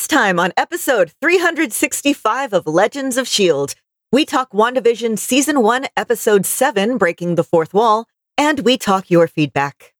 This 0.00 0.08
time 0.08 0.40
on 0.40 0.54
episode 0.56 1.12
365 1.20 2.54
of 2.54 2.66
Legends 2.66 3.18
of 3.18 3.26
S.H.I.E.L.D., 3.26 3.74
we 4.10 4.24
talk 4.24 4.50
WandaVision 4.50 5.18
Season 5.18 5.60
1, 5.60 5.88
Episode 5.94 6.46
7, 6.46 6.96
Breaking 6.96 7.34
the 7.34 7.44
Fourth 7.44 7.74
Wall, 7.74 8.06
and 8.38 8.60
we 8.60 8.78
talk 8.78 9.10
your 9.10 9.28
feedback. 9.28 9.92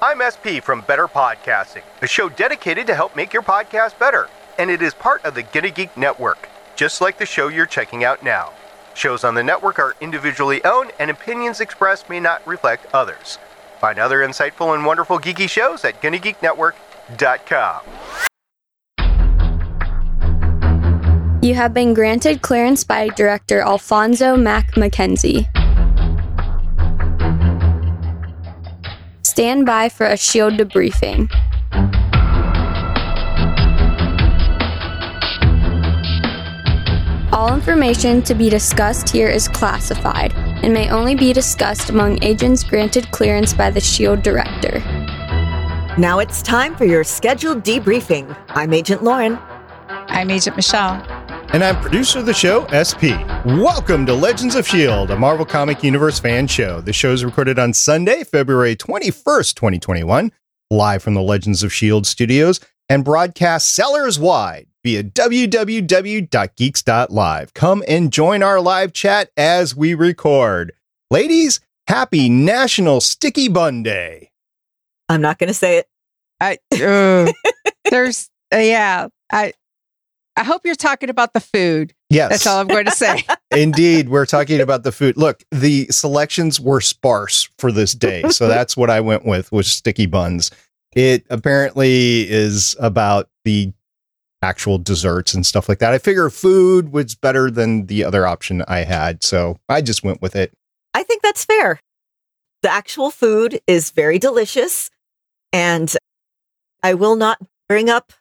I'm 0.00 0.22
SP 0.24 0.64
from 0.64 0.80
Better 0.88 1.06
Podcasting, 1.06 1.82
a 2.00 2.06
show 2.06 2.30
dedicated 2.30 2.86
to 2.86 2.94
help 2.94 3.14
make 3.14 3.34
your 3.34 3.42
podcast 3.42 3.98
better. 3.98 4.30
And 4.58 4.70
it 4.70 4.80
is 4.80 4.94
part 4.94 5.22
of 5.26 5.34
the 5.34 5.42
Gonna 5.42 5.68
Geek 5.68 5.94
Network, 5.94 6.48
just 6.74 7.02
like 7.02 7.18
the 7.18 7.26
show 7.26 7.48
you're 7.48 7.66
checking 7.66 8.02
out 8.02 8.24
now. 8.24 8.54
Shows 8.94 9.24
on 9.24 9.34
the 9.34 9.44
network 9.44 9.78
are 9.78 9.94
individually 10.00 10.64
owned, 10.64 10.92
and 10.98 11.10
opinions 11.10 11.60
expressed 11.60 12.08
may 12.08 12.18
not 12.18 12.46
reflect 12.46 12.86
others. 12.94 13.36
Find 13.78 13.98
other 13.98 14.26
insightful 14.26 14.74
and 14.74 14.86
wonderful 14.86 15.18
geeky 15.18 15.50
shows 15.50 15.84
at 15.84 16.00
GonnaGeekNetwork.com. 17.06 17.82
You 21.42 21.54
have 21.54 21.72
been 21.72 21.94
granted 21.94 22.42
clearance 22.42 22.82
by 22.82 23.08
director 23.08 23.60
Alphonso 23.60 24.36
Mack 24.36 24.76
Mackenzie. 24.76 25.46
Stand 29.22 29.66
by 29.66 29.88
for 29.88 30.06
a 30.06 30.16
shield 30.16 30.54
debriefing. 30.54 31.30
All 37.32 37.52
information 37.54 38.22
to 38.22 38.34
be 38.34 38.48
discussed 38.48 39.10
here 39.10 39.28
is 39.28 39.46
classified 39.46 40.32
and 40.34 40.72
may 40.72 40.90
only 40.90 41.14
be 41.14 41.34
discussed 41.34 41.90
among 41.90 42.22
agents 42.24 42.64
granted 42.64 43.10
clearance 43.12 43.52
by 43.52 43.70
the 43.70 43.80
SHIELD 43.80 44.22
director. 44.22 44.82
Now 45.98 46.18
it's 46.18 46.42
time 46.42 46.76
for 46.76 46.84
your 46.84 47.04
scheduled 47.04 47.62
debriefing. 47.62 48.36
I'm 48.50 48.74
Agent 48.74 49.02
Lauren. 49.02 49.38
I'm 49.88 50.30
Agent 50.30 50.54
Michelle. 50.54 51.02
And 51.54 51.64
I'm 51.64 51.80
producer 51.80 52.18
of 52.18 52.26
the 52.26 52.34
show, 52.34 52.66
SP. 52.68 53.16
Welcome 53.46 54.04
to 54.04 54.12
Legends 54.12 54.56
of 54.56 54.66
S.H.I.E.L.D., 54.66 55.10
a 55.10 55.16
Marvel 55.16 55.46
Comic 55.46 55.82
Universe 55.82 56.18
fan 56.18 56.48
show. 56.48 56.82
The 56.82 56.92
show 56.92 57.12
is 57.12 57.24
recorded 57.24 57.58
on 57.58 57.72
Sunday, 57.72 58.24
February 58.24 58.76
21st, 58.76 59.54
2021, 59.54 60.32
live 60.70 61.02
from 61.02 61.14
the 61.14 61.22
Legends 61.22 61.62
of 61.62 61.68
S.H.I.E.L.D. 61.68 62.04
studios 62.04 62.60
and 62.90 63.02
broadcast 63.02 63.74
sellers 63.74 64.18
wide 64.18 64.66
via 64.84 65.02
www.geeks.live. 65.02 67.54
Come 67.54 67.82
and 67.88 68.12
join 68.12 68.42
our 68.42 68.60
live 68.60 68.92
chat 68.92 69.30
as 69.34 69.74
we 69.74 69.94
record. 69.94 70.74
Ladies, 71.10 71.60
happy 71.88 72.28
National 72.28 73.00
Sticky 73.00 73.48
Bun 73.48 73.82
Day. 73.82 74.32
I'm 75.08 75.20
not 75.20 75.38
going 75.38 75.48
to 75.48 75.54
say 75.54 75.78
it. 75.78 75.88
I, 76.40 76.58
uh, 76.74 77.32
there's, 77.90 78.28
uh, 78.52 78.58
yeah, 78.58 79.08
I, 79.30 79.52
I 80.36 80.44
hope 80.44 80.62
you're 80.64 80.74
talking 80.74 81.08
about 81.08 81.32
the 81.32 81.40
food. 81.40 81.94
Yes. 82.10 82.30
That's 82.30 82.46
all 82.46 82.60
I'm 82.60 82.68
going 82.68 82.84
to 82.84 82.90
say. 82.90 83.24
Indeed, 83.50 84.10
we're 84.10 84.26
talking 84.26 84.60
about 84.60 84.82
the 84.82 84.92
food. 84.92 85.16
Look, 85.16 85.42
the 85.50 85.86
selections 85.86 86.60
were 86.60 86.80
sparse 86.80 87.48
for 87.58 87.72
this 87.72 87.92
day, 87.92 88.22
so 88.28 88.46
that's 88.48 88.76
what 88.76 88.90
I 88.90 89.00
went 89.00 89.24
with 89.24 89.50
was 89.50 89.70
sticky 89.70 90.06
buns. 90.06 90.50
It 90.94 91.26
apparently 91.30 92.30
is 92.30 92.76
about 92.78 93.28
the 93.44 93.72
actual 94.42 94.78
desserts 94.78 95.34
and 95.34 95.44
stuff 95.44 95.68
like 95.68 95.78
that. 95.78 95.94
I 95.94 95.98
figure 95.98 96.28
food 96.28 96.92
was 96.92 97.14
better 97.14 97.50
than 97.50 97.86
the 97.86 98.04
other 98.04 98.26
option 98.26 98.62
I 98.68 98.80
had, 98.80 99.24
so 99.24 99.58
I 99.68 99.80
just 99.80 100.04
went 100.04 100.20
with 100.20 100.36
it. 100.36 100.52
I 100.92 101.02
think 101.02 101.22
that's 101.22 101.44
fair. 101.44 101.80
The 102.62 102.70
actual 102.70 103.10
food 103.10 103.60
is 103.66 103.90
very 103.90 104.18
delicious, 104.18 104.90
and 105.52 105.94
I 106.86 106.94
will 106.94 107.16
not 107.16 107.40
bring 107.68 107.90
up 107.90 108.12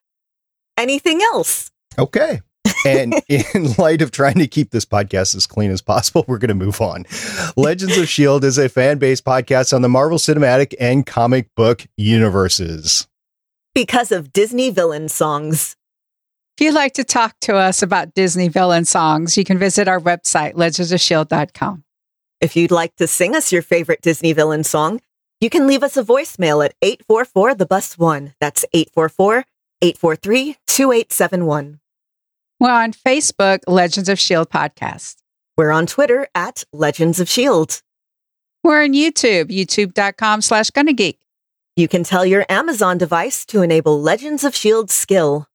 anything 0.76 1.22
else. 1.22 1.70
Okay. 2.00 2.42
and 2.84 3.14
in 3.30 3.74
light 3.78 4.02
of 4.02 4.10
trying 4.10 4.40
to 4.40 4.48
keep 4.48 4.72
this 4.72 4.86
podcast 4.86 5.36
as 5.36 5.46
clean 5.46 5.70
as 5.70 5.84
possible, 5.84 6.26
we're 6.28 6.40
going 6.40 6.50
to 6.50 6.56
move 6.56 6.82
on. 6.82 7.06
Legends 7.56 7.96
of 7.96 8.06
S.H.I.E.L.D. 8.06 8.48
is 8.48 8.58
a 8.58 8.68
fan 8.68 8.98
based 8.98 9.24
podcast 9.24 9.72
on 9.72 9.84
the 9.84 9.88
Marvel 9.88 10.18
Cinematic 10.18 10.74
and 10.80 11.06
comic 11.06 11.48
book 11.56 11.86
universes. 11.96 13.08
Because 13.76 14.12
of 14.12 14.34
Disney 14.34 14.72
villain 14.72 15.10
songs. 15.10 15.76
If 16.58 16.66
you'd 16.66 16.74
like 16.74 16.94
to 16.94 17.04
talk 17.04 17.36
to 17.42 17.56
us 17.56 17.84
about 17.84 18.16
Disney 18.16 18.48
villain 18.48 18.86
songs, 18.86 19.38
you 19.38 19.44
can 19.44 19.60
visit 19.60 19.88
our 19.88 20.00
website, 20.00 20.56
legendsofshield.com. 20.56 21.84
If 22.42 22.56
you'd 22.56 22.72
like 22.72 22.96
to 22.96 23.06
sing 23.06 23.36
us 23.36 23.52
your 23.52 23.62
favorite 23.62 24.02
Disney 24.02 24.34
villain 24.34 24.64
song, 24.64 25.02
you 25.42 25.50
can 25.50 25.68
leave 25.68 25.84
us 25.84 25.98
a 25.98 26.04
voicemail 26.04 26.64
at 26.64 26.74
844 26.82 27.56
the 27.56 27.66
bus 27.66 27.98
1. 27.98 28.34
That's 28.40 28.66
844 28.74 29.46
843 29.82 30.58
2871. 30.68 31.80
We're 32.60 32.72
on 32.72 32.94
Facebook, 32.94 33.60
Legends 33.68 34.08
of 34.08 34.14
S.H.I.E.L.D. 34.14 34.50
Podcast. 34.50 35.18
We're 35.58 35.72
on 35.72 35.86
Twitter 35.86 36.28
at 36.34 36.64
Legends 36.72 37.20
of 37.20 37.28
S.H.I.E.L.D. 37.28 37.76
We're 38.64 38.84
on 38.84 38.94
YouTube, 38.94 39.52
youtube.com 39.52 40.42
slash 40.42 40.70
Geek. 40.70 41.20
You 41.76 41.88
can 41.88 42.04
tell 42.04 42.26
your 42.26 42.46
Amazon 42.48 42.98
device 42.98 43.46
to 43.48 43.62
enable 43.62 44.02
Legends 44.02 44.44
of 44.44 44.54
S.H.I.E.L.D. 44.54 44.92
skill. 44.92 45.48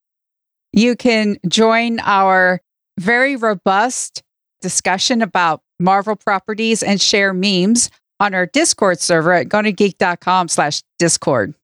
You 0.73 0.95
can 0.95 1.39
join 1.49 1.99
our 2.01 2.61
very 2.99 3.35
robust 3.37 4.23
discussion 4.61 5.23
about 5.23 5.63
Marvel 5.79 6.17
properties 6.17 6.83
and 6.83 7.01
share 7.01 7.33
memes 7.33 7.91
on 8.21 8.35
our 8.35 8.47
Discord 8.47 9.01
server 9.01 9.33
at 9.33 9.49
gonnageek.com 9.49 10.49
slash 10.49 10.83
Discord. 10.99 11.55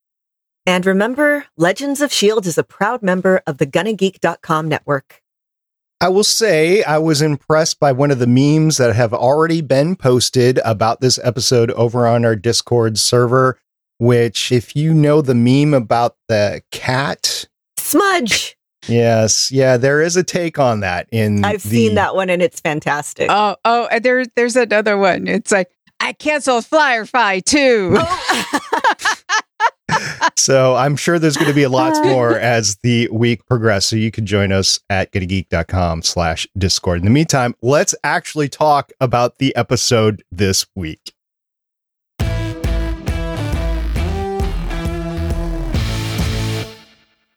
And 0.67 0.85
remember, 0.85 1.47
Legends 1.57 2.01
of 2.01 2.11
S.H.I.E.L.D. 2.11 2.49
is 2.49 2.59
a 2.59 2.65
proud 2.65 3.03
member 3.03 3.41
of 3.47 3.59
the 3.59 3.67
GonnaGeek.com 3.67 4.67
network. 4.67 5.23
I 6.01 6.09
will 6.09 6.25
say 6.25 6.83
I 6.83 6.99
was 6.99 7.23
impressed 7.23 7.79
by 7.79 7.93
one 7.93 8.11
of 8.11 8.19
the 8.19 8.27
memes 8.27 8.77
that 8.79 8.95
have 8.95 9.15
already 9.15 9.61
been 9.61 9.95
posted 9.95 10.59
about 10.65 11.01
this 11.01 11.21
episode 11.23 11.71
over 11.71 12.07
on 12.07 12.25
our 12.25 12.35
Discord 12.37 12.99
server, 12.99 13.59
which, 13.99 14.51
if 14.51 14.75
you 14.75 14.93
know 14.93 15.23
the 15.23 15.35
meme 15.35 15.73
about 15.73 16.17
the 16.29 16.63
cat, 16.73 17.47
Smudge. 17.79 18.57
Yes, 18.89 19.51
yeah, 19.51 19.77
there 19.77 20.03
is 20.03 20.17
a 20.17 20.25
take 20.25 20.59
on 20.59 20.81
that 20.81 21.09
in 21.13 21.45
I've 21.45 21.63
the, 21.63 21.69
seen 21.69 21.95
that 21.95 22.15
one 22.15 22.31
and 22.31 22.43
it's 22.43 22.61
fantastic. 22.61 23.29
Oh, 23.31 23.57
oh, 23.65 23.87
and 23.91 24.05
there, 24.05 24.25
there's 24.35 24.57
another 24.57 24.99
one. 24.99 25.27
It's 25.27 25.51
like, 25.51 25.71
I 26.07 26.13
canceled 26.13 26.65
Firefly 26.67 27.41
too. 27.41 27.97
Oh. 27.99 29.15
so 30.37 30.77
I'm 30.77 30.95
sure 30.95 31.19
there's 31.19 31.37
going 31.37 31.49
to 31.49 31.55
be 31.55 31.67
lots 31.67 31.99
more 32.05 32.39
as 32.39 32.77
the 32.85 33.09
week 33.11 33.45
progresses. 33.49 33.91
So 33.91 33.97
you 33.97 34.13
can 34.13 34.25
join 34.25 34.53
us 34.53 34.79
at 34.89 35.13
gonnageek.com 35.13 36.03
slash 36.03 36.47
discord. 36.57 37.01
In 37.01 37.07
the 37.07 37.11
meantime, 37.11 37.57
let's 37.61 37.93
actually 38.05 38.49
talk 38.49 38.93
about 39.01 39.39
the 39.39 39.55
episode 39.57 40.23
this 40.31 40.65
week. 40.77 41.13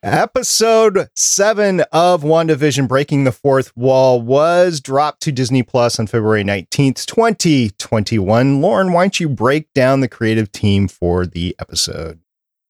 Episode 0.01 1.09
seven 1.13 1.81
of 1.91 2.23
WandaVision 2.23 2.87
Breaking 2.87 3.25
the 3.25 3.33
Fourth 3.33 3.75
Wall 3.75 4.21
was 4.21 4.79
dropped 4.79 5.19
to 5.23 5.31
Disney 5.33 5.61
Plus 5.61 5.99
on 5.99 6.07
February 6.07 6.41
19th, 6.45 7.05
2021. 7.05 8.61
Lauren, 8.61 8.93
why 8.93 9.03
don't 9.03 9.19
you 9.19 9.27
break 9.27 9.73
down 9.73 9.99
the 9.99 10.07
creative 10.07 10.53
team 10.53 10.87
for 10.87 11.25
the 11.25 11.53
episode? 11.59 12.21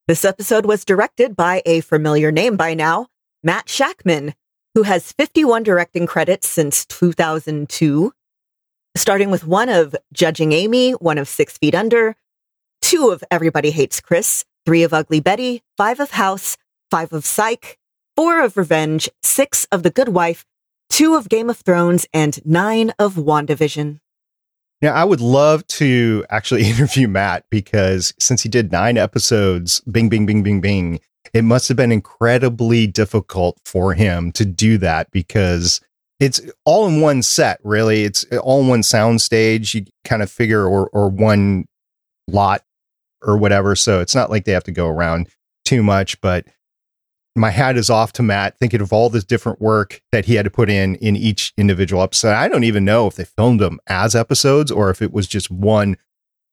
This 0.07 0.25
episode 0.25 0.66
was 0.66 0.84
directed 0.84 1.35
by 1.35 1.62
a 1.68 1.81
familiar 1.81 2.31
name 2.31 2.57
by 2.57 2.73
now, 2.73 3.09
Matt 3.44 3.68
Shakman, 3.68 4.34
who 4.73 4.81
has 4.81 5.12
51 5.12 5.62
directing 5.62 6.07
credits 6.07 6.50
since 6.50 6.84
2002, 6.88 8.12
starting 8.97 9.29
with 9.29 9.45
one 9.45 9.69
of 9.69 9.95
Judging 10.12 10.51
Amy, 10.51 10.94
one 10.94 11.19
of 11.19 11.28
Six 11.28 11.59
Feet 11.59 11.75
Under, 11.75 12.16
two 12.81 13.09
of 13.09 13.23
Everybody 13.29 13.69
Hates 13.69 14.01
Chris, 14.01 14.45
three 14.66 14.81
of 14.81 14.95
Ugly 14.95 15.19
Betty, 15.19 15.62
five 15.78 16.00
of 16.00 16.09
House, 16.09 16.57
five 16.89 17.13
of 17.13 17.25
Psych, 17.25 17.77
four 18.15 18.44
of 18.44 18.57
Revenge, 18.57 19.09
six 19.24 19.65
of 19.71 19.83
The 19.83 19.89
Good 19.89 20.09
Wife, 20.09 20.45
two 20.89 21.15
of 21.15 21.30
Game 21.30 21.50
of 21.50 21.57
Thrones, 21.57 22.07
and 22.13 22.44
nine 22.45 22.91
of 23.00 23.15
WandaVision. 23.15 24.00
Now, 24.81 24.94
I 24.94 25.03
would 25.03 25.21
love 25.21 25.65
to 25.68 26.25
actually 26.30 26.63
interview 26.69 27.07
Matt 27.07 27.45
because 27.50 28.13
since 28.19 28.44
he 28.44 28.50
did 28.50 28.71
nine 28.71 28.97
episodes, 28.97 29.81
bing, 29.81 30.09
bing, 30.09 30.25
bing, 30.25 30.44
bing, 30.44 30.62
bing, 30.62 31.00
it 31.33 31.44
must 31.44 31.68
have 31.68 31.77
been 31.77 31.91
incredibly 31.91 32.88
difficult 32.88 33.57
for 33.65 33.94
him 33.94 34.31
to 34.33 34.45
do 34.45 34.77
that 34.80 35.12
because 35.12 35.81
it's 36.19 36.41
all 36.65 36.88
in 36.88 37.01
one 37.01 37.21
set, 37.21 37.59
really. 37.63 38.03
It's 38.03 38.24
all 38.41 38.62
in 38.62 38.68
one 38.68 38.83
sound 38.83 39.21
stage. 39.21 39.75
You 39.75 39.86
kind 40.03 40.21
of 40.21 40.31
figure, 40.31 40.65
or, 40.65 40.89
or 40.89 41.09
one 41.09 41.65
lot 42.27 42.63
or 43.21 43.38
whatever. 43.38 43.75
So 43.75 44.00
it's 44.00 44.15
not 44.15 44.30
like 44.30 44.45
they 44.45 44.51
have 44.51 44.63
to 44.65 44.71
go 44.71 44.88
around 44.88 45.27
too 45.65 45.83
much, 45.83 46.19
but 46.21 46.45
my 47.35 47.49
hat 47.51 47.77
is 47.77 47.89
off 47.89 48.13
to 48.13 48.23
Matt, 48.23 48.57
thinking 48.57 48.81
of 48.81 48.91
all 48.91 49.09
this 49.09 49.23
different 49.23 49.61
work 49.61 50.01
that 50.11 50.25
he 50.25 50.35
had 50.35 50.45
to 50.45 50.49
put 50.49 50.69
in 50.69 50.95
in 50.95 51.15
each 51.15 51.53
individual 51.57 52.01
episode. 52.01 52.33
I 52.33 52.47
don't 52.47 52.63
even 52.63 52.85
know 52.85 53.07
if 53.07 53.15
they 53.15 53.25
filmed 53.25 53.59
them 53.59 53.79
as 53.87 54.15
episodes 54.15 54.71
or 54.71 54.89
if 54.89 55.01
it 55.01 55.13
was 55.13 55.27
just 55.27 55.49
one, 55.49 55.97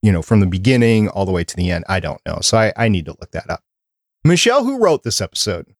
you 0.03 0.13
know, 0.13 0.23
from 0.23 0.41
the 0.41 0.47
beginning 0.47 1.09
all 1.09 1.25
the 1.25 1.33
way 1.33 1.45
to 1.45 1.57
the 1.57 1.71
end. 1.71 1.85
I 1.89 2.01
don't 2.01 2.21
know. 2.27 2.39
So 2.41 2.59
I, 2.59 2.73
I 2.77 2.89
need 2.89 3.07
to 3.07 3.17
look 3.21 3.33
that 3.33 3.51
up. 3.51 3.63
Michelle, 4.25 4.65
who 4.65 4.79
wrote 4.79 5.03
this 5.03 5.21
episode? 5.21 5.75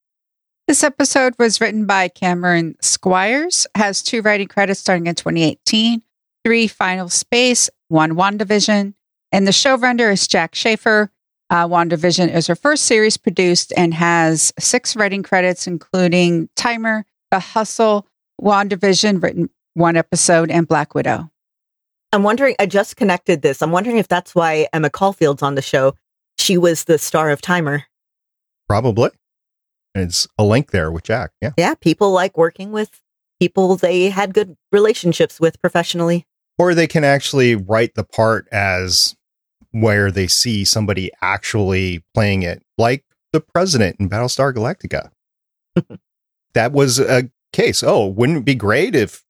This 0.69 0.83
episode 0.83 1.35
was 1.39 1.61
written 1.61 1.87
by 1.87 2.09
Cameron 2.09 2.77
Squires, 2.81 3.69
has 3.77 4.03
two 4.03 4.23
writing 4.23 4.49
credits 4.49 4.81
starting 4.81 5.07
in 5.07 5.15
2018, 5.15 6.03
three 6.45 6.67
Final 6.67 7.09
Space, 7.09 7.71
one 7.89 8.13
WandaVision, 8.15 8.95
and 9.31 9.47
the 9.47 9.53
showrunner 9.53 10.13
is 10.13 10.27
Jac 10.27 10.55
Schaeffer. 10.57 11.13
Uh, 11.49 11.67
WandaVision 11.69 12.33
is 12.35 12.47
her 12.49 12.57
first 12.57 12.85
series 12.85 13.17
produced 13.17 13.73
and 13.77 13.95
has 13.95 14.53
six 14.59 14.97
writing 14.97 15.23
credits, 15.23 15.67
including 15.67 16.49
Timer, 16.57 17.05
The 17.31 17.39
Hustle, 17.39 18.07
WandaVision, 18.41 19.23
written 19.23 19.51
one 19.75 19.97
episode, 19.97 20.51
and 20.51 20.67
Black 20.67 20.95
Widow. 20.95 21.31
I'm 22.13 22.23
wondering, 22.23 22.57
I 22.59 22.67
just 22.67 22.97
connected 22.97 23.43
this. 23.43 23.63
I'm 23.63 23.71
wondering 23.71 23.99
if 23.99 24.09
that's 24.09 24.35
why 24.35 24.67
Emma 24.73 24.91
Caulfield's 24.91 25.43
on 25.43 25.55
the 25.55 25.63
show. 25.63 25.95
She 26.39 26.59
was 26.59 26.85
the 26.85 26.99
star 26.99 27.31
of 27.31 27.41
Timer. 27.41 27.85
Probably. 28.69 29.11
It's 29.95 30.27
a 30.39 30.45
link 30.45 30.71
there 30.71 30.91
with 30.91 31.05
Jac. 31.05 31.31
Yeah. 31.41 31.53
Yeah. 31.57 31.75
People 31.75 32.13
like 32.13 32.37
working 32.37 32.73
with 32.73 33.01
people 33.41 33.77
they 33.77 34.09
had 34.09 34.35
good 34.35 34.57
relationships 34.73 35.41
with 35.41 35.61
professionally. 35.61 36.27
Or 36.59 36.75
they 36.75 36.87
can 36.87 37.05
actually 37.05 37.55
write 37.55 37.95
the 37.95 38.05
part 38.05 38.49
as 38.51 39.15
where 39.81 40.11
they 40.11 40.27
see 40.27 40.65
somebody 40.65 41.11
actually 41.21 42.03
playing 42.15 42.43
it, 42.43 42.63
like 42.79 43.05
the 43.33 43.41
president 43.41 43.97
in 44.01 44.09
Battlestar 44.09 44.55
Galactica. 44.55 45.11
that 46.55 46.73
was 46.73 46.99
a 46.99 47.31
case. 47.53 47.83
Oh, 47.83 48.07
wouldn't 48.07 48.39
it 48.39 48.45
be 48.45 48.55
great 48.55 48.95
if 48.95 49.23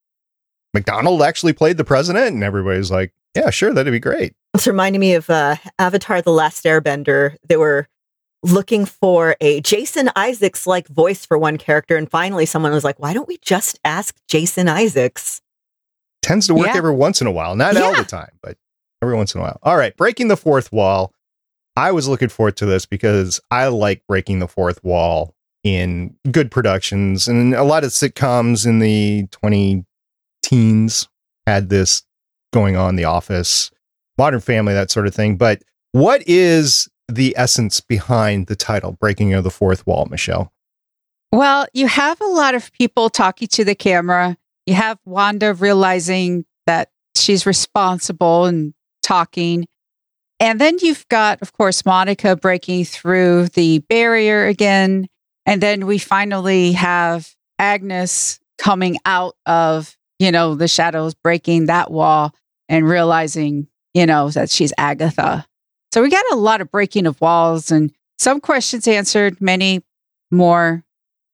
McDonnell 0.75 1.25
actually 1.25 1.51
played 1.51 1.75
the 1.75 1.83
president? 1.83 2.27
And 2.27 2.43
everybody's 2.43 2.89
like, 2.89 3.13
yeah, 3.35 3.49
sure, 3.49 3.73
that'd 3.73 3.91
be 3.91 3.99
great. 3.99 4.33
It's 4.53 4.67
reminding 4.67 5.01
me 5.01 5.15
of 5.15 5.29
uh, 5.29 5.57
Avatar 5.79 6.21
The 6.21 6.31
Last 6.31 6.63
Airbender. 6.63 7.35
They 7.47 7.57
were 7.57 7.87
looking 8.41 8.85
for 8.85 9.35
a 9.41 9.59
Jason 9.61 10.09
Isaacs 10.15 10.65
like 10.65 10.87
voice 10.87 11.25
for 11.25 11.37
one 11.37 11.57
character. 11.57 11.97
And 11.97 12.09
finally, 12.09 12.45
someone 12.45 12.71
was 12.71 12.85
like, 12.85 12.99
why 12.99 13.13
don't 13.13 13.27
we 13.27 13.37
just 13.39 13.79
ask 13.83 14.15
Jason 14.29 14.69
Isaacs? 14.69 15.41
Tends 16.21 16.47
to 16.47 16.55
work 16.55 16.67
yeah. 16.67 16.77
every 16.77 16.93
once 16.93 17.19
in 17.19 17.27
a 17.27 17.31
while. 17.31 17.55
Not 17.55 17.73
yeah. 17.75 17.81
all 17.81 17.95
the 17.95 18.05
time, 18.05 18.31
but 18.41 18.57
every 19.01 19.15
once 19.15 19.33
in 19.33 19.41
a 19.41 19.43
while. 19.43 19.59
All 19.63 19.77
right, 19.77 19.95
breaking 19.95 20.27
the 20.27 20.37
fourth 20.37 20.71
wall. 20.71 21.13
I 21.75 21.91
was 21.91 22.07
looking 22.07 22.29
forward 22.29 22.57
to 22.57 22.65
this 22.65 22.85
because 22.85 23.39
I 23.51 23.67
like 23.67 24.01
breaking 24.07 24.39
the 24.39 24.47
fourth 24.47 24.83
wall 24.83 25.35
in 25.63 26.15
good 26.31 26.49
productions 26.49 27.27
and 27.27 27.53
a 27.53 27.63
lot 27.63 27.83
of 27.83 27.89
sitcoms 27.89 28.65
in 28.65 28.79
the 28.79 29.27
20 29.31 29.85
teens 30.41 31.09
had 31.45 31.69
this 31.69 32.03
going 32.53 32.77
on 32.77 32.95
the 32.95 33.03
office 33.03 33.69
modern 34.17 34.39
family 34.39 34.73
that 34.73 34.89
sort 34.89 35.07
of 35.07 35.13
thing 35.13 35.35
but 35.35 35.61
what 35.91 36.23
is 36.25 36.87
the 37.09 37.33
essence 37.37 37.81
behind 37.81 38.47
the 38.47 38.55
title 38.55 38.93
breaking 38.93 39.33
of 39.33 39.43
the 39.43 39.51
fourth 39.51 39.85
wall 39.85 40.07
michelle 40.09 40.53
well 41.33 41.67
you 41.73 41.87
have 41.87 42.19
a 42.21 42.27
lot 42.27 42.55
of 42.55 42.71
people 42.71 43.09
talking 43.09 43.47
to 43.47 43.65
the 43.65 43.75
camera 43.75 44.37
you 44.65 44.73
have 44.73 44.97
wanda 45.05 45.53
realizing 45.53 46.45
that 46.65 46.91
she's 47.17 47.45
responsible 47.45 48.45
and 48.45 48.73
talking. 49.03 49.65
And 50.39 50.61
then 50.61 50.77
you've 50.81 51.07
got, 51.09 51.41
of 51.41 51.53
course, 51.53 51.85
Monica 51.85 52.35
breaking 52.35 52.85
through 52.85 53.47
the 53.49 53.79
barrier 53.89 54.45
again. 54.45 55.07
And 55.45 55.61
then 55.61 55.85
we 55.85 55.97
finally 55.97 56.73
have 56.73 57.33
Agnes 57.57 58.39
coming 58.57 58.97
out 59.05 59.35
of, 59.45 59.97
you 60.19 60.31
know, 60.31 60.55
the 60.55 60.67
shadows, 60.67 61.13
breaking 61.15 61.67
that 61.67 61.89
wall 61.89 62.33
and 62.69 62.87
realizing, 62.87 63.67
you 63.93 64.05
know, 64.05 64.29
that 64.29 64.49
she's 64.49 64.73
Agatha. 64.77 65.45
So 65.93 66.01
we 66.01 66.09
got 66.09 66.25
a 66.31 66.35
lot 66.35 66.61
of 66.61 66.69
breaking 66.69 67.07
of 67.07 67.19
walls 67.21 67.71
and 67.71 67.91
some 68.19 68.41
questions 68.41 68.87
answered, 68.87 69.39
many 69.39 69.83
more 70.31 70.83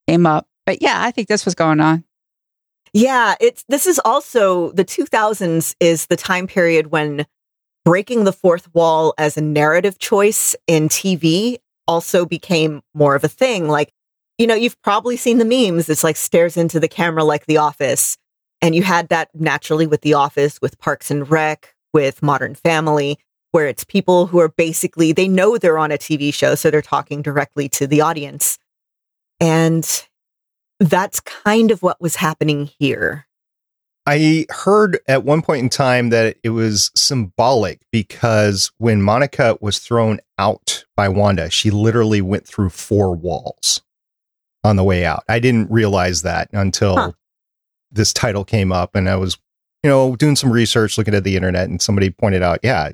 came 0.08 0.26
up. 0.26 0.48
But 0.66 0.82
yeah, 0.82 1.02
I 1.02 1.12
think 1.12 1.28
this 1.28 1.46
was 1.46 1.56
going 1.56 1.80
on. 1.80 2.04
Yeah, 2.94 3.36
it's 3.42 3.66
this 3.68 3.88
is 3.88 4.00
also 4.06 4.72
the 4.74 4.86
2000s 4.86 5.76
is 5.80 6.06
the 6.06 6.16
time 6.16 6.46
period 6.46 6.88
when 6.88 7.26
breaking 7.86 8.24
the 8.24 8.34
fourth 8.34 8.74
wall 8.74 9.14
as 9.18 9.38
a 9.38 9.42
narrative 9.42 10.00
choice 10.00 10.56
in 10.68 10.90
TV 10.90 11.58
also 11.88 12.26
became 12.26 12.82
more 12.94 13.16
of 13.16 13.24
a 13.24 13.30
thing. 13.30 13.68
Like, 13.68 13.92
you 14.38 14.48
know, 14.48 14.56
you've 14.56 14.82
probably 14.82 15.18
seen 15.18 15.38
the 15.38 15.46
memes. 15.46 15.90
It's 15.90 16.04
like 16.04 16.16
stares 16.16 16.58
into 16.58 16.80
the 16.80 16.88
camera 16.88 17.24
like 17.24 17.46
The 17.46 17.58
Office. 17.58 18.18
And 18.62 18.74
you 18.74 18.84
had 18.84 19.10
that 19.10 19.30
naturally 19.34 19.86
with 19.86 20.02
The 20.02 20.14
Office, 20.14 20.60
with 20.62 20.80
Parks 20.80 21.12
and 21.12 21.30
Rec, 21.30 21.76
with 21.94 22.24
Modern 22.24 22.56
Family, 22.56 23.20
where 23.52 23.68
it's 23.68 23.84
people 23.84 24.28
who 24.28 24.40
are 24.40 24.50
basically, 24.50 25.12
they 25.12 25.28
know 25.28 25.58
they're 25.58 25.78
on 25.78 25.92
a 25.92 25.98
TV 25.98 26.34
show, 26.34 26.56
so 26.56 26.72
they're 26.72 26.82
talking 26.82 27.22
directly 27.22 27.70
to 27.70 27.86
the 27.86 28.02
audience. 28.02 28.58
And 29.40 29.88
that's 30.80 31.20
kind 31.20 31.70
of 31.70 31.84
what 31.84 32.02
was 32.02 32.16
happening 32.16 32.70
here. 32.80 33.28
I 34.06 34.46
heard 34.50 35.00
at 35.08 35.24
one 35.24 35.42
point 35.42 35.64
in 35.64 35.70
time 35.70 36.10
that 36.10 36.38
it 36.44 36.50
was 36.50 36.92
symbolic 36.94 37.82
because 37.92 38.72
when 38.78 39.02
Monica 39.02 39.58
was 39.62 39.80
thrown 39.80 40.20
out 40.38 40.84
by 40.96 41.08
Wanda, 41.08 41.50
she 41.50 41.72
literally 41.72 42.22
went 42.22 42.46
through 42.46 42.72
four 42.72 43.16
walls 43.16 43.82
on 44.64 44.76
the 44.76 44.84
way 44.84 45.06
out. 45.06 45.24
I 45.30 45.40
didn't 45.40 45.72
realize 45.72 46.22
that 46.24 46.50
until 46.52 46.96
huh. 46.96 47.12
this 47.92 48.12
title 48.12 48.44
came 48.44 48.74
up 48.74 48.94
and 48.94 49.10
I 49.10 49.16
was, 49.16 49.38
you 49.84 49.90
know, 49.90 50.18
doing 50.18 50.36
some 50.36 50.52
research, 50.52 50.98
looking 50.98 51.16
at 51.16 51.24
the 51.24 51.38
internet, 51.38 51.70
and 51.70 51.82
somebody 51.82 52.10
pointed 52.10 52.44
out, 52.44 52.60
yeah, 52.62 52.92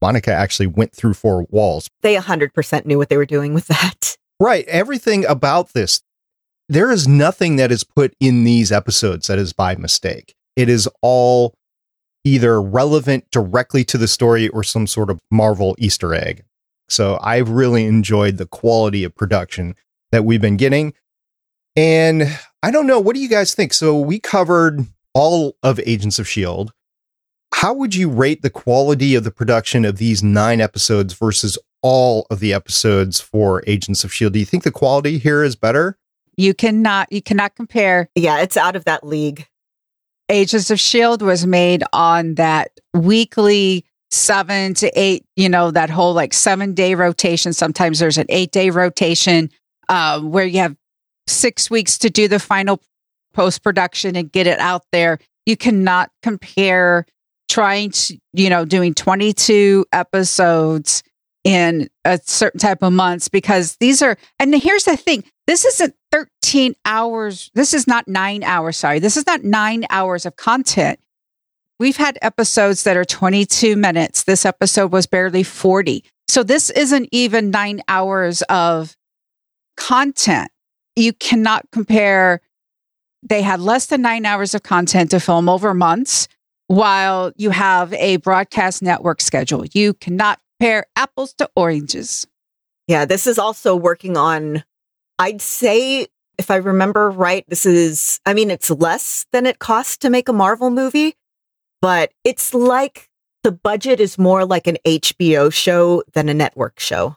Monica 0.00 0.32
actually 0.32 0.68
went 0.68 0.92
through 0.92 1.14
four 1.14 1.46
walls. 1.50 1.88
They 2.02 2.14
100% 2.14 2.86
knew 2.86 2.98
what 2.98 3.08
they 3.08 3.16
were 3.16 3.26
doing 3.26 3.54
with 3.54 3.66
that. 3.68 4.16
Right. 4.38 4.66
Everything 4.68 5.24
about 5.26 5.72
this, 5.72 6.02
there 6.68 6.90
is 6.90 7.08
nothing 7.08 7.56
that 7.56 7.72
is 7.72 7.82
put 7.82 8.14
in 8.20 8.44
these 8.44 8.70
episodes 8.70 9.26
that 9.26 9.38
is 9.38 9.52
by 9.52 9.74
mistake 9.76 10.34
it 10.56 10.68
is 10.68 10.88
all 11.02 11.54
either 12.24 12.60
relevant 12.60 13.30
directly 13.30 13.84
to 13.84 13.98
the 13.98 14.08
story 14.08 14.48
or 14.48 14.62
some 14.62 14.86
sort 14.86 15.10
of 15.10 15.20
Marvel 15.30 15.76
Easter 15.78 16.14
egg. 16.14 16.44
So 16.88 17.18
I've 17.22 17.50
really 17.50 17.84
enjoyed 17.86 18.38
the 18.38 18.46
quality 18.46 19.04
of 19.04 19.14
production 19.14 19.74
that 20.12 20.24
we've 20.24 20.40
been 20.40 20.56
getting. 20.56 20.94
And 21.76 22.38
I 22.62 22.70
don't 22.70 22.86
know, 22.86 23.00
what 23.00 23.14
do 23.14 23.20
you 23.20 23.28
guys 23.28 23.54
think? 23.54 23.72
So 23.72 23.98
we 23.98 24.20
covered 24.20 24.86
all 25.12 25.56
of 25.62 25.80
Agents 25.80 26.18
of 26.18 26.26
S.H.I.E.L.D. 26.26 26.70
How 27.52 27.72
would 27.72 27.94
you 27.94 28.08
rate 28.08 28.42
the 28.42 28.50
quality 28.50 29.14
of 29.14 29.24
the 29.24 29.30
production 29.30 29.84
of 29.84 29.98
these 29.98 30.22
nine 30.22 30.60
episodes 30.60 31.14
versus 31.14 31.58
all 31.82 32.26
of 32.30 32.40
the 32.40 32.52
episodes 32.52 33.20
for 33.20 33.62
Agents 33.66 34.04
of 34.04 34.10
S.H.I.E.L.D.? 34.10 34.32
Do 34.34 34.38
you 34.40 34.46
think 34.46 34.62
the 34.62 34.70
quality 34.70 35.18
here 35.18 35.42
is 35.42 35.56
better? 35.56 35.98
You 36.36 36.54
cannot, 36.54 37.12
you 37.12 37.22
cannot 37.22 37.54
compare. 37.54 38.08
Yeah, 38.14 38.40
it's 38.40 38.56
out 38.56 38.76
of 38.76 38.84
that 38.86 39.06
league. 39.06 39.46
Agents 40.28 40.70
of 40.70 40.76
S.H.I.E.L.D. 40.76 41.24
was 41.24 41.46
made 41.46 41.84
on 41.92 42.34
that 42.36 42.70
weekly 42.94 43.84
seven 44.10 44.74
to 44.74 44.90
eight, 44.98 45.24
you 45.36 45.48
know, 45.48 45.70
that 45.70 45.90
whole 45.90 46.14
like 46.14 46.32
seven 46.32 46.72
day 46.72 46.94
rotation. 46.94 47.52
Sometimes 47.52 47.98
there's 47.98 48.18
an 48.18 48.26
eight 48.28 48.52
day 48.52 48.70
rotation 48.70 49.50
um, 49.88 50.30
where 50.30 50.46
you 50.46 50.60
have 50.60 50.76
six 51.26 51.70
weeks 51.70 51.98
to 51.98 52.10
do 52.10 52.28
the 52.28 52.38
final 52.38 52.80
post 53.34 53.62
production 53.62 54.16
and 54.16 54.30
get 54.30 54.46
it 54.46 54.58
out 54.60 54.82
there. 54.92 55.18
You 55.46 55.56
cannot 55.56 56.10
compare 56.22 57.06
trying 57.48 57.90
to, 57.90 58.18
you 58.32 58.48
know, 58.48 58.64
doing 58.64 58.94
22 58.94 59.84
episodes 59.92 61.02
in 61.42 61.88
a 62.04 62.18
certain 62.24 62.58
type 62.58 62.82
of 62.82 62.92
months 62.92 63.28
because 63.28 63.76
these 63.76 64.00
are, 64.00 64.16
and 64.38 64.54
here's 64.54 64.84
the 64.84 64.96
thing 64.96 65.24
this 65.46 65.64
isn't 65.64 65.94
13 66.10 66.74
hours. 66.84 67.50
This 67.54 67.74
is 67.74 67.86
not 67.86 68.08
nine 68.08 68.42
hours. 68.42 68.76
Sorry. 68.76 68.98
This 68.98 69.16
is 69.16 69.26
not 69.26 69.44
nine 69.44 69.84
hours 69.90 70.26
of 70.26 70.36
content. 70.36 70.98
We've 71.78 71.96
had 71.96 72.18
episodes 72.22 72.84
that 72.84 72.96
are 72.96 73.04
22 73.04 73.76
minutes. 73.76 74.24
This 74.24 74.46
episode 74.46 74.92
was 74.92 75.06
barely 75.06 75.42
40. 75.42 76.04
So 76.28 76.42
this 76.42 76.70
isn't 76.70 77.08
even 77.12 77.50
nine 77.50 77.82
hours 77.88 78.42
of 78.42 78.96
content. 79.76 80.50
You 80.96 81.12
cannot 81.12 81.66
compare. 81.72 82.40
They 83.22 83.42
had 83.42 83.60
less 83.60 83.86
than 83.86 84.02
nine 84.02 84.24
hours 84.24 84.54
of 84.54 84.62
content 84.62 85.10
to 85.10 85.20
film 85.20 85.48
over 85.48 85.74
months 85.74 86.28
while 86.68 87.32
you 87.36 87.50
have 87.50 87.92
a 87.94 88.16
broadcast 88.18 88.82
network 88.82 89.20
schedule. 89.20 89.64
You 89.72 89.94
cannot 89.94 90.40
compare 90.58 90.86
apples 90.96 91.34
to 91.34 91.50
oranges. 91.56 92.26
Yeah, 92.86 93.04
this 93.04 93.26
is 93.26 93.38
also 93.38 93.74
working 93.74 94.16
on 94.16 94.62
I'd 95.18 95.40
say, 95.40 96.08
if 96.38 96.50
I 96.50 96.56
remember 96.56 97.10
right, 97.10 97.44
this 97.48 97.66
is, 97.66 98.20
I 98.26 98.34
mean, 98.34 98.50
it's 98.50 98.70
less 98.70 99.26
than 99.32 99.46
it 99.46 99.58
costs 99.58 99.96
to 99.98 100.10
make 100.10 100.28
a 100.28 100.32
Marvel 100.32 100.70
movie, 100.70 101.14
but 101.80 102.12
it's 102.24 102.54
like 102.54 103.08
the 103.42 103.52
budget 103.52 104.00
is 104.00 104.18
more 104.18 104.44
like 104.44 104.66
an 104.66 104.78
HBO 104.84 105.52
show 105.52 106.02
than 106.14 106.28
a 106.28 106.34
network 106.34 106.80
show. 106.80 107.16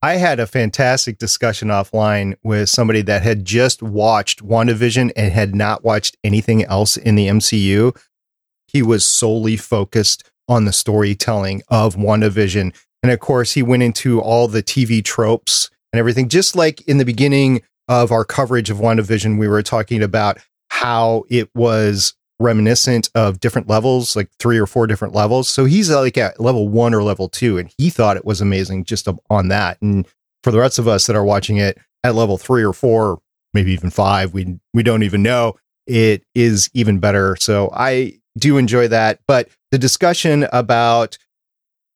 I 0.00 0.14
had 0.14 0.38
a 0.38 0.46
fantastic 0.46 1.18
discussion 1.18 1.68
offline 1.68 2.36
with 2.44 2.68
somebody 2.68 3.02
that 3.02 3.22
had 3.22 3.44
just 3.44 3.82
watched 3.82 4.44
WandaVision 4.44 5.10
and 5.16 5.32
had 5.32 5.56
not 5.56 5.82
watched 5.82 6.16
anything 6.22 6.62
else 6.64 6.96
in 6.96 7.16
the 7.16 7.26
MCU. 7.26 7.98
He 8.68 8.80
was 8.80 9.04
solely 9.04 9.56
focused 9.56 10.22
on 10.48 10.66
the 10.66 10.72
storytelling 10.72 11.62
of 11.68 11.96
WandaVision. 11.96 12.76
And 13.02 13.10
of 13.10 13.18
course, 13.18 13.52
he 13.52 13.62
went 13.62 13.82
into 13.82 14.20
all 14.20 14.46
the 14.46 14.62
TV 14.62 15.04
tropes 15.04 15.68
and 15.92 15.98
everything. 15.98 16.28
Just 16.28 16.56
like 16.56 16.80
in 16.82 16.98
the 16.98 17.04
beginning 17.04 17.62
of 17.88 18.12
our 18.12 18.24
coverage 18.24 18.70
of 18.70 18.78
WandaVision, 18.78 19.38
we 19.38 19.48
were 19.48 19.62
talking 19.62 20.02
about 20.02 20.38
how 20.70 21.24
it 21.28 21.48
was 21.54 22.14
reminiscent 22.40 23.10
of 23.14 23.40
different 23.40 23.68
levels, 23.68 24.14
like 24.14 24.30
three 24.38 24.58
or 24.58 24.66
four 24.66 24.86
different 24.86 25.14
levels. 25.14 25.48
So 25.48 25.64
he's 25.64 25.90
like 25.90 26.16
at 26.16 26.38
level 26.40 26.68
one 26.68 26.94
or 26.94 27.02
level 27.02 27.28
two, 27.28 27.58
and 27.58 27.72
he 27.78 27.90
thought 27.90 28.16
it 28.16 28.24
was 28.24 28.40
amazing 28.40 28.84
just 28.84 29.08
on 29.30 29.48
that. 29.48 29.80
And 29.82 30.06
for 30.44 30.50
the 30.50 30.58
rest 30.58 30.78
of 30.78 30.86
us 30.86 31.06
that 31.06 31.16
are 31.16 31.24
watching 31.24 31.56
it 31.56 31.78
at 32.04 32.14
level 32.14 32.38
three 32.38 32.62
or 32.62 32.72
four, 32.72 33.20
maybe 33.54 33.72
even 33.72 33.90
five, 33.90 34.32
we 34.32 34.58
we 34.72 34.82
don't 34.82 35.02
even 35.02 35.22
know 35.22 35.56
it 35.88 36.22
is 36.34 36.70
even 36.74 36.98
better. 37.00 37.34
So 37.40 37.70
I 37.72 38.20
do 38.36 38.58
enjoy 38.58 38.88
that. 38.88 39.20
But 39.26 39.48
the 39.72 39.78
discussion 39.78 40.46
about 40.52 41.18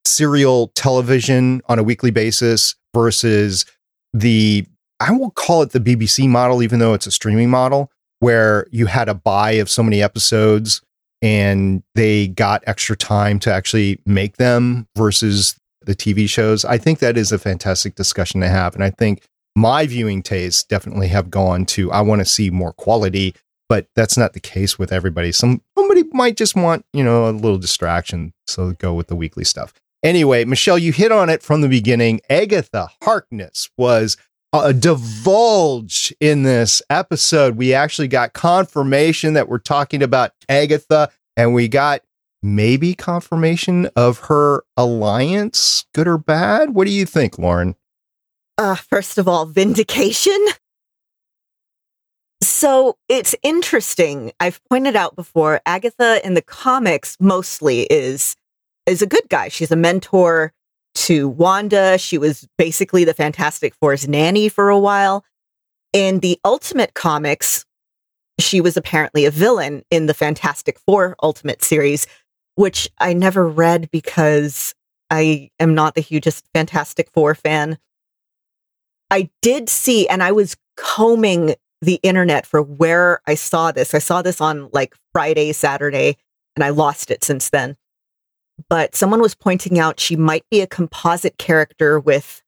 serial 0.04 0.68
television 0.68 1.62
on 1.66 1.78
a 1.78 1.82
weekly 1.82 2.10
basis 2.10 2.74
versus 2.94 3.64
the 4.12 4.66
I 5.00 5.10
won't 5.10 5.34
call 5.34 5.62
it 5.62 5.70
the 5.70 5.80
BBC 5.80 6.28
model, 6.28 6.62
even 6.62 6.78
though 6.78 6.94
it's 6.94 7.06
a 7.06 7.10
streaming 7.10 7.50
model 7.50 7.90
where 8.20 8.66
you 8.70 8.86
had 8.86 9.08
a 9.08 9.14
buy 9.14 9.52
of 9.52 9.68
so 9.68 9.82
many 9.82 10.00
episodes 10.00 10.80
and 11.20 11.82
they 11.96 12.28
got 12.28 12.62
extra 12.66 12.96
time 12.96 13.40
to 13.40 13.52
actually 13.52 13.98
make 14.06 14.36
them 14.36 14.86
versus 14.96 15.56
the 15.84 15.94
TV 15.94 16.28
shows. 16.28 16.64
I 16.64 16.78
think 16.78 17.00
that 17.00 17.16
is 17.16 17.32
a 17.32 17.38
fantastic 17.38 17.96
discussion 17.96 18.40
to 18.40 18.48
have. 18.48 18.74
And 18.76 18.84
I 18.84 18.90
think 18.90 19.26
my 19.56 19.86
viewing 19.86 20.22
tastes 20.22 20.62
definitely 20.64 21.08
have 21.08 21.30
gone 21.30 21.66
to 21.66 21.90
I 21.90 22.00
want 22.00 22.20
to 22.20 22.24
see 22.24 22.50
more 22.50 22.72
quality, 22.72 23.34
but 23.68 23.86
that's 23.96 24.16
not 24.16 24.32
the 24.32 24.40
case 24.40 24.78
with 24.78 24.92
everybody. 24.92 25.32
Some 25.32 25.62
somebody 25.76 26.04
might 26.12 26.36
just 26.36 26.54
want, 26.54 26.84
you 26.92 27.02
know, 27.02 27.28
a 27.28 27.32
little 27.32 27.58
distraction. 27.58 28.32
So 28.46 28.72
go 28.72 28.94
with 28.94 29.08
the 29.08 29.16
weekly 29.16 29.44
stuff. 29.44 29.74
Anyway, 30.02 30.44
Michelle, 30.44 30.78
you 30.78 30.92
hit 30.92 31.12
on 31.12 31.30
it 31.30 31.42
from 31.42 31.60
the 31.60 31.68
beginning. 31.68 32.20
Agatha 32.28 32.88
Harkness 33.02 33.70
was 33.78 34.16
a 34.52 34.74
divulge 34.74 36.12
in 36.20 36.42
this 36.42 36.82
episode. 36.90 37.56
We 37.56 37.72
actually 37.72 38.08
got 38.08 38.32
confirmation 38.32 39.34
that 39.34 39.48
we're 39.48 39.58
talking 39.58 40.02
about 40.02 40.32
Agatha, 40.48 41.10
and 41.36 41.54
we 41.54 41.68
got 41.68 42.02
maybe 42.42 42.94
confirmation 42.94 43.88
of 43.94 44.18
her 44.20 44.64
alliance, 44.76 45.86
good 45.94 46.08
or 46.08 46.18
bad. 46.18 46.74
What 46.74 46.86
do 46.86 46.92
you 46.92 47.06
think, 47.06 47.38
Lauren? 47.38 47.76
Uh, 48.58 48.74
first 48.74 49.18
of 49.18 49.28
all, 49.28 49.46
vindication. 49.46 50.46
So 52.42 52.98
it's 53.08 53.36
interesting. 53.42 54.32
I've 54.40 54.60
pointed 54.68 54.96
out 54.96 55.14
before, 55.14 55.60
Agatha 55.64 56.20
in 56.26 56.34
the 56.34 56.42
comics 56.42 57.16
mostly 57.20 57.82
is 57.82 58.34
is 58.86 59.02
a 59.02 59.06
good 59.06 59.28
guy. 59.28 59.48
She's 59.48 59.70
a 59.70 59.76
mentor 59.76 60.52
to 60.94 61.28
Wanda. 61.28 61.98
She 61.98 62.18
was 62.18 62.46
basically 62.58 63.04
the 63.04 63.14
Fantastic 63.14 63.74
Four's 63.80 64.08
nanny 64.08 64.48
for 64.48 64.68
a 64.68 64.78
while. 64.78 65.24
In 65.92 66.20
the 66.20 66.38
Ultimate 66.44 66.94
comics, 66.94 67.64
she 68.38 68.60
was 68.60 68.76
apparently 68.76 69.24
a 69.24 69.30
villain 69.30 69.82
in 69.90 70.06
the 70.06 70.14
Fantastic 70.14 70.78
Four 70.78 71.16
Ultimate 71.22 71.62
series, 71.62 72.06
which 72.54 72.88
I 72.98 73.12
never 73.12 73.46
read 73.48 73.90
because 73.90 74.74
I 75.10 75.50
am 75.60 75.74
not 75.74 75.94
the 75.94 76.00
hugest 76.00 76.46
Fantastic 76.54 77.10
Four 77.12 77.34
fan. 77.34 77.78
I 79.10 79.28
did 79.42 79.68
see, 79.68 80.08
and 80.08 80.22
I 80.22 80.32
was 80.32 80.56
combing 80.76 81.54
the 81.82 82.00
internet 82.02 82.46
for 82.46 82.62
where 82.62 83.20
I 83.26 83.34
saw 83.34 83.72
this. 83.72 83.94
I 83.94 83.98
saw 83.98 84.22
this 84.22 84.40
on 84.40 84.70
like 84.72 84.94
Friday, 85.12 85.52
Saturday, 85.52 86.16
and 86.56 86.64
I 86.64 86.70
lost 86.70 87.10
it 87.10 87.22
since 87.22 87.50
then 87.50 87.76
but 88.68 88.94
someone 88.94 89.20
was 89.20 89.34
pointing 89.34 89.78
out 89.78 90.00
she 90.00 90.16
might 90.16 90.44
be 90.50 90.60
a 90.60 90.66
composite 90.66 91.38
character 91.38 91.98
with, 91.98 92.42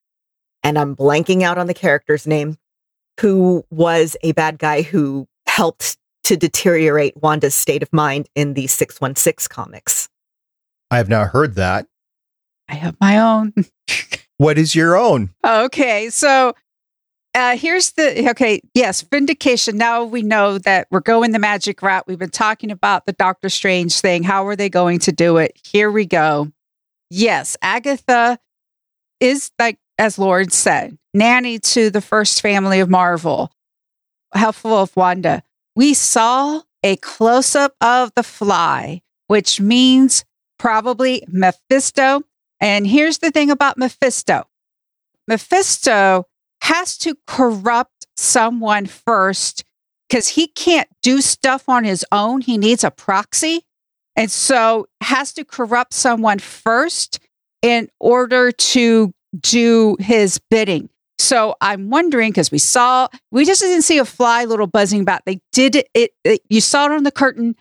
and 0.62 0.78
I'm 0.78 0.96
blanking 0.96 1.42
out 1.42 1.58
on 1.58 1.66
the 1.66 1.74
character's 1.74 2.26
name, 2.26 2.58
who 3.20 3.64
was 3.70 4.16
a 4.22 4.32
bad 4.32 4.58
guy 4.58 4.82
who 4.82 5.26
helped 5.46 5.96
to 6.24 6.36
deteriorate 6.36 7.16
Wanda's 7.16 7.54
state 7.54 7.82
of 7.82 7.92
mind 7.92 8.28
in 8.34 8.54
the 8.54 8.66
616 8.66 9.48
comics. 9.54 10.08
I 10.90 10.96
have 10.96 11.08
not 11.08 11.28
heard 11.28 11.54
that. 11.56 11.86
I 12.68 12.74
have 12.74 12.96
my 13.00 13.18
own. 13.18 13.52
what 14.38 14.58
is 14.58 14.74
your 14.74 14.96
own? 14.96 15.30
Okay. 15.44 16.08
So 16.10 16.54
uh, 17.34 17.56
here's 17.56 17.92
the 17.92 18.30
okay. 18.30 18.60
Yes, 18.74 19.02
vindication. 19.02 19.76
Now 19.76 20.04
we 20.04 20.22
know 20.22 20.58
that 20.58 20.86
we're 20.90 21.00
going 21.00 21.32
the 21.32 21.38
magic 21.38 21.82
route. 21.82 22.06
We've 22.06 22.18
been 22.18 22.30
talking 22.30 22.70
about 22.70 23.06
the 23.06 23.12
Doctor 23.12 23.48
Strange 23.48 24.00
thing. 24.00 24.22
How 24.22 24.46
are 24.46 24.56
they 24.56 24.68
going 24.68 25.00
to 25.00 25.12
do 25.12 25.38
it? 25.38 25.58
Here 25.64 25.90
we 25.90 26.06
go. 26.06 26.52
Yes, 27.10 27.56
Agatha 27.60 28.38
is 29.20 29.50
like 29.58 29.78
as 29.98 30.18
Lord 30.18 30.52
said, 30.52 30.98
nanny 31.12 31.58
to 31.60 31.90
the 31.90 32.00
first 32.00 32.40
family 32.40 32.80
of 32.80 32.90
Marvel, 32.90 33.52
helpful 34.32 34.72
of 34.72 34.96
Wanda. 34.96 35.42
We 35.76 35.94
saw 35.94 36.62
a 36.82 36.96
close 36.96 37.54
up 37.54 37.74
of 37.80 38.12
the 38.14 38.22
fly, 38.22 39.02
which 39.26 39.60
means 39.60 40.24
probably 40.58 41.24
Mephisto. 41.28 42.22
And 42.60 42.86
here's 42.86 43.18
the 43.18 43.30
thing 43.30 43.50
about 43.50 43.78
Mephisto 43.78 44.44
Mephisto 45.26 46.26
has 46.64 46.96
to 46.96 47.14
corrupt 47.26 48.06
someone 48.16 48.86
first 48.86 49.64
because 50.08 50.28
he 50.28 50.46
can't 50.46 50.88
do 51.02 51.20
stuff 51.20 51.68
on 51.68 51.84
his 51.84 52.06
own. 52.10 52.40
He 52.40 52.56
needs 52.56 52.82
a 52.82 52.90
proxy. 52.90 53.66
And 54.16 54.30
so 54.30 54.86
has 55.02 55.34
to 55.34 55.44
corrupt 55.44 55.92
someone 55.92 56.38
first 56.38 57.18
in 57.60 57.88
order 58.00 58.50
to 58.50 59.12
do 59.38 59.98
his 60.00 60.40
bidding. 60.50 60.88
So 61.18 61.54
I'm 61.60 61.90
wondering 61.90 62.30
because 62.30 62.50
we 62.50 62.58
saw, 62.58 63.08
we 63.30 63.44
just 63.44 63.60
didn't 63.60 63.82
see 63.82 63.98
a 63.98 64.06
fly 64.06 64.44
little 64.44 64.66
buzzing 64.66 65.02
about. 65.02 65.20
They 65.26 65.40
did 65.52 65.76
it, 65.76 65.88
it, 65.92 66.12
it, 66.24 66.40
you 66.48 66.62
saw 66.62 66.86
it 66.86 66.92
on 66.92 67.02
the 67.02 67.10
curtain, 67.10 67.56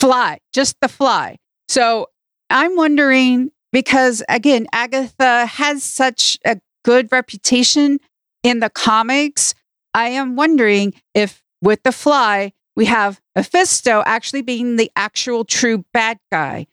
fly, 0.00 0.38
just 0.52 0.76
the 0.80 0.88
fly. 0.88 1.36
So 1.68 2.08
I'm 2.50 2.74
wondering 2.74 3.52
because 3.72 4.24
again, 4.28 4.66
Agatha 4.72 5.46
has 5.46 5.84
such 5.84 6.38
a 6.44 6.58
good 6.84 7.12
reputation 7.12 8.00
in 8.46 8.60
the 8.60 8.70
comics, 8.70 9.54
I 9.92 10.10
am 10.10 10.36
wondering 10.36 10.94
if 11.14 11.42
with 11.60 11.82
The 11.82 11.90
Fly, 11.90 12.52
we 12.76 12.84
have 12.84 13.20
Mephisto 13.34 14.04
actually 14.06 14.42
being 14.42 14.76
the 14.76 14.92
actual 14.94 15.44
true 15.44 15.84
bad 15.92 16.18
guy, 16.30 16.68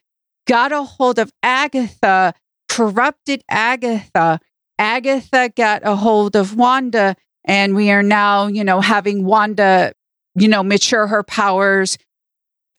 got 0.45 0.71
a 0.71 0.83
hold 0.83 1.17
of 1.17 1.31
Agatha, 1.41 2.35
corrupted 2.69 3.43
Agatha. 3.49 4.39
Agatha 4.77 5.49
got 5.55 5.81
a 5.83 5.95
hold 5.95 6.35
of 6.35 6.55
Wanda, 6.55 7.15
and 7.43 7.75
we 7.75 7.89
are 7.89 8.03
now, 8.03 8.47
you 8.47 8.63
know, 8.63 8.79
having 8.79 9.25
Wanda, 9.25 9.93
you 10.35 10.47
know, 10.47 10.61
mature 10.61 11.07
her 11.07 11.23
powers. 11.23 11.97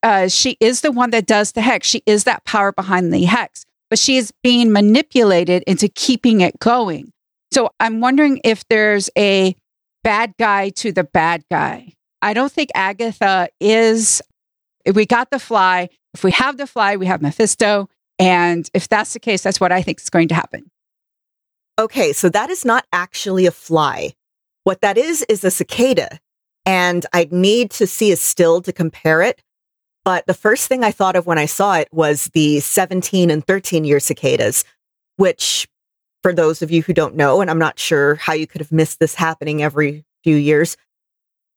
Uh, 0.03 0.29
she 0.29 0.55
is 0.61 0.81
the 0.81 0.91
one 0.91 1.09
that 1.09 1.25
does 1.25 1.51
the 1.51 1.61
hex. 1.61 1.85
She 1.85 2.01
is 2.05 2.23
that 2.23 2.45
power 2.45 2.71
behind 2.71 3.13
the 3.13 3.25
hex, 3.25 3.65
but 3.89 3.99
she 3.99 4.15
is 4.15 4.31
being 4.41 4.71
manipulated 4.71 5.63
into 5.67 5.89
keeping 5.89 6.39
it 6.39 6.59
going. 6.59 7.11
So 7.55 7.69
I'm 7.79 8.01
wondering 8.01 8.41
if 8.43 8.67
there's 8.67 9.09
a 9.17 9.55
bad 10.03 10.33
guy 10.37 10.71
to 10.71 10.91
the 10.91 11.05
bad 11.05 11.45
guy. 11.49 11.93
I 12.21 12.33
don't 12.33 12.51
think 12.51 12.69
Agatha 12.75 13.47
is. 13.61 14.21
If 14.83 14.93
we 14.93 15.05
got 15.05 15.29
the 15.31 15.39
fly, 15.39 15.87
if 16.13 16.21
we 16.21 16.31
have 16.31 16.57
the 16.57 16.67
fly, 16.67 16.97
we 16.97 17.05
have 17.05 17.21
Mephisto. 17.21 17.87
And 18.19 18.69
if 18.73 18.89
that's 18.89 19.13
the 19.13 19.21
case, 19.21 19.41
that's 19.41 19.61
what 19.61 19.71
I 19.71 19.81
think 19.83 20.01
is 20.01 20.09
going 20.09 20.27
to 20.27 20.35
happen. 20.35 20.69
Okay, 21.79 22.11
so 22.11 22.27
that 22.27 22.49
is 22.49 22.65
not 22.65 22.85
actually 22.91 23.45
a 23.45 23.51
fly. 23.51 24.11
What 24.65 24.81
that 24.81 24.97
is, 24.97 25.21
is 25.29 25.45
a 25.45 25.49
cicada. 25.49 26.19
And 26.65 27.05
I'd 27.13 27.31
need 27.31 27.71
to 27.71 27.87
see 27.87 28.11
a 28.11 28.17
still 28.17 28.61
to 28.63 28.73
compare 28.73 29.21
it. 29.21 29.41
But 30.03 30.27
the 30.27 30.33
first 30.33 30.67
thing 30.67 30.83
I 30.83 30.91
thought 30.91 31.15
of 31.15 31.25
when 31.25 31.37
I 31.37 31.45
saw 31.45 31.77
it 31.77 31.87
was 31.93 32.25
the 32.33 32.59
17 32.59 33.31
and 33.31 33.47
13 33.47 33.85
year 33.85 34.01
cicadas, 34.01 34.65
which 35.15 35.69
for 36.25 36.33
those 36.33 36.63
of 36.63 36.71
you 36.71 36.81
who 36.81 36.91
don't 36.91 37.13
know, 37.13 37.39
and 37.39 37.51
I'm 37.51 37.59
not 37.59 37.77
sure 37.77 38.15
how 38.15 38.33
you 38.33 38.47
could 38.47 38.59
have 38.59 38.71
missed 38.71 38.99
this 38.99 39.13
happening 39.13 39.61
every 39.61 40.05
few 40.23 40.35
years, 40.35 40.75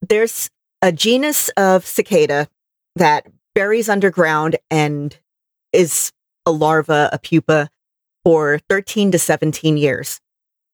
there's 0.06 0.50
a 0.82 0.92
genus 0.92 1.48
of 1.56 1.86
cicada 1.86 2.48
that 2.94 3.26
buries 3.54 3.88
underground 3.88 4.56
and 4.70 5.16
is 5.72 6.12
a 6.44 6.50
larva, 6.50 7.08
a 7.14 7.18
pupa, 7.18 7.70
for 8.24 8.58
13 8.68 9.10
to 9.12 9.18
17 9.18 9.78
years. 9.78 10.20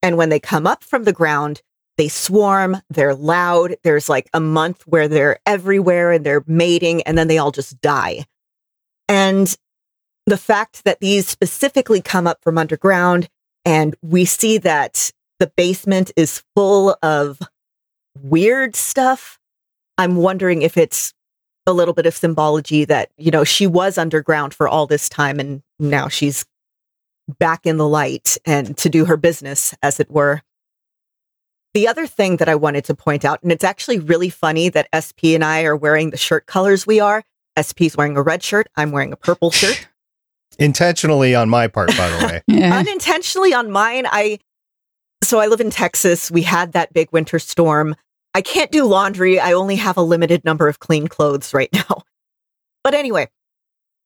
And 0.03 0.17
when 0.17 0.29
they 0.29 0.41
come 0.41 0.67
up 0.67 0.83
from 0.83 1.05
the 1.05 1.13
ground, 1.13 1.63
they 1.97 2.09
swarm, 2.09 2.79
they're 2.91 3.15
loud. 3.15 3.77
There's 3.85 4.09
like 4.09 4.29
a 4.35 4.41
month 4.41 4.83
where 4.89 5.07
they're 5.07 5.39
everywhere 5.47 6.11
and 6.11 6.27
they're 6.27 6.43
mating, 6.49 7.03
and 7.03 7.17
then 7.17 7.29
they 7.29 7.39
all 7.39 7.53
just 7.53 7.81
die. 7.81 8.27
And 9.09 9.57
the 10.27 10.37
fact 10.37 10.83
that 10.83 10.99
these 10.99 11.29
specifically 11.29 12.03
come 12.03 12.27
up 12.27 12.43
from 12.43 12.59
underground 12.59 13.29
and 13.65 13.95
we 14.03 14.25
see 14.25 14.59
that 14.59 15.11
the 15.41 15.53
basement 15.57 16.13
is 16.17 16.43
full 16.55 16.97
of 17.03 17.41
weird 18.21 18.77
stuff. 18.77 19.39
I'm 19.99 20.17
wondering 20.17 20.63
if 20.63 20.77
it's 20.77 21.13
a 21.67 21.73
little 21.73 21.95
bit 21.95 22.07
of 22.07 22.15
symbology 22.15 22.85
that, 22.85 23.11
you 23.17 23.31
know, 23.31 23.45
she 23.45 23.67
was 23.67 23.97
underground 23.97 24.53
for 24.55 24.69
all 24.69 24.87
this 24.87 25.09
time 25.09 25.41
and 25.41 25.63
now 25.79 26.09
she's 26.09 26.45
back 27.39 27.65
in 27.65 27.79
the 27.79 27.89
light 27.89 28.37
and 28.45 28.77
to 28.79 28.89
do 28.89 29.07
her 29.07 29.17
business, 29.17 29.75
as 29.83 29.99
it 29.99 30.11
were. 30.11 30.43
The 31.73 31.89
other 31.89 32.07
thing 32.07 32.37
that 32.37 32.49
I 32.49 32.55
wanted 32.55 32.85
to 32.85 32.95
point 32.95 33.25
out, 33.25 33.43
and 33.43 33.51
it's 33.51 33.65
actually 33.65 33.99
really 33.99 34.29
funny 34.29 34.69
that 34.69 34.89
SP 34.93 35.35
and 35.35 35.43
I 35.43 35.65
are 35.65 35.75
wearing 35.75 36.11
the 36.11 36.17
shirt 36.17 36.47
colors 36.47 36.87
we 36.87 37.01
are. 37.01 37.25
SP's 37.61 37.97
wearing 37.97 38.17
a 38.17 38.23
red 38.23 38.43
shirt. 38.43 38.69
I'm 38.77 38.93
wearing 38.93 39.13
a 39.13 39.17
purple 39.17 39.51
shirt. 39.51 39.89
Intentionally 40.59 41.35
on 41.35 41.49
my 41.49 41.69
part, 41.69 41.97
by 41.97 42.09
the 42.11 42.27
way. 42.27 42.43
Yeah. 42.47 42.77
Unintentionally 42.79 43.53
on 43.55 43.71
mine, 43.71 44.07
I 44.07 44.39
so 45.23 45.39
I 45.39 45.47
live 45.47 45.61
in 45.61 45.71
Texas. 45.71 46.31
We 46.31 46.43
had 46.43 46.73
that 46.73 46.93
big 46.93 47.09
winter 47.11 47.39
storm. 47.39 47.95
I 48.35 48.43
can't 48.43 48.71
do 48.71 48.85
laundry. 48.85 49.41
I 49.41 49.53
only 49.53 49.77
have 49.77 49.97
a 49.97 50.03
limited 50.03 50.45
number 50.45 50.69
of 50.69 50.81
clean 50.81 51.09
clothes 51.09 51.55
right 51.55 51.71
now. 51.73 52.03
But 52.83 52.95
anyway, 52.95 53.29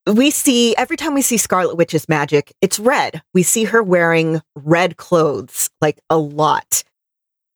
we 0.07 0.31
see 0.31 0.75
every 0.77 0.97
time 0.97 1.13
we 1.13 1.21
see 1.21 1.37
Scarlet 1.37 1.75
Witch's 1.75 2.07
magic, 2.07 2.53
it's 2.61 2.79
red. 2.79 3.21
We 3.33 3.43
see 3.43 3.65
her 3.65 3.83
wearing 3.83 4.41
red 4.55 4.97
clothes 4.97 5.69
like 5.81 5.99
a 6.09 6.17
lot. 6.17 6.83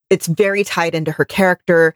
It's 0.09 0.27
very 0.27 0.63
tied 0.63 0.93
into 0.93 1.11
her 1.11 1.25
character. 1.25 1.95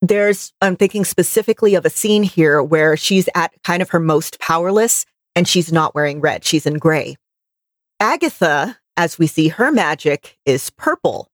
There's, 0.00 0.52
I'm 0.60 0.76
thinking 0.76 1.04
specifically 1.04 1.74
of 1.74 1.84
a 1.84 1.90
scene 1.90 2.22
here 2.22 2.62
where 2.62 2.96
she's 2.96 3.28
at 3.34 3.52
kind 3.64 3.82
of 3.82 3.90
her 3.90 4.00
most 4.00 4.38
powerless 4.38 5.04
and 5.34 5.48
she's 5.48 5.72
not 5.72 5.94
wearing 5.94 6.20
red. 6.20 6.44
She's 6.44 6.66
in 6.66 6.74
gray. 6.74 7.16
Agatha, 8.00 8.78
as 8.96 9.18
we 9.18 9.26
see 9.26 9.48
her 9.48 9.72
magic, 9.72 10.38
is 10.46 10.70
purple. 10.70 11.28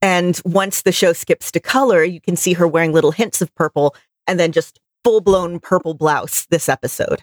And 0.00 0.40
once 0.44 0.82
the 0.82 0.92
show 0.92 1.12
skips 1.12 1.50
to 1.52 1.60
color, 1.60 2.04
you 2.04 2.20
can 2.20 2.36
see 2.36 2.52
her 2.52 2.66
wearing 2.68 2.92
little 2.92 3.10
hints 3.10 3.42
of 3.42 3.54
purple 3.54 3.94
and 4.26 4.38
then 4.38 4.52
just 4.52 4.78
full 5.04 5.20
blown 5.20 5.58
purple 5.58 5.94
blouse 5.94 6.46
this 6.50 6.68
episode. 6.68 7.22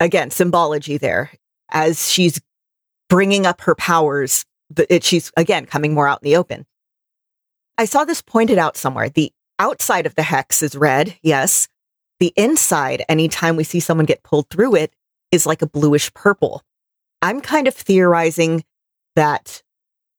Again, 0.00 0.30
symbology 0.30 0.96
there. 0.98 1.30
As 1.70 2.10
she's 2.10 2.40
bringing 3.08 3.46
up 3.46 3.60
her 3.62 3.74
powers, 3.74 4.44
it, 4.88 5.04
she's 5.04 5.30
again 5.36 5.66
coming 5.66 5.94
more 5.94 6.08
out 6.08 6.20
in 6.22 6.30
the 6.30 6.36
open. 6.36 6.66
I 7.78 7.84
saw 7.84 8.04
this 8.04 8.22
pointed 8.22 8.58
out 8.58 8.76
somewhere. 8.76 9.08
The 9.08 9.32
outside 9.58 10.06
of 10.06 10.14
the 10.14 10.22
hex 10.22 10.62
is 10.62 10.76
red, 10.76 11.16
yes. 11.22 11.68
The 12.20 12.32
inside, 12.36 13.04
anytime 13.08 13.56
we 13.56 13.64
see 13.64 13.80
someone 13.80 14.06
get 14.06 14.22
pulled 14.22 14.48
through 14.48 14.76
it, 14.76 14.94
is 15.32 15.46
like 15.46 15.62
a 15.62 15.66
bluish 15.66 16.12
purple. 16.14 16.62
I'm 17.22 17.40
kind 17.40 17.66
of 17.66 17.74
theorizing 17.74 18.64
that 19.16 19.62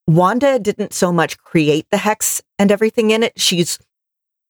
Wanda 0.07 0.59
didn't 0.59 0.93
so 0.93 1.13
much 1.13 1.37
create 1.37 1.87
the 1.91 1.97
hex 1.97 2.41
and 2.59 2.71
everything 2.71 3.11
in 3.11 3.23
it. 3.23 3.39
She's 3.39 3.79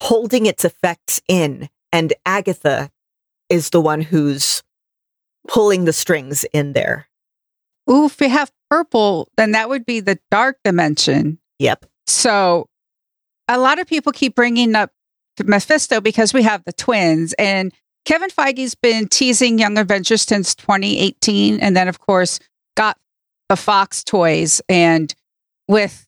holding 0.02 0.46
its 0.46 0.66
effects 0.66 1.22
in. 1.28 1.70
And 1.92 2.14
Agatha 2.26 2.90
is 3.50 3.70
the 3.70 3.82
one 3.82 4.02
who's 4.02 4.64
pulling 5.48 5.86
the 5.86 5.94
strings 5.94 6.44
in 6.54 6.74
there. 6.74 7.08
Ooh, 7.90 8.06
if 8.06 8.20
we 8.20 8.30
have 8.30 8.52
purple, 8.70 9.30
then 9.38 9.52
that 9.52 9.70
would 9.70 9.86
be 9.86 10.00
the 10.00 10.18
dark 10.32 10.58
dimension. 10.64 11.38
Yep. 11.60 11.86
So 12.08 12.68
a 13.48 13.60
lot 13.60 13.80
of 13.80 13.88
people 13.88 14.12
keep 14.12 14.36
bringing 14.36 14.76
up 14.76 14.92
Mephisto 15.44 16.02
because 16.02 16.34
we 16.34 16.44
have 16.44 16.64
the 16.66 16.74
twins. 16.74 17.34
And 17.34 17.74
Kevin 18.06 18.30
Feige's 18.30 18.76
been 18.76 19.08
teasing 19.08 19.60
Young 19.60 19.78
Avengers 19.78 20.24
since 20.24 20.56
2018. 20.56 21.60
And 21.60 21.76
then, 21.76 21.88
of 21.88 22.00
course, 22.00 22.40
got 22.76 22.98
the 23.50 23.56
Fox 23.56 24.04
toys. 24.04 24.62
And 24.68 25.14
with 25.68 26.08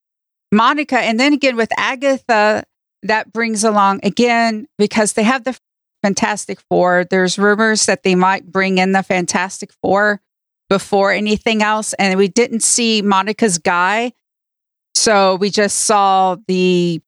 Monica, 0.51 0.99
and 0.99 1.19
then 1.19 1.33
again 1.33 1.55
with 1.55 1.69
Agatha, 1.77 2.65
that 3.03 3.31
brings 3.31 3.63
along 3.63 4.01
again 4.03 4.67
because 4.77 5.13
they 5.13 5.23
have 5.23 5.43
the 5.43 5.57
Fantastic 6.03 6.59
Four. 6.69 7.05
There's 7.09 7.39
rumors 7.39 7.85
that 7.85 8.03
they 8.03 8.15
might 8.15 8.51
bring 8.51 8.77
in 8.77 8.91
the 8.91 9.03
Fantastic 9.03 9.71
Four 9.81 10.21
before 10.69 11.11
anything 11.11 11.63
else. 11.63 11.93
And 11.93 12.17
we 12.17 12.27
didn't 12.27 12.61
see 12.61 13.01
Monica's 13.01 13.57
guy. 13.57 14.13
So 14.93 15.35
we 15.35 15.49
just 15.49 15.79
saw 15.81 16.37
the 16.47 17.01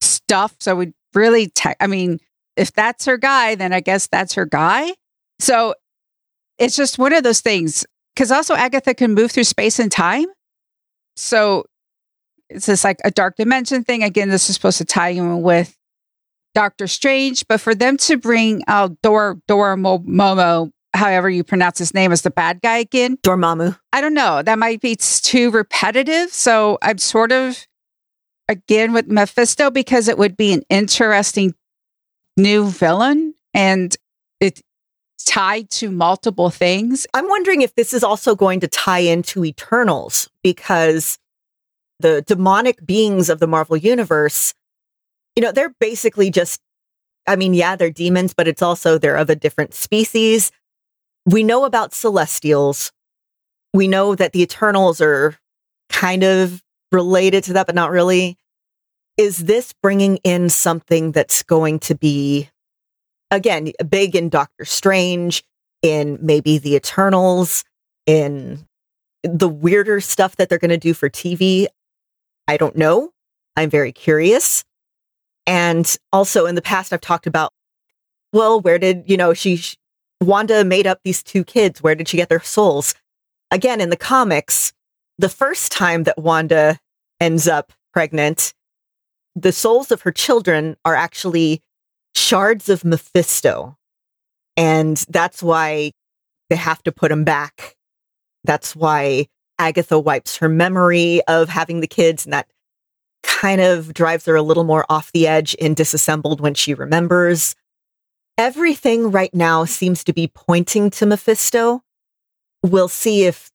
stuff. 0.00 0.54
So 0.60 0.76
we 0.76 0.92
really, 1.14 1.48
te- 1.48 1.74
I 1.80 1.86
mean, 1.86 2.20
if 2.56 2.72
that's 2.72 3.04
her 3.06 3.16
guy, 3.16 3.54
then 3.54 3.72
I 3.72 3.80
guess 3.80 4.06
that's 4.06 4.34
her 4.34 4.46
guy. 4.46 4.92
So 5.38 5.74
it's 6.58 6.76
just 6.76 6.98
one 6.98 7.12
of 7.12 7.22
those 7.22 7.40
things. 7.40 7.84
Because 8.14 8.30
also 8.30 8.54
Agatha 8.54 8.94
can 8.94 9.14
move 9.14 9.32
through 9.32 9.44
space 9.44 9.78
and 9.78 9.90
time. 9.90 10.26
So 11.16 11.64
it's 12.50 12.66
just 12.66 12.84
like 12.84 12.98
a 13.04 13.10
dark 13.10 13.36
dimension 13.36 13.84
thing. 13.84 14.02
Again, 14.02 14.28
this 14.28 14.50
is 14.50 14.56
supposed 14.56 14.78
to 14.78 14.84
tie 14.84 15.08
in 15.08 15.40
with 15.40 15.74
Doctor 16.54 16.86
Strange, 16.86 17.46
but 17.48 17.60
for 17.60 17.74
them 17.74 17.96
to 17.96 18.18
bring 18.18 18.62
out 18.68 19.00
Dor 19.02 19.38
Dor 19.48 19.76
Momo, 19.76 20.70
however 20.94 21.30
you 21.30 21.44
pronounce 21.44 21.78
his 21.78 21.94
name, 21.94 22.12
as 22.12 22.20
the 22.20 22.30
bad 22.30 22.60
guy 22.60 22.76
again, 22.76 23.16
Dormammu. 23.22 23.78
I 23.92 24.00
don't 24.02 24.14
know. 24.14 24.42
That 24.42 24.58
might 24.58 24.82
be 24.82 24.96
too 24.96 25.50
repetitive. 25.50 26.30
So 26.30 26.76
I'm 26.82 26.98
sort 26.98 27.32
of 27.32 27.66
again 28.48 28.92
with 28.92 29.06
Mephisto 29.08 29.70
because 29.70 30.08
it 30.08 30.18
would 30.18 30.36
be 30.36 30.52
an 30.52 30.62
interesting 30.68 31.54
new 32.36 32.68
villain 32.68 33.34
and 33.54 33.96
it's 34.40 34.62
tied 35.24 35.70
to 35.70 35.90
multiple 35.90 36.50
things. 36.50 37.06
I'm 37.14 37.28
wondering 37.28 37.62
if 37.62 37.74
this 37.74 37.94
is 37.94 38.02
also 38.02 38.34
going 38.34 38.60
to 38.60 38.68
tie 38.68 38.98
into 38.98 39.44
Eternals 39.44 40.28
because 40.42 41.18
the 42.00 42.22
demonic 42.22 42.84
beings 42.84 43.30
of 43.30 43.38
the 43.38 43.46
Marvel 43.46 43.76
Universe, 43.76 44.54
you 45.36 45.42
know, 45.42 45.52
they're 45.52 45.74
basically 45.80 46.30
just, 46.30 46.60
I 47.26 47.36
mean, 47.36 47.54
yeah, 47.54 47.76
they're 47.76 47.90
demons, 47.90 48.34
but 48.34 48.48
it's 48.48 48.62
also 48.62 48.98
they're 48.98 49.16
of 49.16 49.30
a 49.30 49.36
different 49.36 49.74
species. 49.74 50.50
We 51.24 51.44
know 51.44 51.64
about 51.64 51.94
Celestials. 51.94 52.90
We 53.72 53.86
know 53.86 54.14
that 54.14 54.32
the 54.32 54.42
Eternals 54.42 55.00
are 55.00 55.36
kind 55.88 56.24
of 56.24 56.62
related 56.90 57.44
to 57.44 57.52
that, 57.54 57.66
but 57.66 57.74
not 57.74 57.90
really. 57.90 58.36
Is 59.22 59.44
this 59.44 59.72
bringing 59.80 60.16
in 60.24 60.48
something 60.48 61.12
that's 61.12 61.44
going 61.44 61.78
to 61.78 61.94
be, 61.94 62.50
again, 63.30 63.70
big 63.88 64.16
in 64.16 64.28
Doctor 64.28 64.64
Strange, 64.64 65.44
in 65.80 66.18
maybe 66.20 66.58
the 66.58 66.74
Eternals, 66.74 67.62
in 68.04 68.66
the 69.22 69.48
weirder 69.48 70.00
stuff 70.00 70.34
that 70.34 70.48
they're 70.48 70.58
going 70.58 70.70
to 70.70 70.76
do 70.76 70.92
for 70.92 71.08
TV? 71.08 71.68
I 72.48 72.56
don't 72.56 72.74
know. 72.74 73.12
I'm 73.54 73.70
very 73.70 73.92
curious. 73.92 74.64
And 75.46 75.96
also 76.12 76.46
in 76.46 76.56
the 76.56 76.60
past, 76.60 76.92
I've 76.92 77.00
talked 77.00 77.28
about, 77.28 77.52
well, 78.32 78.60
where 78.60 78.80
did, 78.80 79.04
you 79.06 79.16
know, 79.16 79.34
she, 79.34 79.62
Wanda 80.20 80.64
made 80.64 80.88
up 80.88 80.98
these 81.04 81.22
two 81.22 81.44
kids. 81.44 81.80
Where 81.80 81.94
did 81.94 82.08
she 82.08 82.16
get 82.16 82.28
their 82.28 82.42
souls? 82.42 82.96
Again, 83.52 83.80
in 83.80 83.90
the 83.90 83.96
comics, 83.96 84.72
the 85.16 85.28
first 85.28 85.70
time 85.70 86.02
that 86.02 86.18
Wanda 86.18 86.80
ends 87.20 87.46
up 87.46 87.72
pregnant, 87.92 88.52
the 89.34 89.52
souls 89.52 89.90
of 89.90 90.02
her 90.02 90.12
children 90.12 90.76
are 90.84 90.94
actually 90.94 91.62
shards 92.14 92.68
of 92.68 92.84
Mephisto. 92.84 93.76
And 94.56 94.96
that's 95.08 95.42
why 95.42 95.92
they 96.50 96.56
have 96.56 96.82
to 96.82 96.92
put 96.92 97.08
them 97.08 97.24
back. 97.24 97.76
That's 98.44 98.76
why 98.76 99.26
Agatha 99.58 99.98
wipes 99.98 100.36
her 100.38 100.48
memory 100.48 101.22
of 101.28 101.48
having 101.48 101.80
the 101.80 101.86
kids, 101.86 102.26
and 102.26 102.32
that 102.32 102.48
kind 103.22 103.60
of 103.60 103.94
drives 103.94 104.26
her 104.26 104.34
a 104.34 104.42
little 104.42 104.64
more 104.64 104.84
off 104.88 105.12
the 105.12 105.26
edge 105.26 105.54
in 105.54 105.74
disassembled 105.74 106.40
when 106.40 106.54
she 106.54 106.74
remembers. 106.74 107.54
Everything 108.36 109.10
right 109.10 109.32
now 109.34 109.64
seems 109.64 110.02
to 110.04 110.12
be 110.12 110.26
pointing 110.26 110.90
to 110.90 111.06
Mephisto. 111.06 111.82
We'll 112.62 112.88
see 112.88 113.24
if, 113.24 113.50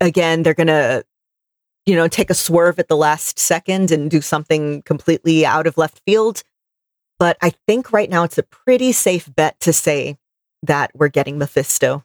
again, 0.00 0.42
they're 0.42 0.54
going 0.54 0.66
to, 0.66 1.04
you 1.86 1.94
know, 1.94 2.08
take 2.08 2.30
a 2.30 2.34
swerve 2.34 2.78
at 2.78 2.88
the 2.88 2.96
last 2.96 3.38
second 3.38 3.90
and 3.90 4.10
do 4.10 4.20
something 4.20 4.82
completely 4.82 5.46
out 5.46 5.66
of 5.66 5.78
left 5.78 6.02
field. 6.04 6.42
But 7.18 7.38
I 7.40 7.52
think 7.66 7.92
right 7.92 8.10
now 8.10 8.24
it's 8.24 8.38
a 8.38 8.42
pretty 8.42 8.92
safe 8.92 9.32
bet 9.34 9.58
to 9.60 9.72
say 9.72 10.18
that 10.62 10.90
we're 10.94 11.08
getting 11.08 11.38
Mephisto. 11.38 12.04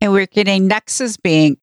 And 0.00 0.12
we're 0.12 0.26
getting 0.26 0.66
Nexus 0.68 1.16
being 1.16 1.58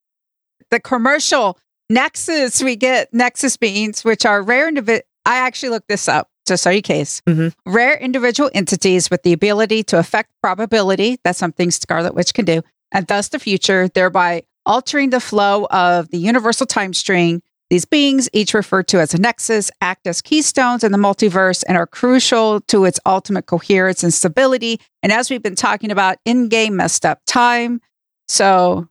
the 0.70 0.80
commercial 0.80 1.58
Nexus. 1.90 2.62
We 2.62 2.76
get 2.76 3.14
Nexus 3.14 3.58
beings, 3.58 4.04
which 4.04 4.26
are 4.26 4.42
rare 4.42 4.68
individual. 4.68 5.04
I 5.26 5.38
actually 5.38 5.70
looked 5.70 5.88
this 5.88 6.08
up 6.08 6.30
just 6.48 6.64
so 6.64 6.70
you 6.70 6.82
case. 6.82 7.22
Mhm. 7.28 7.54
Rare 7.66 7.98
individual 7.98 8.50
entities 8.54 9.10
with 9.10 9.24
the 9.24 9.34
ability 9.34 9.84
to 9.84 9.98
affect 9.98 10.32
probability. 10.42 11.20
That's 11.24 11.40
something 11.40 11.72
Scarlet 11.72 12.16
Witch 12.16 12.34
can 12.34 12.46
do, 12.46 12.62
and 12.92 13.08
thus 13.08 13.30
the 13.30 13.40
future, 13.40 13.88
thereby 13.88 14.44
altering 14.70 15.10
the 15.10 15.20
flow 15.20 15.66
of 15.72 16.10
the 16.12 16.20
universal 16.20 16.68
time 16.68 16.94
string. 16.94 17.42
These 17.72 17.86
beings, 17.86 18.30
each 18.34 18.54
referred 18.54 18.88
to 18.90 19.00
as 19.00 19.14
a 19.14 19.18
nexus, 19.18 19.70
act 19.82 20.08
as 20.08 20.22
keystones 20.22 20.84
in 20.84 20.92
the 20.92 20.98
multiverse 20.98 21.64
and 21.68 21.76
are 21.76 21.88
crucial 21.88 22.62
to 22.62 22.86
its 22.86 23.00
ultimate 23.06 23.48
coherence 23.48 24.04
and 24.04 24.14
stability. 24.14 24.80
And 25.04 25.12
as 25.12 25.30
we've 25.30 25.42
been 25.42 25.56
talking 25.56 25.92
about, 25.92 26.18
in 26.24 26.50
game 26.50 26.76
messed 26.76 27.06
up 27.06 27.20
time. 27.26 27.82
So 28.28 28.88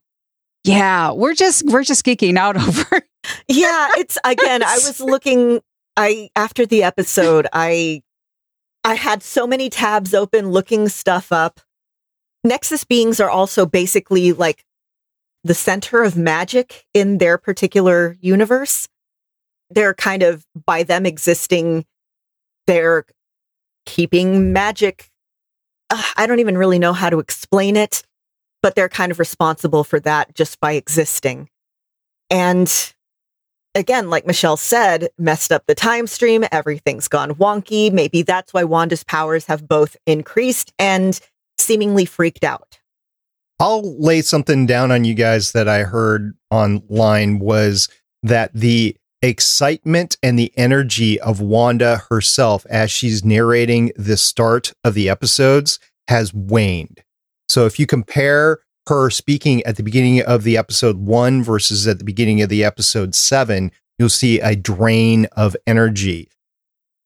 yeah, 0.64 1.12
we're 1.12 1.34
just 1.34 1.64
we're 1.64 1.84
just 1.84 2.04
geeking 2.04 2.36
out 2.36 2.56
over. 2.68 3.02
yeah, 3.46 3.88
it's 3.96 4.18
again, 4.24 4.62
I 4.64 4.74
was 4.74 5.00
looking 5.00 5.60
I 5.96 6.30
after 6.34 6.66
the 6.66 6.82
episode, 6.82 7.46
I 7.52 8.02
I 8.84 8.94
had 8.94 9.22
so 9.22 9.46
many 9.46 9.70
tabs 9.70 10.12
open 10.12 10.50
looking 10.50 10.88
stuff 10.88 11.30
up. 11.30 11.60
Nexus 12.44 12.84
beings 12.84 13.20
are 13.20 13.30
also 13.30 13.64
basically 13.64 14.32
like 14.32 14.64
the 15.44 15.54
center 15.54 16.02
of 16.02 16.16
magic 16.16 16.84
in 16.94 17.18
their 17.18 17.38
particular 17.38 18.16
universe. 18.20 18.88
they're 19.70 19.94
kind 19.94 20.22
of 20.22 20.44
by 20.66 20.82
them 20.82 21.04
existing, 21.04 21.84
they're 22.66 23.04
keeping 23.86 24.52
magic. 24.52 25.10
Uh, 25.90 26.02
I 26.16 26.26
don't 26.26 26.40
even 26.40 26.56
really 26.56 26.78
know 26.78 26.92
how 26.92 27.10
to 27.10 27.18
explain 27.18 27.76
it, 27.76 28.02
but 28.62 28.74
they're 28.74 28.88
kind 28.88 29.12
of 29.12 29.18
responsible 29.18 29.84
for 29.84 30.00
that 30.00 30.34
just 30.34 30.58
by 30.60 30.72
existing. 30.72 31.48
And 32.30 32.94
again, 33.74 34.10
like 34.10 34.26
Michelle 34.26 34.56
said, 34.56 35.08
messed 35.18 35.52
up 35.52 35.64
the 35.66 35.74
time 35.74 36.06
stream. 36.06 36.44
Everything's 36.52 37.08
gone 37.08 37.32
wonky. 37.34 37.92
Maybe 37.92 38.22
that's 38.22 38.52
why 38.52 38.64
Wanda's 38.64 39.04
powers 39.04 39.46
have 39.46 39.68
both 39.68 39.96
increased 40.06 40.72
and 40.78 41.18
seemingly 41.58 42.04
freaked 42.04 42.44
out. 42.44 42.78
I'll 43.60 43.98
lay 43.98 44.22
something 44.22 44.66
down 44.66 44.92
on 44.92 45.04
you 45.04 45.14
guys 45.14 45.52
that 45.52 45.68
I 45.68 45.82
heard 45.82 46.34
online 46.50 47.40
was 47.40 47.88
that 48.22 48.52
the 48.54 48.96
excitement 49.20 50.16
and 50.22 50.38
the 50.38 50.52
energy 50.56 51.20
of 51.20 51.40
Wanda 51.40 52.02
herself 52.08 52.64
as 52.70 52.92
she's 52.92 53.24
narrating 53.24 53.90
the 53.96 54.16
start 54.16 54.72
of 54.84 54.94
the 54.94 55.08
episodes 55.08 55.80
has 56.06 56.32
waned. 56.32 57.02
So 57.48 57.66
if 57.66 57.80
you 57.80 57.86
compare 57.86 58.60
her 58.86 59.10
speaking 59.10 59.62
at 59.64 59.76
the 59.76 59.82
beginning 59.82 60.22
of 60.22 60.44
the 60.44 60.56
episode 60.56 60.98
one 60.98 61.42
versus 61.42 61.86
at 61.88 61.98
the 61.98 62.04
beginning 62.04 62.40
of 62.42 62.48
the 62.48 62.64
episode 62.64 63.14
seven, 63.14 63.72
you'll 63.98 64.08
see 64.08 64.38
a 64.38 64.54
drain 64.54 65.26
of 65.32 65.56
energy. 65.66 66.28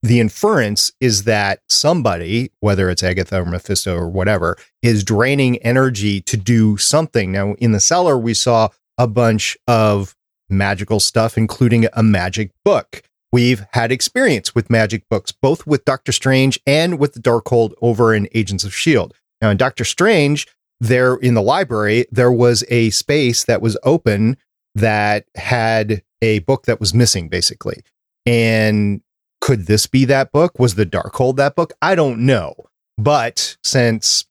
The 0.02 0.18
inference 0.18 0.90
is 1.00 1.24
that 1.24 1.60
somebody, 1.68 2.50
whether 2.60 2.90
it's 2.90 3.04
Agatha 3.04 3.40
or 3.40 3.44
Mephisto 3.44 3.94
or 3.96 4.08
whatever, 4.08 4.56
is 4.82 5.04
draining 5.04 5.58
energy 5.58 6.20
to 6.22 6.36
do 6.36 6.76
something. 6.76 7.30
Now, 7.30 7.54
in 7.54 7.72
the 7.72 7.78
cellar, 7.78 8.18
we 8.18 8.34
saw 8.34 8.70
a 8.98 9.06
bunch 9.06 9.56
of 9.68 10.16
magical 10.50 10.98
stuff, 10.98 11.38
including 11.38 11.86
a 11.92 12.02
magic 12.02 12.50
book. 12.64 13.02
We've 13.32 13.64
had 13.72 13.92
experience 13.92 14.54
with 14.54 14.68
magic 14.68 15.04
books, 15.08 15.32
both 15.32 15.66
with 15.66 15.84
Doctor 15.84 16.12
Strange 16.12 16.60
and 16.66 16.98
with 16.98 17.14
the 17.14 17.20
Darkhold 17.20 17.72
over 17.80 18.12
in 18.12 18.28
Agents 18.34 18.64
of 18.64 18.70
S.H.I.E.L.D. 18.70 19.14
Now, 19.40 19.50
in 19.50 19.56
Doctor 19.56 19.84
Strange, 19.84 20.46
there 20.80 21.14
in 21.14 21.34
the 21.34 21.42
library, 21.42 22.06
there 22.10 22.32
was 22.32 22.64
a 22.68 22.90
space 22.90 23.44
that 23.44 23.62
was 23.62 23.78
open 23.84 24.36
that 24.74 25.26
had 25.36 26.02
a 26.20 26.40
book 26.40 26.66
that 26.66 26.80
was 26.80 26.92
missing, 26.92 27.28
basically. 27.28 27.80
And 28.26 29.00
could 29.42 29.66
this 29.66 29.86
be 29.86 30.06
that 30.06 30.32
book? 30.32 30.58
Was 30.58 30.76
the 30.76 30.86
Darkhold 30.86 31.36
that 31.36 31.56
book? 31.56 31.74
I 31.82 31.94
don't 31.94 32.20
know. 32.20 32.54
But 32.96 33.56
since 33.62 34.24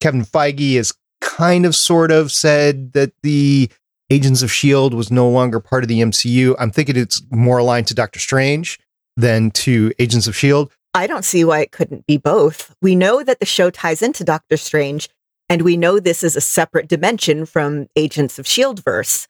Kevin 0.00 0.24
Feige 0.24 0.76
has 0.76 0.92
kind 1.20 1.64
of 1.64 1.74
sort 1.74 2.12
of 2.12 2.30
said 2.30 2.92
that 2.92 3.12
the 3.22 3.70
Agents 4.10 4.42
of 4.42 4.50
S.H.I.E.L.D. 4.50 4.94
was 4.94 5.10
no 5.10 5.28
longer 5.28 5.58
part 5.58 5.82
of 5.84 5.88
the 5.88 6.02
MCU, 6.02 6.54
I'm 6.58 6.70
thinking 6.70 6.96
it's 6.96 7.22
more 7.30 7.58
aligned 7.58 7.86
to 7.86 7.94
Doctor 7.94 8.20
Strange 8.20 8.78
than 9.16 9.50
to 9.52 9.90
Agents 9.98 10.26
of 10.26 10.34
S.H.I.E.L.D. 10.34 10.70
I 10.92 11.06
don't 11.06 11.24
see 11.24 11.44
why 11.44 11.60
it 11.60 11.72
couldn't 11.72 12.06
be 12.06 12.18
both. 12.18 12.74
We 12.82 12.94
know 12.94 13.22
that 13.22 13.40
the 13.40 13.46
show 13.46 13.70
ties 13.70 14.02
into 14.02 14.22
Doctor 14.22 14.58
Strange, 14.58 15.08
and 15.48 15.62
we 15.62 15.78
know 15.78 15.98
this 15.98 16.22
is 16.22 16.36
a 16.36 16.42
separate 16.42 16.88
dimension 16.88 17.46
from 17.46 17.86
Agents 17.96 18.38
of 18.38 18.44
S.H.I.E.L.D. 18.44 18.82
verse. 18.84 19.26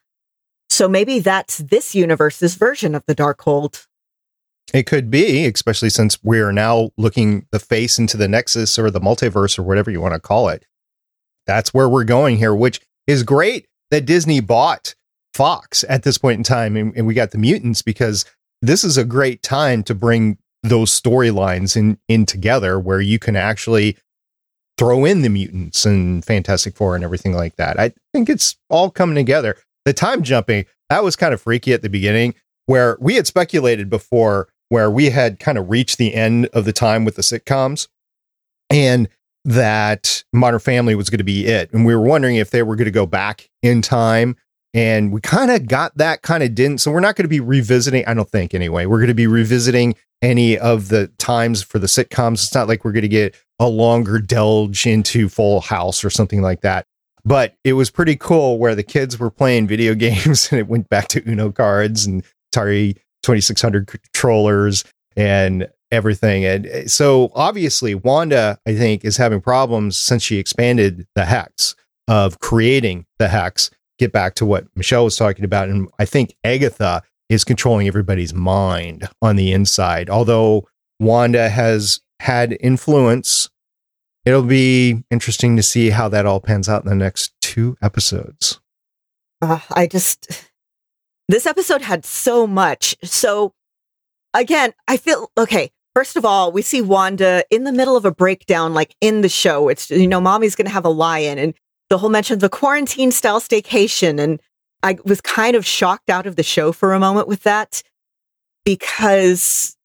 So 0.69 0.89
maybe 0.89 1.19
that's 1.19 1.59
this 1.59 1.95
universe's 1.95 2.55
version 2.55 2.93
of 2.93 3.03
the 3.07 3.15
Darkhold. 3.15 3.85
It 4.73 4.87
could 4.87 5.11
be, 5.11 5.45
especially 5.45 5.91
since 5.91 6.17
we 6.23 6.39
are 6.39 6.51
now 6.51 6.89
looking 6.97 7.45
the 7.51 7.59
face 7.59 7.99
into 7.99 8.17
the 8.17 8.27
Nexus 8.27 8.79
or 8.79 8.89
the 8.89 8.99
multiverse 8.99 9.57
or 9.59 9.63
whatever 9.63 9.91
you 9.91 10.01
want 10.01 10.15
to 10.15 10.19
call 10.19 10.49
it. 10.49 10.65
That's 11.45 11.73
where 11.73 11.87
we're 11.87 12.03
going 12.03 12.37
here, 12.37 12.55
which 12.55 12.81
is 13.05 13.23
great 13.23 13.67
that 13.91 14.05
Disney 14.05 14.39
bought 14.39 14.95
Fox 15.33 15.83
at 15.87 16.03
this 16.03 16.17
point 16.17 16.37
in 16.37 16.43
time 16.43 16.75
and, 16.75 16.95
and 16.95 17.05
we 17.05 17.13
got 17.13 17.31
the 17.31 17.37
mutants 17.37 17.81
because 17.81 18.25
this 18.61 18.83
is 18.83 18.97
a 18.97 19.03
great 19.03 19.43
time 19.43 19.83
to 19.83 19.93
bring 19.93 20.37
those 20.63 20.99
storylines 20.99 21.75
in 21.75 21.97
in 22.07 22.25
together 22.25 22.79
where 22.79 23.01
you 23.01 23.19
can 23.19 23.35
actually 23.35 23.97
throw 24.77 25.05
in 25.05 25.21
the 25.21 25.29
mutants 25.29 25.85
and 25.85 26.23
Fantastic 26.25 26.75
Four 26.75 26.95
and 26.95 27.03
everything 27.03 27.33
like 27.33 27.57
that. 27.57 27.79
I 27.79 27.93
think 28.13 28.29
it's 28.29 28.55
all 28.69 28.89
coming 28.89 29.15
together. 29.15 29.57
The 29.85 29.93
time 29.93 30.23
jumping, 30.23 30.65
that 30.89 31.03
was 31.03 31.15
kind 31.15 31.33
of 31.33 31.41
freaky 31.41 31.73
at 31.73 31.81
the 31.81 31.89
beginning, 31.89 32.35
where 32.65 32.97
we 32.99 33.15
had 33.15 33.27
speculated 33.27 33.89
before, 33.89 34.47
where 34.73 34.89
we 34.89 35.11
had 35.11 35.39
kind 35.39 35.59
of 35.59 35.69
reached 35.69 35.99
the 35.99 36.15
end 36.15 36.47
of 36.47 36.65
the 36.65 36.73
time 36.73 37.05
with 37.05 37.15
the 37.15 37.21
sitcoms 37.21 37.87
and 38.71 39.07
that 39.45 40.23
Modern 40.33 40.59
Family 40.59 40.95
was 40.95 41.11
going 41.11 41.19
to 41.19 41.23
be 41.23 41.45
it. 41.45 41.71
And 41.71 41.85
we 41.85 41.93
were 41.93 42.01
wondering 42.01 42.37
if 42.37 42.49
they 42.49 42.63
were 42.63 42.75
going 42.75 42.85
to 42.85 42.91
go 42.91 43.05
back 43.05 43.51
in 43.61 43.83
time. 43.83 44.35
And 44.73 45.13
we 45.13 45.21
kind 45.21 45.51
of 45.51 45.67
got 45.67 45.95
that, 45.99 46.23
kind 46.23 46.41
of 46.41 46.55
didn't. 46.55 46.79
So 46.79 46.91
we're 46.91 47.01
not 47.01 47.15
going 47.15 47.25
to 47.25 47.29
be 47.29 47.39
revisiting, 47.39 48.03
I 48.07 48.15
don't 48.15 48.27
think 48.27 48.55
anyway. 48.55 48.87
We're 48.87 48.97
going 48.97 49.09
to 49.09 49.13
be 49.13 49.27
revisiting 49.27 49.93
any 50.23 50.57
of 50.57 50.89
the 50.89 51.05
times 51.19 51.61
for 51.61 51.77
the 51.77 51.85
sitcoms. 51.85 52.45
It's 52.45 52.55
not 52.55 52.67
like 52.67 52.83
we're 52.83 52.93
going 52.93 53.03
to 53.03 53.07
get 53.07 53.35
a 53.59 53.67
longer 53.67 54.17
delge 54.17 54.91
into 54.91 55.29
Full 55.29 55.61
House 55.61 56.03
or 56.03 56.09
something 56.09 56.41
like 56.41 56.61
that. 56.61 56.87
But 57.23 57.57
it 57.63 57.73
was 57.73 57.91
pretty 57.91 58.15
cool 58.15 58.57
where 58.57 58.73
the 58.73 58.81
kids 58.81 59.19
were 59.19 59.29
playing 59.29 59.67
video 59.67 59.93
games 59.93 60.51
and 60.51 60.59
it 60.59 60.67
went 60.67 60.89
back 60.89 61.09
to 61.09 61.29
Uno 61.29 61.51
cards 61.51 62.07
and 62.07 62.23
Atari 62.51 62.97
2600 63.23 63.87
controllers 63.87 64.83
and 65.15 65.67
everything. 65.91 66.45
And 66.45 66.65
eh, 66.67 66.87
so 66.87 67.31
obviously, 67.33 67.95
Wanda, 67.95 68.59
I 68.67 68.75
think, 68.75 69.03
is 69.05 69.17
having 69.17 69.41
problems 69.41 69.99
since 69.99 70.23
she 70.23 70.37
expanded 70.37 71.07
the 71.15 71.25
hex 71.25 71.75
of 72.07 72.39
creating 72.39 73.05
the 73.19 73.29
hex. 73.29 73.69
Get 73.99 74.11
back 74.11 74.35
to 74.35 74.45
what 74.45 74.65
Michelle 74.75 75.05
was 75.05 75.15
talking 75.15 75.45
about. 75.45 75.69
And 75.69 75.87
I 75.99 76.05
think 76.05 76.35
Agatha 76.43 77.03
is 77.29 77.43
controlling 77.43 77.87
everybody's 77.87 78.33
mind 78.33 79.07
on 79.21 79.35
the 79.35 79.51
inside. 79.51 80.09
Although 80.09 80.67
Wanda 80.99 81.49
has 81.49 82.01
had 82.19 82.57
influence, 82.59 83.49
it'll 84.25 84.43
be 84.43 85.03
interesting 85.11 85.55
to 85.57 85.63
see 85.63 85.91
how 85.91 86.09
that 86.09 86.25
all 86.25 86.39
pans 86.39 86.67
out 86.67 86.83
in 86.83 86.89
the 86.89 86.95
next 86.95 87.33
two 87.41 87.77
episodes. 87.81 88.59
Uh, 89.41 89.59
I 89.71 89.87
just, 89.87 90.49
this 91.29 91.45
episode 91.45 91.81
had 91.81 92.05
so 92.05 92.45
much. 92.47 92.95
So, 93.03 93.53
again, 94.33 94.73
I 94.87 94.97
feel 94.97 95.31
okay. 95.37 95.71
First 95.95 96.15
of 96.15 96.25
all, 96.25 96.51
we 96.51 96.61
see 96.63 96.81
Wanda 96.81 97.45
in 97.51 97.65
the 97.65 97.71
middle 97.71 97.95
of 97.95 98.05
a 98.05 98.11
breakdown, 98.11 98.73
like 98.73 98.95
in 98.99 99.21
the 99.21 99.29
show. 99.29 99.69
It's, 99.69 99.91
you 99.91 100.07
know, 100.07 100.19
mommy's 100.19 100.55
going 100.55 100.65
to 100.65 100.73
have 100.73 100.85
a 100.85 100.89
lion 100.89 101.37
and 101.37 101.53
the 101.89 101.99
whole 101.99 102.09
mention 102.09 102.33
of 102.33 102.39
the 102.39 102.49
quarantine 102.49 103.11
style 103.11 103.39
staycation. 103.39 104.19
And 104.19 104.41
I 104.81 104.97
was 105.05 105.21
kind 105.21 105.55
of 105.55 105.65
shocked 105.65 106.09
out 106.09 106.25
of 106.25 106.35
the 106.35 106.43
show 106.43 106.71
for 106.71 106.93
a 106.93 106.99
moment 106.99 107.27
with 107.27 107.43
that 107.43 107.83
because 108.65 109.77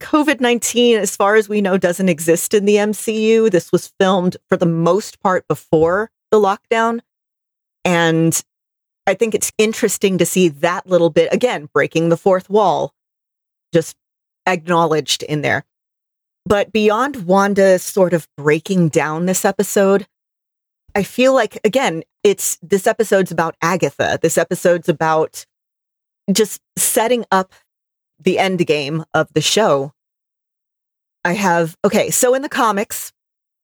COVID 0.00 0.40
19, 0.40 0.98
as 0.98 1.14
far 1.14 1.36
as 1.36 1.48
we 1.48 1.60
know, 1.60 1.76
doesn't 1.76 2.08
exist 2.08 2.54
in 2.54 2.64
the 2.64 2.76
MCU. 2.76 3.50
This 3.50 3.70
was 3.70 3.92
filmed 4.00 4.38
for 4.48 4.56
the 4.56 4.66
most 4.66 5.20
part 5.20 5.46
before 5.46 6.10
the 6.30 6.38
lockdown. 6.38 7.00
And 7.84 8.42
I 9.10 9.14
think 9.14 9.34
it's 9.34 9.52
interesting 9.58 10.18
to 10.18 10.24
see 10.24 10.48
that 10.48 10.86
little 10.86 11.10
bit, 11.10 11.32
again, 11.32 11.68
breaking 11.74 12.08
the 12.08 12.16
fourth 12.16 12.48
wall, 12.48 12.94
just 13.74 13.96
acknowledged 14.46 15.22
in 15.24 15.42
there. 15.42 15.64
But 16.46 16.72
beyond 16.72 17.26
Wanda 17.26 17.78
sort 17.78 18.14
of 18.14 18.26
breaking 18.36 18.88
down 18.88 19.26
this 19.26 19.44
episode, 19.44 20.06
I 20.94 21.02
feel 21.02 21.34
like, 21.34 21.58
again, 21.64 22.02
it's 22.24 22.56
this 22.62 22.86
episode's 22.86 23.30
about 23.30 23.56
Agatha. 23.62 24.18
This 24.22 24.38
episode's 24.38 24.88
about 24.88 25.44
just 26.32 26.60
setting 26.76 27.24
up 27.30 27.52
the 28.18 28.38
end 28.38 28.66
game 28.66 29.04
of 29.12 29.28
the 29.34 29.40
show. 29.40 29.92
I 31.24 31.32
have, 31.32 31.76
okay, 31.84 32.10
so 32.10 32.34
in 32.34 32.42
the 32.42 32.48
comics, 32.48 33.12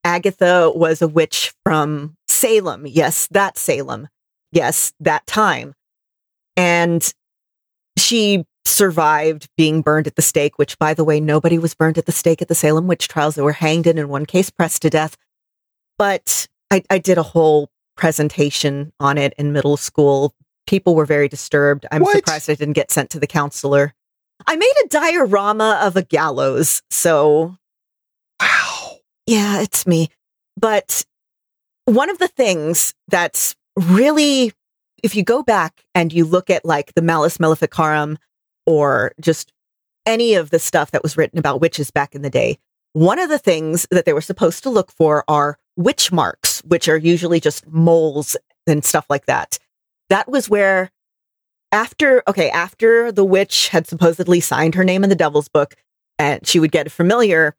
Agatha 0.05 0.71
was 0.75 1.03
a 1.03 1.09
witch 1.09 1.55
from 1.65 2.17
Salem. 2.29 2.87
Yes, 2.87 3.27
that 3.31 3.57
Salem. 3.57 4.09
Yes, 4.57 4.95
that 5.01 5.27
time. 5.27 5.75
And 6.57 7.13
she 7.99 8.45
survived 8.65 9.49
being 9.59 9.83
burned 9.83 10.07
at 10.07 10.17
the 10.17 10.23
stake, 10.23 10.59
which, 10.59 10.79
by 10.79 10.95
the 10.95 11.05
way, 11.05 11.21
nobody 11.21 11.59
was 11.59 11.75
burned 11.75 11.99
at 11.99 12.07
the 12.07 12.13
stake 12.13 12.41
at 12.41 12.49
the 12.49 12.55
Salem 12.55 12.87
witch 12.87 13.07
trials. 13.07 13.35
They 13.35 13.43
were 13.43 13.53
hanged 13.53 13.87
and 13.87 13.99
in 13.99 14.09
one 14.09 14.25
case 14.25 14.49
pressed 14.49 14.81
to 14.83 14.91
death. 14.91 15.15
But 15.99 16.47
I, 16.71 16.83
I 16.89 16.97
did 16.99 17.19
a 17.19 17.23
whole 17.23 17.69
presentation 17.99 18.93
on 18.99 19.19
it 19.19 19.35
in 19.37 19.53
middle 19.53 19.77
school. 19.77 20.35
People 20.67 20.95
were 20.95 21.05
very 21.07 21.29
disturbed. 21.29 21.85
I'm 21.93 22.01
What? 22.01 22.17
surprised 22.17 22.49
I 22.49 22.55
didn't 22.55 22.73
get 22.75 22.91
sent 22.91 23.11
to 23.11 23.21
the 23.21 23.27
counselor. 23.27 23.93
I 24.47 24.57
made 24.57 24.73
a 24.85 24.89
diorama 24.89 25.81
of 25.83 25.97
a 25.97 26.03
gallows. 26.03 26.81
So, 26.91 27.57
Wow. 28.41 28.97
yeah, 29.27 29.61
it's 29.61 29.87
me. 29.87 30.09
But 30.57 31.05
one 31.85 32.09
of 32.09 32.19
the 32.19 32.29
things 32.29 32.95
that's 33.09 33.55
really, 33.77 34.53
if 35.03 35.15
you 35.15 35.23
go 35.23 35.43
back 35.43 35.85
and 35.95 36.13
you 36.13 36.25
look 36.25 36.51
at 36.51 36.65
like 36.65 36.95
the 36.95 37.03
Malleus 37.03 37.39
Maleficarum 37.39 38.19
or 38.67 39.13
just 39.21 39.53
any 40.05 40.35
of 40.35 40.51
the 40.51 40.59
stuff 40.59 40.91
that 40.93 41.03
was 41.03 41.17
written 41.17 41.39
about 41.39 41.61
witches 41.61 41.91
back 41.91 42.15
in 42.15 42.23
the 42.23 42.31
day, 42.31 42.59
one 42.93 43.19
of 43.19 43.29
the 43.29 43.39
things 43.39 43.87
that 43.91 44.05
they 44.07 44.13
were 44.13 44.21
supposed 44.21 44.63
to 44.63 44.71
look 44.71 44.91
for 44.91 45.25
are 45.29 45.59
witch 45.77 46.11
marks, 46.11 46.61
which 46.61 46.89
are 46.89 46.97
usually 46.97 47.41
just 47.41 47.67
moles 47.67 48.37
and 48.67 48.85
stuff 48.85 49.07
like 49.11 49.27
that. 49.27 49.59
That 50.09 50.29
was 50.29 50.49
where 50.49 50.91
after 51.73 52.23
okay, 52.29 52.49
after 52.51 53.13
the 53.13 53.25
witch 53.25 53.69
had 53.69 53.87
supposedly 53.87 54.41
signed 54.41 54.75
her 54.75 54.85
name 54.85 55.05
in 55.05 55.11
the 55.11 55.17
devil's 55.17 55.49
book 55.49 55.75
and 56.19 56.47
she 56.47 56.59
would 56.59 56.73
get 56.73 56.87
a 56.87 56.91
familiar, 56.91 57.55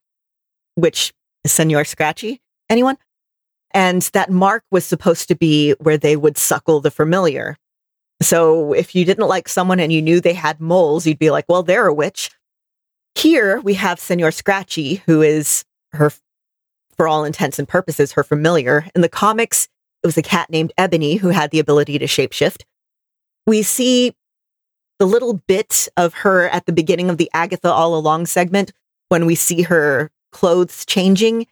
which 0.75 1.13
Senor 1.45 1.85
Scratchy. 1.85 2.41
Anyone? 2.69 2.97
And 3.77 4.01
that 4.13 4.31
mark 4.31 4.63
was 4.71 4.85
supposed 4.85 5.27
to 5.27 5.35
be 5.35 5.73
where 5.73 5.99
they 5.99 6.15
would 6.15 6.35
suckle 6.35 6.81
the 6.81 6.89
familiar. 6.89 7.57
So 8.23 8.73
if 8.73 8.95
you 8.95 9.05
didn't 9.05 9.27
like 9.27 9.47
someone 9.47 9.79
and 9.79 9.93
you 9.93 10.01
knew 10.01 10.19
they 10.19 10.33
had 10.33 10.59
moles, 10.59 11.05
you'd 11.05 11.19
be 11.19 11.29
like, 11.29 11.45
well, 11.47 11.61
they're 11.61 11.85
a 11.85 11.93
witch. 11.93 12.31
Here 13.13 13.59
we 13.59 13.75
have 13.75 13.99
Senor 13.99 14.31
Scratchy, 14.31 15.03
who 15.05 15.21
is 15.21 15.63
her, 15.91 16.11
for 16.95 17.07
all 17.07 17.23
intents 17.23 17.59
and 17.59 17.67
purposes, 17.67 18.13
her 18.13 18.23
familiar. 18.23 18.87
In 18.95 19.01
the 19.01 19.09
comics, 19.09 19.67
it 20.01 20.07
was 20.07 20.17
a 20.17 20.23
cat 20.23 20.49
named 20.49 20.73
Ebony 20.75 21.17
who 21.17 21.27
had 21.27 21.51
the 21.51 21.59
ability 21.59 21.99
to 21.99 22.07
shapeshift. 22.07 22.63
We 23.45 23.61
see 23.61 24.15
the 24.97 25.05
little 25.05 25.43
bit 25.47 25.87
of 25.95 26.15
her 26.15 26.49
at 26.49 26.65
the 26.65 26.73
beginning 26.73 27.11
of 27.11 27.17
the 27.17 27.29
Agatha 27.31 27.71
All 27.71 27.93
Along 27.93 28.25
segment 28.25 28.71
when 29.09 29.27
we 29.27 29.35
see 29.35 29.61
her 29.61 30.09
clothes 30.31 30.83
changing. 30.83 31.45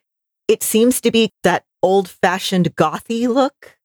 It 0.47 0.63
seems 0.63 0.99
to 1.01 1.11
be 1.11 1.29
that 1.43 1.65
old 1.85 2.09
fashioned 2.09 2.75
gothy 2.75 3.27
look. 3.27 3.77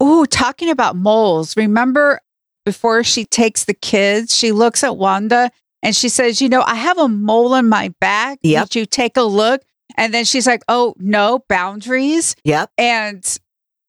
Oh, 0.00 0.24
talking 0.24 0.68
about 0.68 0.96
moles. 0.96 1.56
Remember 1.56 2.20
before 2.64 3.04
she 3.04 3.24
takes 3.24 3.64
the 3.64 3.74
kids, 3.74 4.36
she 4.36 4.50
looks 4.50 4.82
at 4.82 4.96
Wanda 4.96 5.50
and 5.82 5.94
she 5.94 6.08
says, 6.08 6.42
You 6.42 6.48
know, 6.48 6.62
I 6.66 6.74
have 6.74 6.98
a 6.98 7.08
mole 7.08 7.54
in 7.54 7.68
my 7.68 7.94
back. 8.00 8.40
Yep. 8.42 8.70
Did 8.70 8.78
you 8.80 8.86
take 8.86 9.16
a 9.16 9.22
look? 9.22 9.62
And 9.96 10.12
then 10.12 10.24
she's 10.24 10.46
like, 10.46 10.62
Oh, 10.68 10.94
no, 10.98 11.44
boundaries. 11.48 12.34
Yep. 12.44 12.70
And 12.76 13.38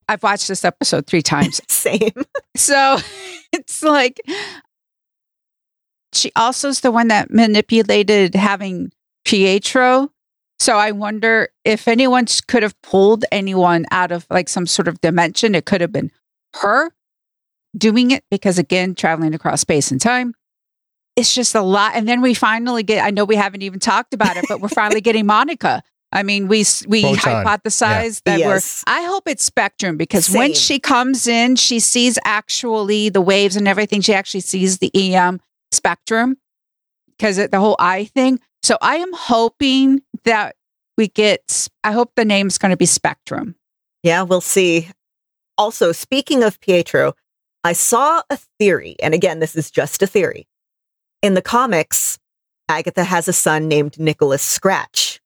I've 0.07 0.21
watched 0.21 0.47
this 0.47 0.63
episode 0.63 1.07
three 1.07 1.23
times. 1.23 1.61
Same. 1.69 2.11
so 2.55 2.99
it's 3.53 3.81
like, 3.81 4.21
she 6.13 6.31
also 6.35 6.69
is 6.69 6.81
the 6.81 6.91
one 6.91 7.07
that 7.07 7.31
manipulated 7.31 8.35
having 8.35 8.91
Pietro. 9.25 10.11
So 10.61 10.77
I 10.77 10.91
wonder 10.91 11.49
if 11.65 11.87
anyone 11.87 12.27
could 12.47 12.61
have 12.61 12.79
pulled 12.83 13.25
anyone 13.31 13.87
out 13.89 14.11
of 14.11 14.27
like 14.29 14.47
some 14.47 14.67
sort 14.67 14.87
of 14.87 15.01
dimension. 15.01 15.55
It 15.55 15.65
could 15.65 15.81
have 15.81 15.91
been 15.91 16.11
her 16.57 16.91
doing 17.75 18.11
it 18.11 18.23
because, 18.29 18.59
again, 18.59 18.93
traveling 18.93 19.33
across 19.33 19.61
space 19.61 19.89
and 19.89 19.99
time. 19.99 20.35
It's 21.15 21.33
just 21.33 21.55
a 21.55 21.63
lot. 21.63 21.93
And 21.95 22.07
then 22.07 22.21
we 22.21 22.35
finally 22.35 22.83
get, 22.83 23.03
I 23.03 23.09
know 23.09 23.25
we 23.25 23.37
haven't 23.37 23.63
even 23.63 23.79
talked 23.79 24.13
about 24.13 24.37
it, 24.37 24.45
but 24.47 24.61
we're 24.61 24.67
finally 24.67 25.01
getting 25.09 25.25
Monica. 25.25 25.81
I 26.11 26.21
mean, 26.21 26.47
we 26.47 26.63
we 26.87 27.01
Photon. 27.01 27.43
hypothesized 27.43 28.21
that 28.25 28.37
Yes. 28.37 28.83
we're. 28.85 28.93
I 28.93 29.01
hope 29.07 29.23
it's 29.27 29.43
Spectrum 29.43 29.97
because 29.97 30.29
when 30.29 30.53
she 30.53 30.77
comes 30.77 31.25
in, 31.25 31.55
she 31.55 31.79
sees 31.79 32.19
actually 32.23 33.09
the 33.09 33.21
waves 33.21 33.55
and 33.55 33.67
everything. 33.67 34.01
She 34.01 34.13
actually 34.13 34.41
sees 34.41 34.77
the 34.77 34.91
EM 34.93 35.41
spectrum 35.71 36.37
because 37.17 37.37
the 37.37 37.59
whole 37.59 37.77
eye 37.79 38.05
thing. 38.05 38.39
So 38.63 38.77
I 38.81 38.97
am 38.97 39.11
hoping 39.13 40.01
that 40.23 40.55
we 40.97 41.07
get. 41.07 41.67
I 41.83 41.91
hope 41.91 42.11
the 42.15 42.25
name's 42.25 42.57
going 42.57 42.71
to 42.71 42.77
be 42.77 42.85
Spectrum. 42.85 43.55
Yeah, 44.03 44.23
we'll 44.23 44.41
see. 44.41 44.89
Also, 45.57 45.91
speaking 45.91 46.43
of 46.43 46.59
Pietro, 46.59 47.13
I 47.63 47.73
saw 47.73 48.23
a 48.29 48.37
theory, 48.59 48.95
and 49.01 49.13
again, 49.13 49.39
this 49.39 49.55
is 49.55 49.69
just 49.69 50.01
a 50.01 50.07
theory. 50.07 50.47
In 51.21 51.35
the 51.35 51.41
comics, 51.41 52.17
Agatha 52.67 53.03
has 53.03 53.27
a 53.27 53.33
son 53.33 53.67
named 53.67 53.99
Nicholas 53.99 54.41
Scratch. 54.41 55.19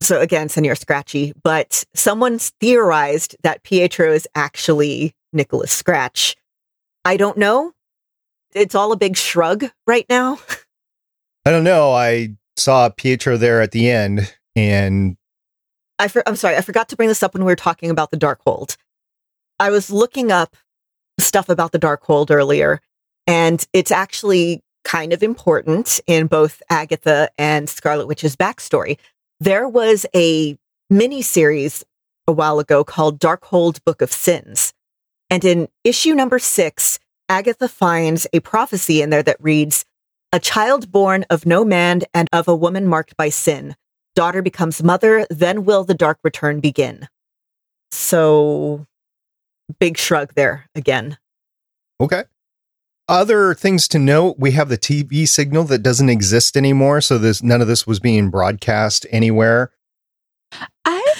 So 0.00 0.20
again, 0.20 0.48
Senor 0.48 0.76
Scratchy, 0.76 1.34
but 1.42 1.84
someone's 1.94 2.52
theorized 2.60 3.36
that 3.42 3.62
Pietro 3.64 4.12
is 4.12 4.26
actually 4.34 5.14
Nicholas 5.32 5.72
Scratch. 5.72 6.36
I 7.04 7.18
don't 7.18 7.36
know. 7.36 7.72
It's 8.54 8.74
all 8.74 8.92
a 8.92 8.96
big 8.96 9.16
shrug 9.16 9.66
right 9.86 10.06
now. 10.08 10.38
I 11.44 11.50
don't 11.50 11.64
know. 11.64 11.92
I 11.92 12.36
saw 12.60 12.88
Pietro 12.90 13.36
there 13.36 13.60
at 13.60 13.72
the 13.72 13.90
end, 13.90 14.34
and 14.54 15.16
I 15.98 16.08
for, 16.08 16.22
I'm 16.26 16.36
sorry, 16.36 16.56
I 16.56 16.60
forgot 16.60 16.88
to 16.90 16.96
bring 16.96 17.08
this 17.08 17.22
up 17.22 17.34
when 17.34 17.44
we 17.44 17.50
were 17.50 17.56
talking 17.56 17.90
about 17.90 18.10
the 18.10 18.16
Darkhold. 18.16 18.76
I 19.58 19.70
was 19.70 19.90
looking 19.90 20.32
up 20.32 20.56
stuff 21.18 21.48
about 21.48 21.72
the 21.72 21.78
Darkhold 21.78 22.30
earlier, 22.30 22.80
and 23.26 23.66
it's 23.72 23.90
actually 23.90 24.62
kind 24.84 25.12
of 25.12 25.22
important 25.22 26.00
in 26.06 26.26
both 26.26 26.62
Agatha 26.70 27.30
and 27.36 27.68
Scarlet 27.68 28.06
Witch's 28.06 28.36
backstory. 28.36 28.98
There 29.40 29.68
was 29.68 30.06
a 30.14 30.58
mini 30.88 31.22
series 31.22 31.84
a 32.26 32.32
while 32.32 32.58
ago 32.58 32.84
called 32.84 33.18
Darkhold 33.20 33.84
Book 33.84 34.00
of 34.02 34.12
Sins. 34.12 34.72
And 35.28 35.44
in 35.44 35.68
issue 35.84 36.14
number 36.14 36.38
six, 36.38 36.98
Agatha 37.28 37.68
finds 37.68 38.26
a 38.32 38.40
prophecy 38.40 39.02
in 39.02 39.10
there 39.10 39.22
that 39.22 39.36
reads, 39.40 39.84
A 40.32 40.38
child 40.40 40.92
born 40.92 41.24
of 41.28 41.44
no 41.44 41.64
man 41.64 42.02
and 42.14 42.28
of 42.32 42.46
a 42.46 42.54
woman 42.54 42.86
marked 42.86 43.16
by 43.16 43.30
sin. 43.30 43.74
Daughter 44.14 44.42
becomes 44.42 44.82
mother, 44.82 45.26
then 45.28 45.64
will 45.64 45.82
the 45.84 45.94
dark 45.94 46.18
return 46.22 46.60
begin. 46.60 47.08
So, 47.90 48.86
big 49.78 49.98
shrug 49.98 50.34
there 50.34 50.66
again. 50.74 51.18
okay. 52.00 52.24
Other 53.08 53.54
things 53.54 53.88
to 53.88 53.98
note: 53.98 54.36
we 54.38 54.52
have 54.52 54.68
the 54.68 54.78
TV 54.78 55.26
signal 55.26 55.64
that 55.64 55.82
doesn't 55.82 56.08
exist 56.08 56.56
anymore, 56.56 57.00
so 57.00 57.18
this 57.18 57.42
none 57.42 57.60
of 57.60 57.66
this 57.66 57.84
was 57.84 57.98
being 57.98 58.30
broadcast 58.30 59.04
anywhere. 59.10 59.72
I 60.84 61.14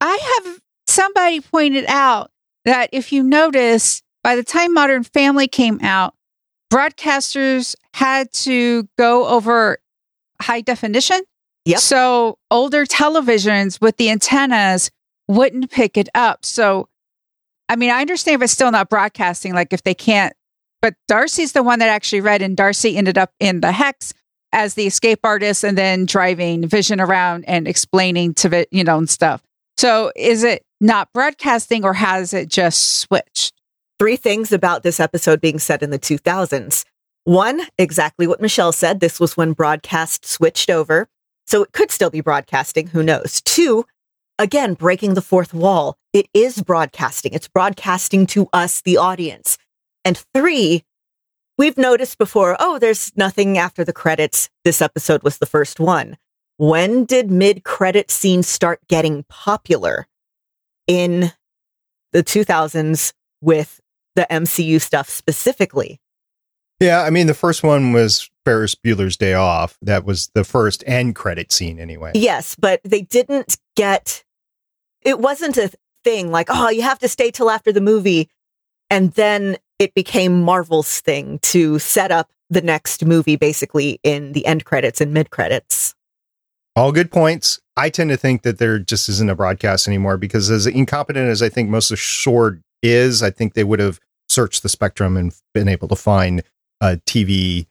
I 0.00 0.42
have 0.44 0.58
somebody 0.88 1.40
pointed 1.40 1.84
out 1.86 2.32
that 2.64 2.88
if 2.92 3.12
you 3.12 3.22
notice, 3.22 4.02
by 4.24 4.34
the 4.34 4.42
time 4.42 4.74
Modern 4.74 5.04
Family 5.04 5.46
came 5.46 5.78
out, 5.80 6.14
broadcasters 6.72 7.76
had 7.92 8.32
to 8.32 8.88
go 8.96 9.26
over 9.28 9.78
high 10.40 10.62
definition. 10.62 11.20
Yep. 11.66 11.78
So 11.78 12.38
older 12.50 12.86
televisions 12.86 13.80
with 13.80 13.98
the 13.98 14.10
antennas 14.10 14.90
wouldn't 15.28 15.70
pick 15.70 15.96
it 15.96 16.08
up. 16.14 16.44
So, 16.44 16.88
I 17.68 17.76
mean, 17.76 17.90
I 17.90 18.00
understand 18.00 18.36
if 18.36 18.44
it's 18.44 18.52
still 18.52 18.72
not 18.72 18.88
broadcasting, 18.88 19.54
like 19.54 19.72
if 19.72 19.82
they 19.82 19.94
can't, 19.94 20.34
but 20.80 20.94
Darcy's 21.06 21.52
the 21.52 21.62
one 21.62 21.78
that 21.78 21.88
actually 21.88 22.20
read, 22.20 22.42
and 22.42 22.56
Darcy 22.56 22.96
ended 22.96 23.16
up 23.16 23.30
in 23.38 23.60
the 23.60 23.70
Hex 23.70 24.12
as 24.52 24.74
the 24.74 24.86
escape 24.86 25.20
artist 25.22 25.62
and 25.62 25.78
then 25.78 26.06
driving 26.06 26.66
Vision 26.66 27.00
around 27.00 27.44
and 27.44 27.68
explaining 27.68 28.34
to 28.34 28.54
it, 28.56 28.68
you 28.72 28.82
know, 28.82 28.98
and 28.98 29.08
stuff. 29.08 29.42
So 29.76 30.10
is 30.16 30.42
it 30.42 30.64
not 30.80 31.12
broadcasting 31.12 31.84
or 31.84 31.92
has 31.92 32.34
it 32.34 32.48
just 32.48 32.98
switched? 32.98 33.54
Three 34.02 34.16
things 34.16 34.50
about 34.50 34.82
this 34.82 34.98
episode 34.98 35.40
being 35.40 35.60
set 35.60 35.80
in 35.80 35.90
the 35.90 35.98
2000s. 35.98 36.84
One, 37.22 37.62
exactly 37.78 38.26
what 38.26 38.40
Michelle 38.40 38.72
said. 38.72 38.98
This 38.98 39.20
was 39.20 39.36
when 39.36 39.52
broadcast 39.52 40.26
switched 40.26 40.70
over. 40.70 41.08
So 41.46 41.62
it 41.62 41.70
could 41.70 41.92
still 41.92 42.10
be 42.10 42.20
broadcasting. 42.20 42.88
Who 42.88 43.04
knows? 43.04 43.40
Two, 43.42 43.84
again, 44.40 44.74
breaking 44.74 45.14
the 45.14 45.22
fourth 45.22 45.54
wall. 45.54 45.98
It 46.12 46.26
is 46.34 46.62
broadcasting. 46.62 47.32
It's 47.32 47.46
broadcasting 47.46 48.26
to 48.26 48.48
us, 48.52 48.82
the 48.82 48.96
audience. 48.96 49.56
And 50.04 50.20
three, 50.34 50.82
we've 51.56 51.78
noticed 51.78 52.18
before, 52.18 52.56
oh, 52.58 52.80
there's 52.80 53.12
nothing 53.14 53.56
after 53.56 53.84
the 53.84 53.92
credits. 53.92 54.50
This 54.64 54.82
episode 54.82 55.22
was 55.22 55.38
the 55.38 55.46
first 55.46 55.78
one. 55.78 56.16
When 56.56 57.04
did 57.04 57.30
mid 57.30 57.62
credit 57.62 58.10
scenes 58.10 58.48
start 58.48 58.80
getting 58.88 59.24
popular? 59.28 60.08
In 60.88 61.30
the 62.12 62.24
2000s 62.24 63.12
with 63.40 63.78
the 64.14 64.26
MCU 64.30 64.80
stuff 64.80 65.08
specifically. 65.08 66.00
Yeah, 66.80 67.02
I 67.02 67.10
mean, 67.10 67.28
the 67.28 67.34
first 67.34 67.62
one 67.62 67.92
was 67.92 68.28
Ferris 68.44 68.74
Bueller's 68.74 69.16
Day 69.16 69.34
Off. 69.34 69.78
That 69.82 70.04
was 70.04 70.30
the 70.34 70.42
first 70.42 70.82
end 70.86 71.14
credit 71.14 71.52
scene, 71.52 71.78
anyway. 71.78 72.10
Yes, 72.14 72.56
but 72.56 72.80
they 72.82 73.02
didn't 73.02 73.56
get 73.76 74.24
it 75.04 75.18
wasn't 75.18 75.56
a 75.56 75.70
thing 76.04 76.30
like, 76.30 76.48
oh, 76.50 76.70
you 76.70 76.82
have 76.82 76.98
to 77.00 77.08
stay 77.08 77.30
till 77.30 77.50
after 77.50 77.72
the 77.72 77.80
movie. 77.80 78.28
And 78.90 79.12
then 79.12 79.56
it 79.78 79.94
became 79.94 80.42
Marvel's 80.42 81.00
thing 81.00 81.38
to 81.40 81.78
set 81.78 82.10
up 82.10 82.30
the 82.50 82.62
next 82.62 83.04
movie 83.04 83.36
basically 83.36 83.98
in 84.02 84.32
the 84.32 84.44
end 84.46 84.64
credits 84.64 85.00
and 85.00 85.12
mid 85.12 85.30
credits. 85.30 85.94
All 86.76 86.92
good 86.92 87.10
points. 87.10 87.60
I 87.76 87.90
tend 87.90 88.10
to 88.10 88.16
think 88.16 88.42
that 88.42 88.58
there 88.58 88.78
just 88.78 89.08
isn't 89.08 89.30
a 89.30 89.34
broadcast 89.34 89.88
anymore 89.88 90.16
because, 90.16 90.50
as 90.50 90.66
incompetent 90.66 91.28
as 91.28 91.42
I 91.42 91.48
think 91.48 91.68
most 91.68 91.90
of 91.90 91.98
Sword 91.98 92.62
is, 92.82 93.22
I 93.22 93.30
think 93.30 93.54
they 93.54 93.64
would 93.64 93.80
have 93.80 94.00
searched 94.28 94.62
the 94.62 94.68
spectrum 94.68 95.16
and 95.16 95.32
been 95.54 95.68
able 95.68 95.88
to 95.88 95.96
find 95.96 96.42
a 96.80 96.96
TV 96.96 97.66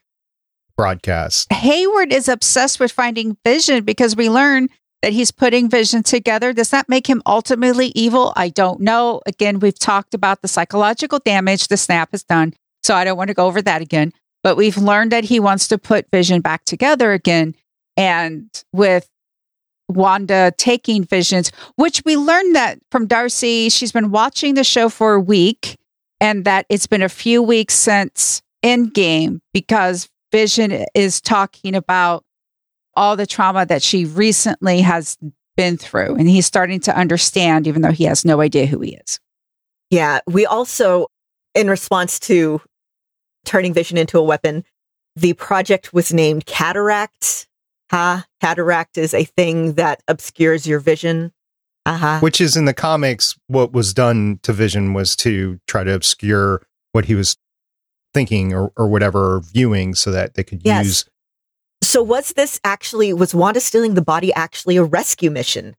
broadcast. 0.78 1.52
Hayward 1.52 2.14
is 2.14 2.28
obsessed 2.28 2.80
with 2.80 2.92
finding 2.92 3.38
Vision 3.46 3.84
because 3.84 4.16
we 4.16 4.30
learn 4.30 4.70
that 5.02 5.14
he's 5.14 5.32
putting 5.32 5.70
Vision 5.70 6.04
together. 6.04 6.54
Does 6.54 6.70
that 6.70 6.88
make 6.88 7.08
him 7.08 7.22
ultimately 7.26 7.92
evil? 7.96 8.34
I 8.36 8.50
don't 8.50 8.80
know. 8.80 9.22
Again, 9.26 9.60
we've 9.60 9.78
talked 9.78 10.14
about 10.14 10.42
the 10.42 10.48
psychological 10.48 11.20
damage 11.20 11.68
the 11.68 11.78
snap 11.78 12.10
has 12.12 12.24
done. 12.24 12.54
So 12.84 12.96
I 12.96 13.04
don't 13.04 13.18
want 13.18 13.28
to 13.28 13.34
go 13.34 13.48
over 13.48 13.62
that 13.62 13.82
again. 13.82 14.14
But 14.44 14.58
we've 14.58 14.78
learned 14.78 15.12
that 15.12 15.24
he 15.24 15.40
wants 15.40 15.68
to 15.68 15.78
put 15.78 16.10
Vision 16.12 16.42
back 16.42 16.66
together 16.66 17.14
again. 17.14 17.56
And 17.98 18.50
with 18.74 19.08
Wanda 19.90 20.54
taking 20.58 21.04
visions, 21.04 21.52
which 21.76 22.02
we 22.06 22.16
learned 22.16 22.56
that 22.56 22.80
from 22.92 23.08
Darcy, 23.08 23.70
she's 23.70 23.92
been 23.92 24.12
watching 24.12 24.54
the 24.54 24.64
show 24.64 24.90
for 24.90 25.14
a 25.14 25.20
week 25.20 25.78
and 26.20 26.46
that 26.46 26.66
it's 26.70 26.88
been 26.88 27.02
a 27.02 27.10
few 27.10 27.42
weeks 27.42 27.74
since 27.74 28.42
Endgame 28.64 29.40
because 29.54 30.08
Vision 30.32 30.86
is 30.96 31.20
talking 31.20 31.76
about 31.76 32.24
all 32.96 33.16
the 33.16 33.26
trauma 33.26 33.66
that 33.66 33.82
she 33.82 34.06
recently 34.06 34.82
has 34.82 35.18
been 35.58 35.78
through. 35.78 36.16
And 36.16 36.30
he's 36.30 36.46
starting 36.46 36.80
to 36.82 36.96
understand, 36.96 37.68
even 37.68 37.82
though 37.82 37.92
he 37.92 38.06
has 38.06 38.24
no 38.24 38.42
idea 38.42 38.66
who 38.66 38.80
he 38.80 38.96
is. 38.96 39.20
Yeah. 39.90 40.20
We 40.28 40.46
also, 40.46 41.08
in 41.54 41.70
response 41.70 42.20
to 42.22 42.62
turning 43.46 43.74
Vision 43.74 43.98
into 43.98 44.18
a 44.18 44.24
weapon, 44.24 44.64
the 45.16 45.34
project 45.34 45.94
was 45.94 46.14
named 46.14 46.46
Cataract. 46.46 47.48
Ha! 47.92 48.26
Cataract 48.40 48.98
is 48.98 49.14
a 49.14 49.26
thing 49.26 49.74
that 49.74 50.02
obscures 50.08 50.66
your 50.66 50.80
vision. 50.80 51.32
Uh-huh. 51.86 52.20
Which 52.20 52.40
is 52.40 52.56
in 52.56 52.66
the 52.66 52.74
comics, 52.74 53.36
what 53.48 53.74
was 53.74 53.94
done 53.94 54.40
to 54.44 54.54
Vision 54.54 54.94
was 54.94 55.16
to 55.18 55.60
try 55.68 55.84
to 55.84 55.94
obscure 55.94 56.62
what 56.92 57.06
he 57.06 57.16
was 57.16 57.38
thinking 58.14 58.54
or, 58.54 58.72
or 58.78 58.88
whatever, 58.88 59.36
or 59.38 59.42
viewing 59.42 59.96
so 59.96 60.12
that 60.12 60.36
they 60.36 60.44
could 60.44 60.62
Yes. 60.64 60.86
use. 60.86 61.06
So 61.84 62.04
was 62.04 62.34
this 62.34 62.60
actually 62.64 63.12
was 63.14 63.34
Wanda 63.34 63.60
stealing 63.60 63.96
the 63.96 64.02
body 64.04 64.32
actually 64.34 64.78
a 64.78 64.84
rescue 64.84 65.32
mission? 65.32 65.76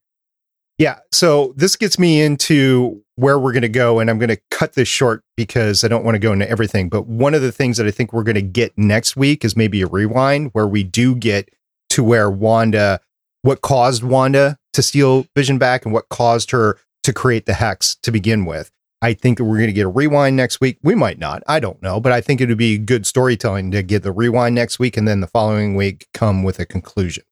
Yeah. 0.76 0.98
So 1.12 1.54
this 1.56 1.76
gets 1.76 1.98
me 1.98 2.20
into 2.20 3.04
where 3.14 3.38
we're 3.38 3.52
going 3.52 3.62
to 3.62 3.68
go. 3.68 4.00
And 4.00 4.10
I'm 4.10 4.18
going 4.18 4.30
to 4.30 4.40
cut 4.50 4.72
this 4.72 4.88
short 4.88 5.22
because 5.36 5.84
I 5.84 5.88
don't 5.88 6.04
want 6.04 6.16
to 6.16 6.18
go 6.18 6.32
into 6.32 6.48
everything. 6.50 6.88
But 6.88 7.06
one 7.06 7.34
of 7.34 7.42
the 7.42 7.52
things 7.52 7.76
that 7.76 7.86
I 7.86 7.92
think 7.92 8.12
we're 8.12 8.24
going 8.24 8.34
to 8.34 8.42
get 8.42 8.76
next 8.76 9.16
week 9.16 9.44
is 9.44 9.56
maybe 9.56 9.82
a 9.82 9.86
rewind 9.86 10.50
where 10.54 10.66
we 10.66 10.82
do 10.82 11.14
get 11.14 11.48
to 11.92 12.04
where 12.04 12.30
Wanda, 12.30 13.00
what 13.42 13.60
caused 13.60 14.02
Wanda 14.02 14.58
to 14.72 14.82
steal 14.82 15.26
Vision 15.36 15.58
back 15.58 15.84
and 15.84 15.92
what 15.92 16.08
caused 16.08 16.50
her 16.50 16.78
to 17.02 17.12
create 17.12 17.46
the 17.46 17.54
hex 17.54 17.96
to 18.02 18.10
begin 18.10 18.44
with. 18.44 18.70
I 19.02 19.14
think 19.14 19.38
that 19.38 19.44
we're 19.44 19.56
going 19.56 19.68
to 19.68 19.72
get 19.72 19.84
a 19.84 19.88
rewind 19.88 20.36
next 20.36 20.60
week. 20.60 20.78
We 20.82 20.94
might 20.94 21.18
not. 21.18 21.42
I 21.48 21.58
don't 21.58 21.82
know. 21.82 21.98
But 22.00 22.12
I 22.12 22.20
think 22.20 22.40
it 22.40 22.48
would 22.48 22.56
be 22.56 22.78
good 22.78 23.04
storytelling 23.04 23.72
to 23.72 23.82
get 23.82 24.04
the 24.04 24.12
rewind 24.12 24.54
next 24.54 24.78
week 24.78 24.96
and 24.96 25.08
then 25.08 25.20
the 25.20 25.26
following 25.26 25.74
week 25.74 26.06
come 26.14 26.44
with 26.44 26.60
a 26.60 26.64
conclusion. 26.64 27.24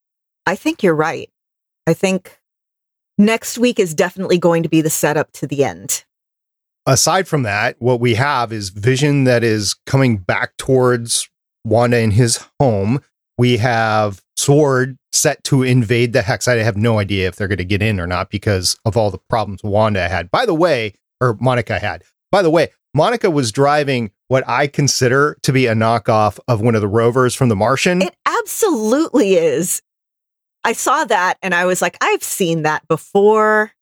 I 0.47 0.57
think 0.57 0.83
you're 0.83 0.97
right. 0.97 1.31
I 1.87 1.95
think 1.95 2.41
next 3.17 3.57
week 3.57 3.79
is 3.79 3.95
definitely 3.95 4.39
going 4.39 4.65
to 4.65 4.69
be 4.69 4.81
the 4.81 4.91
setup 4.91 5.31
to 5.35 5.47
the 5.47 5.63
end. 5.65 6.05
aside 6.87 7.29
from 7.29 7.45
that, 7.45 7.77
what 7.79 8.01
we 8.01 8.15
have 8.15 8.53
is 8.53 8.71
Vision 8.71 9.25
that 9.25 9.45
is 9.45 9.75
coming 9.87 10.17
back 10.17 10.57
towards 10.57 11.31
Wanda 11.65 11.99
in 12.01 12.11
his 12.11 12.45
home. 12.59 13.01
We 13.41 13.57
have 13.57 14.21
Sword 14.37 14.99
set 15.13 15.43
to 15.45 15.63
invade 15.63 16.13
the 16.13 16.21
Hex. 16.21 16.47
I 16.47 16.57
have 16.57 16.77
no 16.77 16.99
idea 16.99 17.27
if 17.27 17.37
they're 17.37 17.49
going 17.49 17.57
to 17.57 17.65
get 17.65 17.81
in 17.81 17.99
or 17.99 18.07
not 18.07 18.29
because 18.29 18.77
of 18.85 18.99
all 18.99 19.11
the 19.11 19.17
problems 19.17 19.63
Wanda 19.65 20.11
had. 20.11 20.31
By 20.31 20.45
the 20.45 20.53
way, 20.53 20.93
or 21.23 21.39
Monica 21.41 21.79
had. 21.79 22.05
By 22.31 22.43
the 22.43 22.51
way, 22.51 22.69
Monica 22.93 23.31
was 23.31 23.51
driving 23.51 24.11
what 24.29 24.47
I 24.47 24.67
consider 24.67 25.39
to 25.41 25.55
be 25.55 25.67
a 25.67 25.73
knockoff 25.73 26.39
of 26.49 26.61
one 26.61 26.75
of 26.75 26.83
the 26.83 26.87
rovers 26.87 27.35
from 27.35 27.49
The 27.49 27.57
Martian. 27.57 28.03
It 28.03 28.15
absolutely 28.27 29.37
is. 29.37 29.81
I 30.63 30.75
saw 30.75 31.07
that 31.07 31.39
and 31.41 31.55
I 31.55 31.65
was 31.65 31.81
like, 31.81 31.97
I've 32.03 32.23
seen 32.23 32.61
that 32.65 32.87
before. 32.89 33.73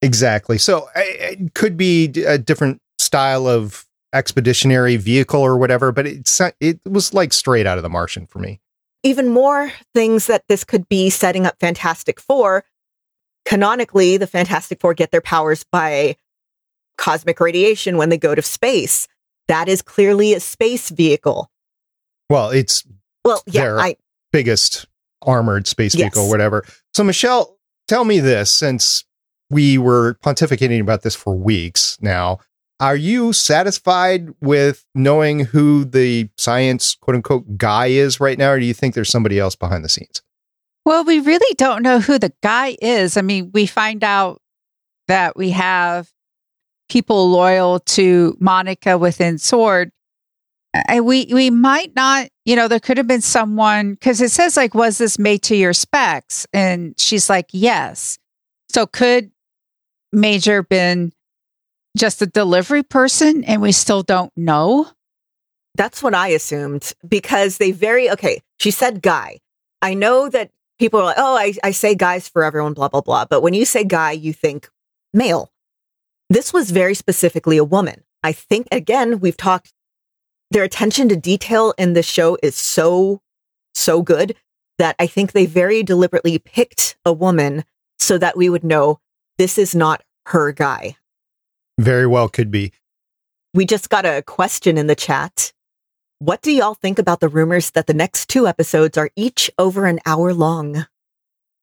Exactly. 0.00 0.56
So 0.56 0.88
it 0.96 1.52
could 1.52 1.76
be 1.76 2.06
a 2.26 2.38
different 2.38 2.80
style 2.98 3.46
of 3.46 3.84
expeditionary 4.14 4.96
vehicle 4.96 5.42
or 5.42 5.58
whatever, 5.58 5.92
but 5.92 6.06
it's 6.06 6.40
it 6.58 6.80
was 6.86 7.12
like 7.12 7.34
straight 7.34 7.66
out 7.66 7.76
of 7.76 7.82
The 7.82 7.90
Martian 7.90 8.26
for 8.26 8.38
me. 8.38 8.62
Even 9.08 9.28
more 9.28 9.72
things 9.94 10.26
that 10.26 10.44
this 10.50 10.64
could 10.64 10.86
be 10.90 11.08
setting 11.08 11.46
up 11.46 11.56
Fantastic 11.60 12.20
Four. 12.20 12.62
Canonically, 13.46 14.18
the 14.18 14.26
Fantastic 14.26 14.82
Four 14.82 14.92
get 14.92 15.12
their 15.12 15.22
powers 15.22 15.64
by 15.72 16.16
cosmic 16.98 17.40
radiation 17.40 17.96
when 17.96 18.10
they 18.10 18.18
go 18.18 18.34
to 18.34 18.42
space. 18.42 19.08
That 19.46 19.66
is 19.66 19.80
clearly 19.80 20.34
a 20.34 20.40
space 20.40 20.90
vehicle. 20.90 21.50
Well, 22.28 22.50
it's 22.50 22.84
Well, 23.24 23.42
yeah. 23.46 23.76
I, 23.76 23.96
biggest 24.30 24.84
armored 25.22 25.66
space 25.66 25.94
vehicle, 25.94 26.24
Yes. 26.24 26.30
whatever. 26.30 26.66
So, 26.92 27.02
Michelle, 27.02 27.56
tell 27.86 28.04
me 28.04 28.20
this 28.20 28.50
since 28.50 29.06
we 29.48 29.78
were 29.78 30.18
pontificating 30.22 30.82
about 30.82 31.00
this 31.00 31.14
for 31.14 31.34
weeks 31.34 31.96
now. 32.02 32.40
Are 32.80 32.96
you 32.96 33.32
satisfied 33.32 34.28
with 34.40 34.84
knowing 34.94 35.40
who 35.40 35.84
the 35.84 36.28
science 36.36 36.94
quote 36.94 37.16
unquote 37.16 37.56
guy 37.56 37.86
is 37.86 38.20
right 38.20 38.38
now, 38.38 38.50
or 38.50 38.60
do 38.60 38.66
you 38.66 38.74
think 38.74 38.94
there's 38.94 39.10
somebody 39.10 39.38
else 39.38 39.56
behind 39.56 39.84
the 39.84 39.88
scenes? 39.88 40.22
Well, 40.84 41.04
we 41.04 41.18
really 41.18 41.54
don't 41.56 41.82
know 41.82 42.00
who 42.00 42.18
the 42.18 42.32
guy 42.42 42.76
is. 42.80 43.16
I 43.16 43.22
mean, 43.22 43.50
we 43.52 43.66
find 43.66 44.04
out 44.04 44.40
that 45.08 45.36
we 45.36 45.50
have 45.50 46.10
people 46.88 47.30
loyal 47.30 47.80
to 47.80 48.36
Monica 48.40 48.96
within 48.96 49.38
Sword. 49.38 49.90
And 50.72 51.04
we 51.04 51.28
we 51.32 51.50
might 51.50 51.94
not, 51.96 52.28
you 52.44 52.54
know, 52.54 52.68
there 52.68 52.78
could 52.78 52.98
have 52.98 53.06
been 53.06 53.22
someone 53.22 53.92
because 53.94 54.20
it 54.20 54.30
says 54.30 54.56
like, 54.56 54.74
was 54.74 54.98
this 54.98 55.18
made 55.18 55.42
to 55.44 55.56
your 55.56 55.72
specs? 55.72 56.46
And 56.52 56.94
she's 56.98 57.28
like, 57.28 57.48
yes. 57.52 58.18
So 58.70 58.86
could 58.86 59.30
Major 60.12 60.62
been 60.62 61.12
just 61.96 62.22
a 62.22 62.26
delivery 62.26 62.82
person 62.82 63.44
and 63.44 63.62
we 63.62 63.72
still 63.72 64.02
don't 64.02 64.32
know? 64.36 64.88
That's 65.74 66.02
what 66.02 66.14
I 66.14 66.28
assumed 66.28 66.92
because 67.06 67.58
they 67.58 67.70
very, 67.70 68.10
okay, 68.10 68.40
she 68.58 68.70
said 68.70 69.02
guy. 69.02 69.38
I 69.80 69.94
know 69.94 70.28
that 70.28 70.50
people 70.78 71.00
are 71.00 71.04
like, 71.04 71.18
oh, 71.18 71.36
I, 71.36 71.54
I 71.62 71.70
say 71.70 71.94
guys 71.94 72.28
for 72.28 72.42
everyone, 72.42 72.74
blah, 72.74 72.88
blah, 72.88 73.00
blah. 73.00 73.24
But 73.24 73.42
when 73.42 73.54
you 73.54 73.64
say 73.64 73.84
guy, 73.84 74.12
you 74.12 74.32
think 74.32 74.68
male. 75.12 75.52
This 76.30 76.52
was 76.52 76.70
very 76.70 76.94
specifically 76.94 77.56
a 77.56 77.64
woman. 77.64 78.02
I 78.22 78.32
think, 78.32 78.66
again, 78.72 79.20
we've 79.20 79.36
talked, 79.36 79.72
their 80.50 80.64
attention 80.64 81.08
to 81.08 81.16
detail 81.16 81.74
in 81.78 81.92
this 81.92 82.06
show 82.06 82.36
is 82.42 82.56
so, 82.56 83.22
so 83.74 84.02
good 84.02 84.34
that 84.78 84.96
I 84.98 85.06
think 85.06 85.32
they 85.32 85.46
very 85.46 85.82
deliberately 85.82 86.38
picked 86.38 86.96
a 87.04 87.12
woman 87.12 87.64
so 87.98 88.18
that 88.18 88.36
we 88.36 88.48
would 88.48 88.64
know 88.64 89.00
this 89.36 89.58
is 89.58 89.74
not 89.74 90.02
her 90.26 90.52
guy. 90.52 90.96
Very 91.78 92.06
well 92.06 92.28
could 92.28 92.50
be. 92.50 92.72
We 93.54 93.64
just 93.64 93.88
got 93.88 94.04
a 94.04 94.22
question 94.22 94.76
in 94.76 94.88
the 94.88 94.94
chat. 94.94 95.52
What 96.18 96.42
do 96.42 96.50
y'all 96.50 96.74
think 96.74 96.98
about 96.98 97.20
the 97.20 97.28
rumors 97.28 97.70
that 97.70 97.86
the 97.86 97.94
next 97.94 98.28
two 98.28 98.48
episodes 98.48 98.98
are 98.98 99.10
each 99.14 99.50
over 99.56 99.86
an 99.86 100.00
hour 100.04 100.34
long? 100.34 100.86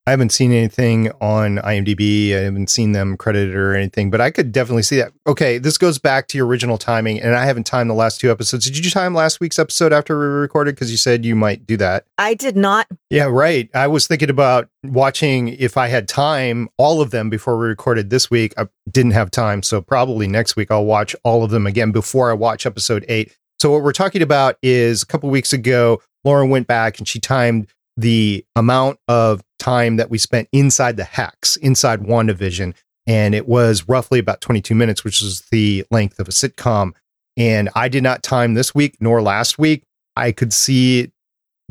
I 0.08 0.12
haven't 0.12 0.30
seen 0.30 0.52
anything 0.52 1.12
on 1.20 1.58
IMDb. 1.58 2.36
I 2.36 2.42
haven't 2.42 2.70
seen 2.70 2.92
them 2.92 3.18
credited 3.18 3.56
or 3.56 3.74
anything, 3.74 4.12
but 4.12 4.22
I 4.22 4.30
could 4.30 4.52
definitely 4.52 4.84
see 4.84 4.98
that. 4.98 5.14
Okay, 5.26 5.58
this 5.58 5.80
goes 5.80 5.98
back 5.98 6.28
to 6.28 6.38
your 6.38 6.46
original 6.46 6.78
timing, 6.78 7.20
and 7.20 7.34
I 7.34 7.46
haven't 7.46 7.66
timed 7.66 7.90
the 7.90 7.96
last 7.96 8.20
two 8.20 8.30
episodes. 8.30 8.66
Did 8.66 8.86
you 8.86 8.92
time 8.92 9.16
last 9.16 9.40
week's 9.40 9.58
episode 9.58 9.92
after 9.92 10.20
we 10.20 10.26
recorded? 10.26 10.76
Because 10.76 10.92
you 10.92 10.98
said 10.98 11.26
you 11.26 11.36
might 11.36 11.66
do 11.66 11.76
that. 11.78 12.06
I 12.20 12.36
did 12.36 12.56
not. 12.56 12.88
Yeah, 13.10 13.24
right. 13.24 13.68
I 13.74 13.88
was 13.88 14.06
thinking 14.06 14.30
about 14.30 14.70
watching 14.84 15.48
if 15.48 15.76
I 15.76 15.88
had 15.88 16.08
time, 16.08 16.70
all 16.78 17.02
of 17.02 17.10
them 17.10 17.32
before 17.32 17.58
we 17.58 17.66
recorded 17.66 18.12
this 18.12 18.30
week. 18.30 18.54
I 18.60 18.68
didn't 18.92 19.14
have 19.14 19.32
time. 19.32 19.64
So 19.64 19.82
probably 19.82 20.28
next 20.28 20.56
week 20.56 20.70
I'll 20.70 20.86
watch 20.86 21.16
all 21.24 21.44
of 21.44 21.50
them 21.50 21.66
again 21.66 21.92
before 21.92 22.30
I 22.30 22.34
watch 22.34 22.68
episode 22.68 23.06
eight. 23.08 23.36
So 23.60 23.72
what 23.72 23.82
we're 23.82 23.92
talking 23.92 24.22
about 24.22 24.58
is 24.62 25.02
a 25.02 25.08
couple 25.08 25.32
weeks 25.32 25.52
ago, 25.52 26.00
Lauren 26.24 26.52
went 26.52 26.68
back 26.68 27.00
and 27.00 27.08
she 27.08 27.20
timed 27.20 27.68
the 27.98 28.46
amount 28.56 29.00
of 29.08 29.42
time 29.60 29.98
that 29.98 30.10
we 30.10 30.18
spent 30.18 30.50
inside 30.52 30.98
the 30.98 31.04
hex, 31.04 31.56
inside 31.58 32.02
WandaVision. 32.02 32.76
And 33.08 33.36
it 33.36 33.48
was 33.48 33.88
roughly 33.88 34.20
about 34.20 34.42
22 34.42 34.74
minutes, 34.76 35.04
which 35.04 35.22
is 35.22 35.44
the 35.52 35.86
length 35.92 36.20
of 36.20 36.28
a 36.28 36.32
sitcom. 36.32 36.94
And 37.38 37.70
I 37.76 37.88
did 37.88 38.04
not 38.04 38.24
time 38.24 38.54
this 38.54 38.74
week 38.74 38.98
nor 39.00 39.22
last 39.22 39.60
week. 39.60 39.84
I 40.16 40.32
could 40.32 40.54
see 40.54 41.02
it 41.02 41.12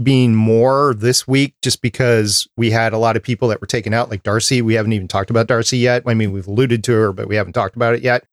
being 0.02 0.34
more 0.34 0.94
this 0.94 1.26
week 1.26 1.54
just 1.62 1.80
because 1.80 2.48
we 2.56 2.70
had 2.70 2.92
a 2.92 2.98
lot 2.98 3.16
of 3.16 3.22
people 3.22 3.48
that 3.48 3.60
were 3.60 3.66
taken 3.66 3.94
out, 3.94 4.10
like 4.10 4.22
Darcy. 4.22 4.60
We 4.60 4.74
haven't 4.74 4.92
even 4.92 5.08
talked 5.08 5.30
about 5.30 5.46
Darcy 5.46 5.78
yet. 5.78 6.02
I 6.06 6.14
mean, 6.14 6.32
we've 6.32 6.46
alluded 6.46 6.82
to 6.84 6.92
her, 6.92 7.12
but 7.12 7.28
we 7.28 7.36
haven't 7.36 7.52
talked 7.52 7.76
about 7.76 7.94
it 7.94 8.02
yet. 8.02 8.24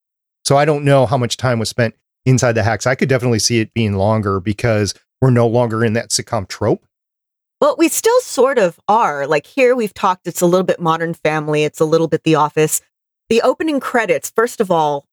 So 0.43 0.57
I 0.57 0.65
don't 0.65 0.83
know 0.83 1.05
how 1.05 1.17
much 1.17 1.37
time 1.37 1.59
was 1.59 1.69
spent 1.69 1.95
inside 2.25 2.53
the 2.53 2.63
hex. 2.63 2.87
I 2.87 2.95
could 2.95 3.09
definitely 3.09 3.39
see 3.39 3.59
it 3.59 3.73
being 3.73 3.93
longer 3.93 4.39
because 4.39 4.93
we're 5.21 5.29
no 5.29 5.47
longer 5.47 5.85
in 5.85 5.93
that 5.93 6.09
sitcom 6.09 6.47
trope. 6.47 6.85
Well, 7.61 7.75
we 7.77 7.89
still 7.89 8.19
sort 8.21 8.57
of 8.57 8.79
are. 8.87 9.27
Like 9.27 9.45
here, 9.45 9.75
we've 9.75 9.93
talked, 9.93 10.25
it's 10.25 10.41
a 10.41 10.47
little 10.47 10.65
bit 10.65 10.79
Modern 10.79 11.13
Family, 11.13 11.63
it's 11.63 11.79
a 11.79 11.85
little 11.85 12.07
bit 12.07 12.23
The 12.23 12.33
Office. 12.33 12.81
The 13.29 13.41
opening 13.43 13.79
credits, 13.79 14.31
first 14.31 14.59
of 14.59 14.71
all, 14.71 15.05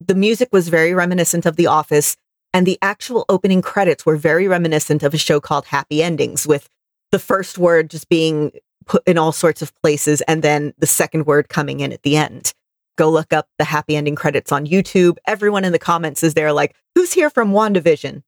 the 0.00 0.14
music 0.14 0.48
was 0.50 0.68
very 0.68 0.94
reminiscent 0.94 1.44
of 1.44 1.56
The 1.56 1.66
Office, 1.66 2.16
and 2.54 2.66
the 2.66 2.78
actual 2.80 3.26
opening 3.28 3.60
credits 3.60 4.06
were 4.06 4.16
very 4.16 4.48
reminiscent 4.48 5.02
of 5.02 5.12
a 5.12 5.18
show 5.18 5.40
called 5.40 5.66
Happy 5.66 6.02
Endings, 6.02 6.46
with 6.46 6.70
the 7.12 7.18
first 7.18 7.58
word 7.58 7.90
just 7.90 8.08
being 8.08 8.52
put 8.86 9.02
in 9.06 9.18
all 9.18 9.32
sorts 9.32 9.60
of 9.60 9.74
places 9.82 10.22
and 10.22 10.42
then 10.42 10.72
the 10.78 10.86
second 10.86 11.26
word 11.26 11.50
coming 11.50 11.80
in 11.80 11.92
at 11.92 12.02
the 12.02 12.16
end. 12.16 12.54
Go 12.96 13.10
look 13.10 13.32
up 13.32 13.46
the 13.58 13.64
happy 13.64 13.94
ending 13.94 14.14
credits 14.14 14.52
on 14.52 14.66
YouTube. 14.66 15.16
Everyone 15.26 15.64
in 15.64 15.72
the 15.72 15.78
comments 15.78 16.22
is 16.22 16.32
there 16.32 16.52
like, 16.52 16.74
who's 16.94 17.12
here 17.12 17.28
from 17.28 17.52
WandaVision? 17.52 18.22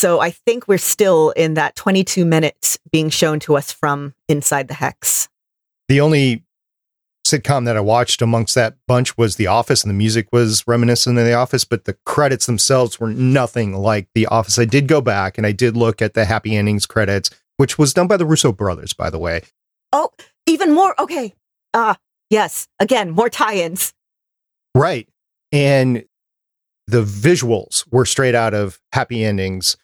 So 0.00 0.18
I 0.18 0.30
think 0.30 0.66
we're 0.66 0.78
still 0.78 1.28
in 1.32 1.52
that 1.54 1.76
22 1.76 2.24
minutes 2.24 2.78
being 2.90 3.10
shown 3.10 3.38
to 3.40 3.54
us 3.54 3.70
from 3.70 4.14
inside 4.28 4.68
the 4.68 4.72
hex. 4.72 5.28
The 5.90 6.00
only 6.00 6.42
sitcom 7.26 7.66
that 7.66 7.76
I 7.76 7.80
watched 7.80 8.22
amongst 8.22 8.54
that 8.54 8.78
bunch 8.88 9.18
was 9.18 9.36
The 9.36 9.48
Office, 9.48 9.84
and 9.84 9.90
the 9.90 9.94
music 9.94 10.28
was 10.32 10.66
reminiscent 10.66 11.18
of 11.18 11.26
The 11.26 11.34
Office, 11.34 11.66
but 11.66 11.84
the 11.84 11.98
credits 12.06 12.46
themselves 12.46 12.98
were 12.98 13.10
nothing 13.10 13.74
like 13.74 14.08
The 14.14 14.24
Office. 14.24 14.58
I 14.58 14.64
did 14.64 14.88
go 14.88 15.02
back 15.02 15.36
and 15.36 15.46
I 15.46 15.52
did 15.52 15.76
look 15.76 16.00
at 16.00 16.14
the 16.14 16.24
happy 16.24 16.56
endings 16.56 16.86
credits, 16.86 17.28
which 17.58 17.76
was 17.76 17.92
done 17.92 18.06
by 18.06 18.16
the 18.16 18.24
Russo 18.24 18.52
brothers, 18.52 18.94
by 18.94 19.10
the 19.10 19.18
way. 19.18 19.42
Oh, 19.92 20.12
even 20.46 20.72
more. 20.72 20.98
Okay. 20.98 21.34
Ah, 21.74 21.98
yes. 22.30 22.68
Again, 22.78 23.10
more 23.10 23.28
tie-ins. 23.28 23.92
Right. 24.74 25.10
And 25.52 26.06
the 26.86 27.02
visuals 27.02 27.84
were 27.92 28.06
straight 28.06 28.34
out 28.34 28.54
of 28.54 28.80
happy 28.94 29.22
endings. 29.22 29.76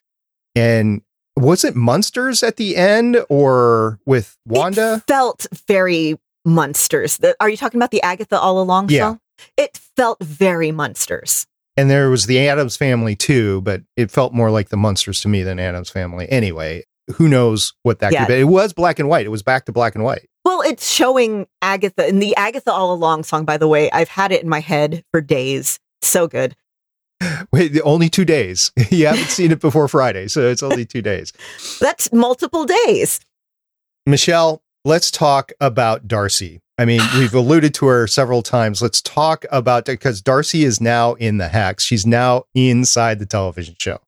And 0.56 1.02
was 1.36 1.64
it 1.64 1.76
monsters 1.76 2.42
at 2.42 2.56
the 2.56 2.76
end 2.76 3.18
or 3.28 4.00
with 4.06 4.36
Wanda? 4.46 4.94
It 4.96 5.02
felt 5.06 5.46
very 5.66 6.16
monsters. 6.44 7.20
Are 7.40 7.48
you 7.50 7.56
talking 7.56 7.78
about 7.78 7.90
the 7.90 8.02
Agatha 8.02 8.38
All 8.38 8.60
Along 8.60 8.88
Yeah. 8.88 9.00
song? 9.10 9.20
It 9.56 9.76
felt 9.96 10.18
very 10.22 10.72
monsters. 10.72 11.46
and 11.78 11.90
there 11.90 12.08
was 12.08 12.24
the 12.24 12.38
Addams 12.48 12.74
family 12.74 13.14
too, 13.14 13.60
but 13.60 13.82
it 13.98 14.10
felt 14.10 14.32
more 14.32 14.50
like 14.50 14.70
the 14.70 14.78
monsters 14.78 15.20
to 15.20 15.28
me 15.28 15.42
than 15.42 15.58
Addams 15.60 15.90
family. 15.90 16.26
Anyway, 16.30 16.82
who 17.16 17.28
knows 17.28 17.74
what 17.82 17.98
that 17.98 18.12
Yeah. 18.14 18.20
could 18.24 18.32
be? 18.32 18.40
It 18.40 18.44
was 18.44 18.72
black 18.72 18.98
and 18.98 19.10
white. 19.10 19.26
It 19.26 19.28
was 19.28 19.42
back 19.42 19.66
to 19.66 19.72
black 19.72 19.94
and 19.94 20.02
white. 20.02 20.26
Well, 20.42 20.62
it's 20.62 20.90
showing 20.90 21.46
Agatha 21.60 22.06
and 22.06 22.22
the 22.22 22.34
Agatha 22.36 22.72
All 22.72 22.94
Along 22.94 23.24
song, 23.24 23.44
by 23.44 23.58
the 23.58 23.68
way. 23.68 23.90
I've 23.90 24.08
had 24.08 24.32
it 24.32 24.42
in 24.42 24.48
my 24.48 24.60
head 24.60 25.04
for 25.12 25.20
days. 25.20 25.78
So 26.00 26.26
good. 26.26 26.56
Wait, 27.52 27.72
the- 27.72 27.82
only 27.82 28.08
two 28.08 28.24
days. 28.24 28.72
you 28.90 29.06
haven't 29.06 29.28
seen 29.28 29.52
it 29.52 29.60
before 29.60 29.88
Friday, 29.88 30.28
so 30.28 30.42
it's 30.48 30.62
only 30.62 30.84
two 30.84 31.02
days. 31.02 31.32
That's 31.80 32.12
multiple 32.12 32.64
days. 32.64 33.20
Michelle, 34.06 34.62
let's 34.84 35.10
talk 35.10 35.52
about 35.60 36.06
Darcy. 36.06 36.60
I 36.78 36.84
mean, 36.84 37.00
we've 37.18 37.34
alluded 37.34 37.74
to 37.74 37.86
her 37.86 38.06
several 38.06 38.42
times. 38.42 38.82
Let's 38.82 39.00
talk 39.00 39.44
about 39.50 39.86
because 39.86 40.20
Darcy 40.20 40.64
is 40.64 40.80
now 40.80 41.14
in 41.14 41.38
the 41.38 41.48
hex. 41.48 41.84
She's 41.84 42.06
now 42.06 42.44
inside 42.54 43.18
the 43.18 43.26
television 43.26 43.76
show. 43.78 44.00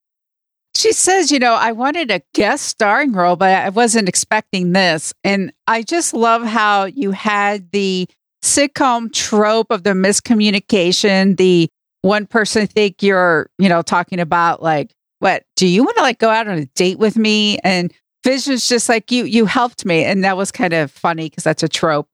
She 0.77 0.93
says, 0.93 1.33
you 1.33 1.41
know, 1.41 1.55
I 1.55 1.73
wanted 1.73 2.11
a 2.11 2.23
guest 2.35 2.67
starring 2.67 3.13
role, 3.13 3.35
but 3.35 3.51
I 3.51 3.69
wasn't 3.71 4.09
expecting 4.09 4.73
this. 4.73 5.13
And 5.25 5.53
I 5.67 5.83
just 5.83 6.15
love 6.15 6.45
how 6.45 6.85
you 6.85 7.11
had 7.11 7.73
the 7.73 8.07
sitcom 8.45 9.13
trope 9.13 9.69
of 9.71 9.83
the 9.83 9.91
miscommunication, 9.91 11.37
the 11.37 11.69
one 12.03 12.27
person 12.27 12.67
think 12.67 13.03
you're, 13.03 13.51
you 13.59 13.69
know, 13.69 13.83
talking 13.83 14.21
about 14.21 14.63
like, 14.63 14.95
what, 15.21 15.45
do 15.57 15.67
you 15.67 15.83
want 15.83 15.97
to 15.97 16.03
like 16.03 16.19
go 16.19 16.31
out 16.31 16.49
on 16.49 16.59
a 16.59 16.67
date 16.67 16.99
with 16.99 17.17
me? 17.17 17.59
And 17.59 17.93
Vision's 18.25 18.69
just 18.69 18.89
like, 18.89 19.11
you, 19.11 19.25
you 19.25 19.47
helped 19.47 19.85
me. 19.85 20.05
And 20.05 20.25
that 20.25 20.37
was 20.37 20.53
kind 20.53 20.73
of 20.73 20.91
funny 20.91 21.29
because 21.29 21.45
that's 21.45 21.63
a 21.63 21.69
trope. 21.69 22.09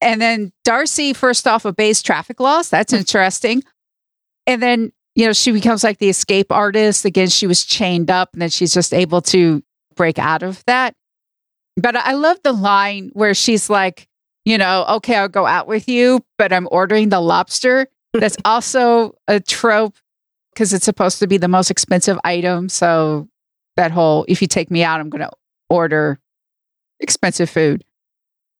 And 0.00 0.20
then 0.20 0.52
Darcy, 0.64 1.12
first 1.14 1.46
off, 1.46 1.64
obeys 1.64 2.02
traffic 2.02 2.40
laws. 2.40 2.68
That's 2.68 2.92
mm. 2.92 2.98
interesting. 2.98 3.62
And 4.46 4.62
then 4.62 4.92
you 5.16 5.24
know, 5.24 5.32
she 5.32 5.50
becomes 5.50 5.82
like 5.82 5.98
the 5.98 6.10
escape 6.10 6.52
artist. 6.52 7.04
Again, 7.04 7.28
she 7.28 7.46
was 7.46 7.64
chained 7.64 8.10
up 8.10 8.28
and 8.34 8.42
then 8.42 8.50
she's 8.50 8.72
just 8.72 8.92
able 8.92 9.22
to 9.22 9.62
break 9.96 10.18
out 10.18 10.42
of 10.42 10.62
that. 10.66 10.94
But 11.76 11.96
I 11.96 12.12
love 12.12 12.38
the 12.44 12.52
line 12.52 13.10
where 13.14 13.34
she's 13.34 13.68
like, 13.68 14.08
you 14.44 14.58
know, 14.58 14.84
okay, 14.88 15.16
I'll 15.16 15.28
go 15.28 15.46
out 15.46 15.66
with 15.66 15.88
you, 15.88 16.20
but 16.38 16.52
I'm 16.52 16.68
ordering 16.70 17.08
the 17.08 17.20
lobster. 17.20 17.88
That's 18.20 18.36
also 18.44 19.16
a 19.28 19.40
trope 19.40 19.96
because 20.52 20.72
it's 20.72 20.84
supposed 20.84 21.18
to 21.18 21.26
be 21.26 21.36
the 21.36 21.48
most 21.48 21.70
expensive 21.70 22.18
item. 22.24 22.68
So 22.68 23.28
that 23.76 23.90
whole, 23.90 24.24
if 24.28 24.40
you 24.40 24.48
take 24.48 24.70
me 24.70 24.82
out, 24.82 25.00
I'm 25.00 25.10
going 25.10 25.22
to 25.22 25.30
order 25.68 26.18
expensive 27.00 27.50
food. 27.50 27.84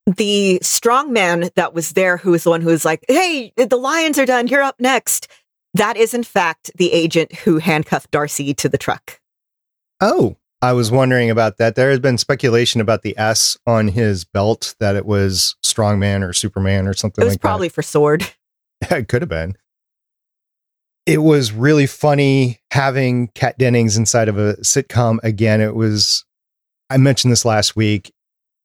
The 0.05 0.59
strong 0.61 1.11
man 1.11 1.49
that 1.55 1.73
was 1.73 1.91
there, 1.91 2.17
who 2.17 2.31
was 2.31 2.43
the 2.43 2.49
one 2.49 2.61
who 2.61 2.69
was 2.69 2.85
like, 2.85 3.03
Hey, 3.07 3.51
the 3.57 3.75
lions 3.75 4.17
are 4.17 4.25
done. 4.25 4.47
You're 4.47 4.61
up 4.61 4.79
next. 4.79 5.27
That 5.73 5.97
is, 5.97 6.13
in 6.13 6.23
fact, 6.23 6.71
the 6.75 6.93
agent 6.93 7.33
who 7.33 7.57
handcuffed 7.57 8.11
Darcy 8.11 8.53
to 8.53 8.69
the 8.69 8.77
truck. 8.77 9.19
Oh, 9.99 10.37
I 10.61 10.73
was 10.73 10.91
wondering 10.91 11.29
about 11.29 11.57
that. 11.57 11.75
There 11.75 11.89
has 11.89 11.99
been 11.99 12.17
speculation 12.17 12.81
about 12.81 13.03
the 13.03 13.17
S 13.17 13.57
on 13.67 13.89
his 13.89 14.23
belt 14.23 14.75
that 14.79 14.95
it 14.95 15.05
was 15.05 15.55
Strongman 15.63 16.27
or 16.27 16.33
Superman 16.33 16.87
or 16.87 16.93
something 16.93 17.21
It 17.21 17.25
was 17.25 17.33
like 17.33 17.41
probably 17.41 17.69
for 17.69 17.81
Sword. 17.81 18.27
It 18.91 19.07
could 19.07 19.21
have 19.21 19.29
been. 19.29 19.57
It 21.05 21.19
was 21.19 21.51
really 21.51 21.87
funny 21.87 22.59
having 22.71 23.29
Kat 23.29 23.57
Dennings 23.57 23.97
inside 23.97 24.27
of 24.27 24.37
a 24.37 24.55
sitcom 24.57 25.19
again. 25.23 25.61
It 25.61 25.75
was, 25.75 26.25
I 26.89 26.97
mentioned 26.97 27.31
this 27.31 27.45
last 27.45 27.75
week. 27.75 28.13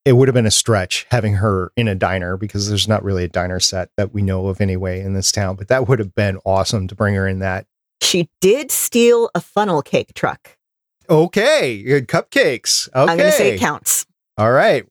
It 0.04 0.14
would 0.14 0.26
have 0.26 0.34
been 0.34 0.46
a 0.46 0.50
stretch 0.50 1.06
having 1.10 1.34
her 1.34 1.70
in 1.76 1.86
a 1.86 1.94
diner 1.94 2.36
because 2.36 2.68
there's 2.68 2.88
not 2.88 3.04
really 3.04 3.22
a 3.22 3.28
diner 3.28 3.60
set 3.60 3.90
that 3.96 4.12
we 4.12 4.22
know 4.22 4.48
of 4.48 4.60
anyway 4.60 5.00
in 5.00 5.14
this 5.14 5.30
town, 5.30 5.54
but 5.54 5.68
that 5.68 5.86
would 5.86 6.00
have 6.00 6.14
been 6.14 6.38
awesome 6.44 6.88
to 6.88 6.96
bring 6.96 7.14
her 7.14 7.28
in 7.28 7.38
that. 7.38 7.66
She 8.00 8.28
did 8.40 8.72
steal 8.72 9.30
a 9.34 9.40
funnel 9.40 9.80
cake 9.80 10.12
truck. 10.14 10.58
Okay, 11.08 11.82
good 11.84 12.08
cupcakes. 12.08 12.88
Okay. 12.88 13.12
I'm 13.12 13.16
going 13.16 13.30
to 13.30 13.36
say 13.36 13.54
it 13.54 13.60
counts. 13.60 14.04
All 14.36 14.50
right. 14.50 14.84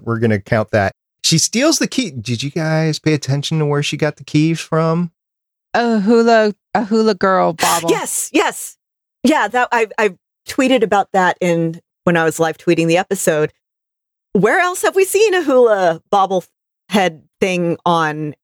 We're 0.00 0.18
going 0.18 0.30
to 0.30 0.40
count 0.40 0.70
that. 0.70 0.95
She 1.26 1.38
steals 1.38 1.80
the 1.80 1.88
key. 1.88 2.12
Did 2.12 2.44
you 2.44 2.52
guys 2.52 3.00
pay 3.00 3.12
attention 3.12 3.58
to 3.58 3.66
where 3.66 3.82
she 3.82 3.96
got 3.96 4.14
the 4.14 4.22
keys 4.22 4.60
from? 4.60 5.10
A 5.74 5.98
hula, 5.98 6.54
a 6.72 6.84
hula 6.84 7.16
girl 7.16 7.52
bobble. 7.52 7.90
Yes, 7.90 8.30
yes. 8.32 8.78
Yeah, 9.24 9.48
that 9.48 9.66
I 9.72 9.88
I 9.98 10.16
tweeted 10.48 10.84
about 10.84 11.10
that 11.14 11.36
in 11.40 11.80
when 12.04 12.16
I 12.16 12.22
was 12.22 12.38
live 12.38 12.58
tweeting 12.58 12.86
the 12.86 12.98
episode. 12.98 13.52
Where 14.34 14.60
else 14.60 14.82
have 14.82 14.94
we 14.94 15.04
seen 15.04 15.34
a 15.34 15.42
hula 15.42 16.00
bobble 16.12 16.44
head 16.90 17.24
thing 17.40 17.76
on 17.84 18.36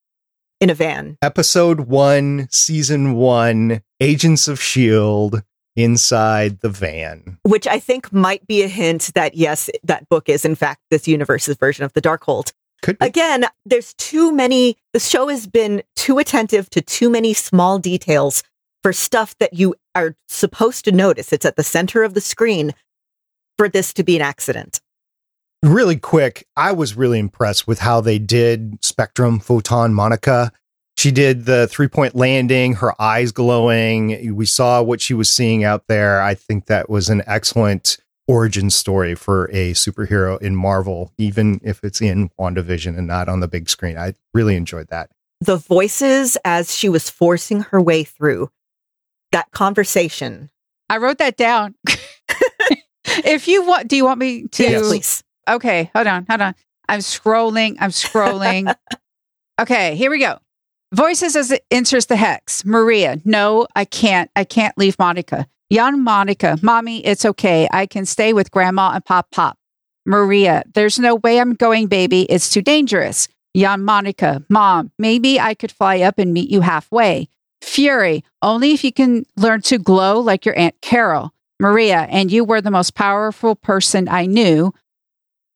in 0.61 0.69
a 0.69 0.75
van? 0.75 1.19
Episode 1.23 1.83
one, 1.83 2.49
season 2.51 3.13
one, 3.13 3.83
Agents 4.01 4.49
of 4.49 4.59
S.H.I.E.L.D. 4.59 5.39
Inside 5.77 6.61
the 6.63 6.69
van. 6.69 7.39
Which 7.45 7.69
I 7.69 7.79
think 7.79 8.13
might 8.13 8.45
be 8.49 8.65
a 8.65 8.69
hint 8.69 9.13
that 9.15 9.37
yes, 9.37 9.71
that 9.85 10.09
book 10.09 10.29
is 10.29 10.45
in 10.45 10.57
fact 10.57 10.81
this 10.91 11.07
universe's 11.07 11.57
version 11.57 11.85
of 11.85 11.93
the 11.93 12.03
Darkhold. 12.03 12.53
Could 12.83 12.99
be. 12.99 13.07
Again, 13.07 13.47
there's 13.65 13.95
too 13.95 14.33
many 14.33 14.77
the 14.93 15.01
show 15.01 15.29
has 15.29 15.47
been 15.47 15.83
too 15.97 16.19
attentive 16.19 16.69
to 16.71 16.83
too 16.83 17.09
many 17.09 17.33
small 17.33 17.79
details 17.79 18.43
for 18.83 18.93
stuff 18.93 19.37
that 19.39 19.55
you 19.55 19.75
are 19.95 20.17
supposed 20.29 20.85
to 20.85 20.93
notice. 20.93 21.33
It's 21.33 21.47
at 21.47 21.57
the 21.57 21.63
center 21.63 22.03
of 22.03 22.15
the 22.15 22.21
screen 22.21 22.75
for 23.57 23.69
this 23.69 23.93
to 23.95 24.03
be 24.03 24.17
an 24.17 24.23
accident. 24.23 24.81
really 25.63 25.97
quick, 25.97 26.47
I 26.57 26.73
was 26.73 26.97
really 26.97 27.21
impressed 27.21 27.69
with 27.69 27.79
how 27.79 28.01
they 28.01 28.19
did 28.19 28.85
Spectrum 28.85 29.39
Photon 29.39 29.95
Monica. 29.95 30.51
She 30.99 31.13
did 31.13 31.47
the 31.47 31.69
three 31.69 31.89
point 31.89 32.15
landing, 32.17 32.75
her 32.75 33.01
eyes 33.01 33.31
glowing. 33.33 34.35
We 34.35 34.47
saw 34.47 34.83
what 34.83 35.01
she 35.01 35.15
was 35.15 35.31
seeing 35.31 35.63
out 35.63 35.87
there. 35.87 36.21
I 36.21 36.35
think 36.35 36.67
that 36.67 36.91
was 36.91 37.09
an 37.09 37.23
excellent 37.27 37.99
origin 38.29 38.71
story 38.71 39.15
for 39.15 39.47
a 39.53 39.73
superhero 39.73 40.41
in 40.41 40.55
Marvel, 40.57 41.13
even 41.19 41.61
if 41.63 41.83
it's 41.83 42.01
in 42.01 42.31
WandaVision 42.39 42.97
and 42.97 43.07
not 43.07 43.29
on 43.29 43.41
the 43.41 43.49
big 43.49 43.69
screen. 43.69 43.97
I 43.97 44.15
really 44.33 44.57
enjoyed 44.57 44.89
that. 44.89 45.11
the 45.41 45.57
voices 45.57 46.39
as 46.45 46.75
she 46.75 46.89
was 46.89 47.11
forcing 47.11 47.63
her 47.63 47.81
way 47.81 48.05
through 48.05 48.49
that 49.33 49.51
conversation. 49.51 50.51
I 50.89 50.99
wrote 50.99 51.19
that 51.19 51.37
down. 51.37 51.75
if 53.05 53.49
you 53.49 53.65
want, 53.67 53.89
do 53.89 53.97
you 53.97 54.05
want 54.05 54.21
me 54.21 54.47
to? 54.49 54.63
Yes, 54.63 54.87
please. 54.87 55.25
Okay, 55.49 55.91
hold 55.95 56.07
on, 56.07 56.27
hold 56.29 56.43
on. 56.43 56.55
I'm 56.89 57.01
scrolling. 57.01 57.77
I'm 57.81 57.91
scrolling. 57.91 58.73
okay, 59.61 59.97
here 59.97 60.11
we 60.11 60.19
go. 60.19 60.39
Voices 60.93 61.35
as 61.37 61.51
it 61.51 61.65
enters 61.71 62.07
the 62.07 62.17
hex. 62.17 62.65
Maria, 62.65 63.21
no, 63.25 63.67
I 63.75 63.85
can't. 63.85 64.31
I 64.37 64.45
can't 64.45 64.77
leave 64.77 64.99
Monica. 64.99 65.49
Young 65.73 66.05
Monica, 66.05 66.59
mommy, 66.61 66.99
it's 66.99 67.25
okay. 67.25 67.67
I 67.73 67.87
can 67.87 68.05
stay 68.05 68.35
with 68.35 68.51
grandma 68.51 68.91
and 68.93 69.03
pop 69.03 69.31
pop. 69.31 69.57
Maria, 70.05 70.65
there's 70.75 70.99
no 70.99 71.15
way 71.15 71.41
I'm 71.41 71.55
going, 71.55 71.87
baby. 71.87 72.25
It's 72.25 72.51
too 72.51 72.61
dangerous. 72.61 73.27
Young 73.55 73.83
Monica, 73.83 74.45
mom, 74.51 74.93
maybe 74.99 75.41
I 75.41 75.55
could 75.55 75.73
fly 75.73 76.01
up 76.01 76.19
and 76.19 76.35
meet 76.35 76.51
you 76.51 76.61
halfway. 76.61 77.27
Fury, 77.63 78.23
only 78.43 78.73
if 78.73 78.85
you 78.85 78.93
can 78.93 79.25
learn 79.39 79.63
to 79.63 79.79
glow 79.79 80.21
like 80.21 80.45
your 80.45 80.59
Aunt 80.59 80.79
Carol. 80.83 81.33
Maria, 81.59 82.01
and 82.11 82.31
you 82.31 82.45
were 82.45 82.61
the 82.61 82.71
most 82.71 82.95
powerful 82.95 83.55
person 83.55 84.11
I 84.11 84.27
knew. 84.27 84.75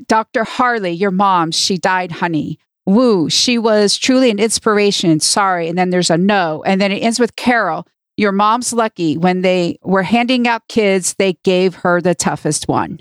Dr. 0.06 0.44
Harley, 0.44 0.92
your 0.92 1.10
mom, 1.10 1.50
she 1.50 1.76
died, 1.76 2.10
honey. 2.10 2.58
Woo, 2.86 3.28
she 3.28 3.58
was 3.58 3.98
truly 3.98 4.30
an 4.30 4.38
inspiration. 4.38 5.20
Sorry. 5.20 5.68
And 5.68 5.76
then 5.76 5.90
there's 5.90 6.08
a 6.08 6.16
no. 6.16 6.62
And 6.64 6.80
then 6.80 6.90
it 6.90 7.02
ends 7.02 7.20
with 7.20 7.36
Carol. 7.36 7.86
Your 8.16 8.32
mom's 8.32 8.72
lucky. 8.72 9.16
When 9.16 9.42
they 9.42 9.78
were 9.82 10.02
handing 10.02 10.48
out 10.48 10.68
kids, 10.68 11.14
they 11.18 11.34
gave 11.44 11.74
her 11.76 12.00
the 12.00 12.14
toughest 12.14 12.66
one. 12.68 13.00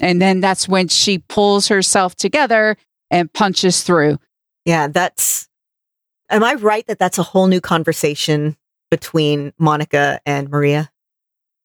And 0.00 0.20
then 0.22 0.40
that's 0.40 0.68
when 0.68 0.88
she 0.88 1.18
pulls 1.18 1.68
herself 1.68 2.14
together 2.14 2.76
and 3.10 3.32
punches 3.32 3.82
through. 3.82 4.18
Yeah, 4.64 4.86
that's. 4.88 5.48
Am 6.30 6.44
I 6.44 6.54
right 6.54 6.86
that 6.86 6.98
that's 7.00 7.18
a 7.18 7.24
whole 7.24 7.48
new 7.48 7.60
conversation 7.60 8.56
between 8.90 9.52
Monica 9.58 10.20
and 10.24 10.48
Maria? 10.48 10.90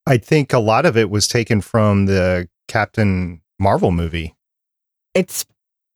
I 0.08 0.18
think 0.18 0.54
a 0.54 0.60
lot 0.60 0.86
of 0.88 0.98
it 0.98 1.10
was 1.12 1.28
taken 1.28 1.62
from 1.62 2.08
the 2.08 2.48
Captain 2.68 3.42
Marvel 3.60 3.92
movie. 3.92 4.36
It's 5.14 5.46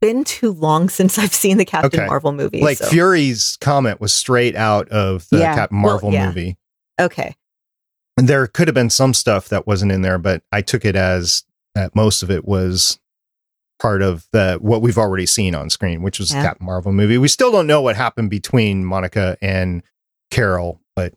been 0.01 0.23
too 0.23 0.51
long 0.51 0.87
since 0.89 1.17
I've 1.17 1.33
seen 1.33 1.57
the 1.57 1.65
Captain 1.65 1.99
Okay. 1.99 2.07
Marvel 2.07 2.31
movie. 2.31 2.61
like 2.61 2.77
so- 2.77 2.85
Fury's 2.87 3.57
comment 3.59 3.99
was 3.99 4.13
straight 4.13 4.55
out 4.55 4.87
of 4.89 5.27
the 5.29 5.39
Yeah. 5.39 5.55
Captain 5.55 5.81
Well, 5.81 5.93
Marvel 5.93 6.13
yeah. 6.13 6.27
movie. 6.27 6.57
Okay. 6.99 7.35
And 8.17 8.27
there 8.27 8.45
could 8.47 8.67
have 8.67 8.75
been 8.75 8.89
some 8.89 9.13
stuff 9.13 9.47
that 9.49 9.65
wasn't 9.65 9.91
in 9.91 10.01
there, 10.01 10.17
but 10.17 10.43
I 10.51 10.61
took 10.61 10.83
it 10.83 10.95
as 10.95 11.43
that 11.75 11.95
most 11.95 12.21
of 12.21 12.29
it 12.29 12.45
was 12.45 12.99
part 13.79 14.01
of 14.01 14.27
the 14.33 14.57
what 14.59 14.81
we've 14.81 14.97
already 14.97 15.25
seen 15.25 15.55
on 15.55 15.69
screen, 15.69 16.01
which 16.01 16.19
was 16.19 16.31
Yeah. 16.33 16.41
the 16.41 16.47
Captain 16.49 16.65
Marvel 16.65 16.91
movie. 16.91 17.17
We 17.17 17.29
still 17.29 17.51
don't 17.51 17.67
know 17.67 17.81
what 17.81 17.95
happened 17.95 18.29
between 18.29 18.83
Monica 18.83 19.37
and 19.41 19.83
Carol, 20.31 20.81
but 20.97 21.13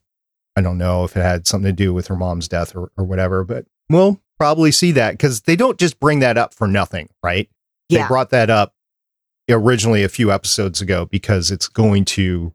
I 0.56 0.60
don't 0.60 0.78
know 0.78 1.02
if 1.04 1.16
it 1.16 1.22
had 1.22 1.48
something 1.48 1.68
to 1.68 1.72
do 1.72 1.92
with 1.92 2.06
her 2.06 2.14
mom's 2.16 2.46
death 2.46 2.76
or, 2.76 2.92
or 2.96 3.04
whatever. 3.04 3.42
But 3.42 3.66
we'll 3.90 4.20
probably 4.38 4.70
see 4.70 4.92
that 4.92 5.12
because 5.12 5.40
they 5.40 5.56
don't 5.56 5.78
just 5.78 5.98
bring 5.98 6.20
that 6.20 6.38
up 6.38 6.54
for 6.54 6.68
nothing, 6.68 7.08
right? 7.22 7.48
They 7.90 8.06
brought 8.06 8.30
that 8.30 8.48
up 8.48 8.74
originally 9.50 10.02
a 10.04 10.08
few 10.08 10.32
episodes 10.32 10.80
ago 10.80 11.04
because 11.04 11.50
it's 11.50 11.68
going 11.68 12.04
to 12.06 12.54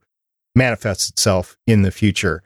manifest 0.55 1.09
itself 1.11 1.57
in 1.67 1.83
the 1.83 1.91
future. 1.91 2.41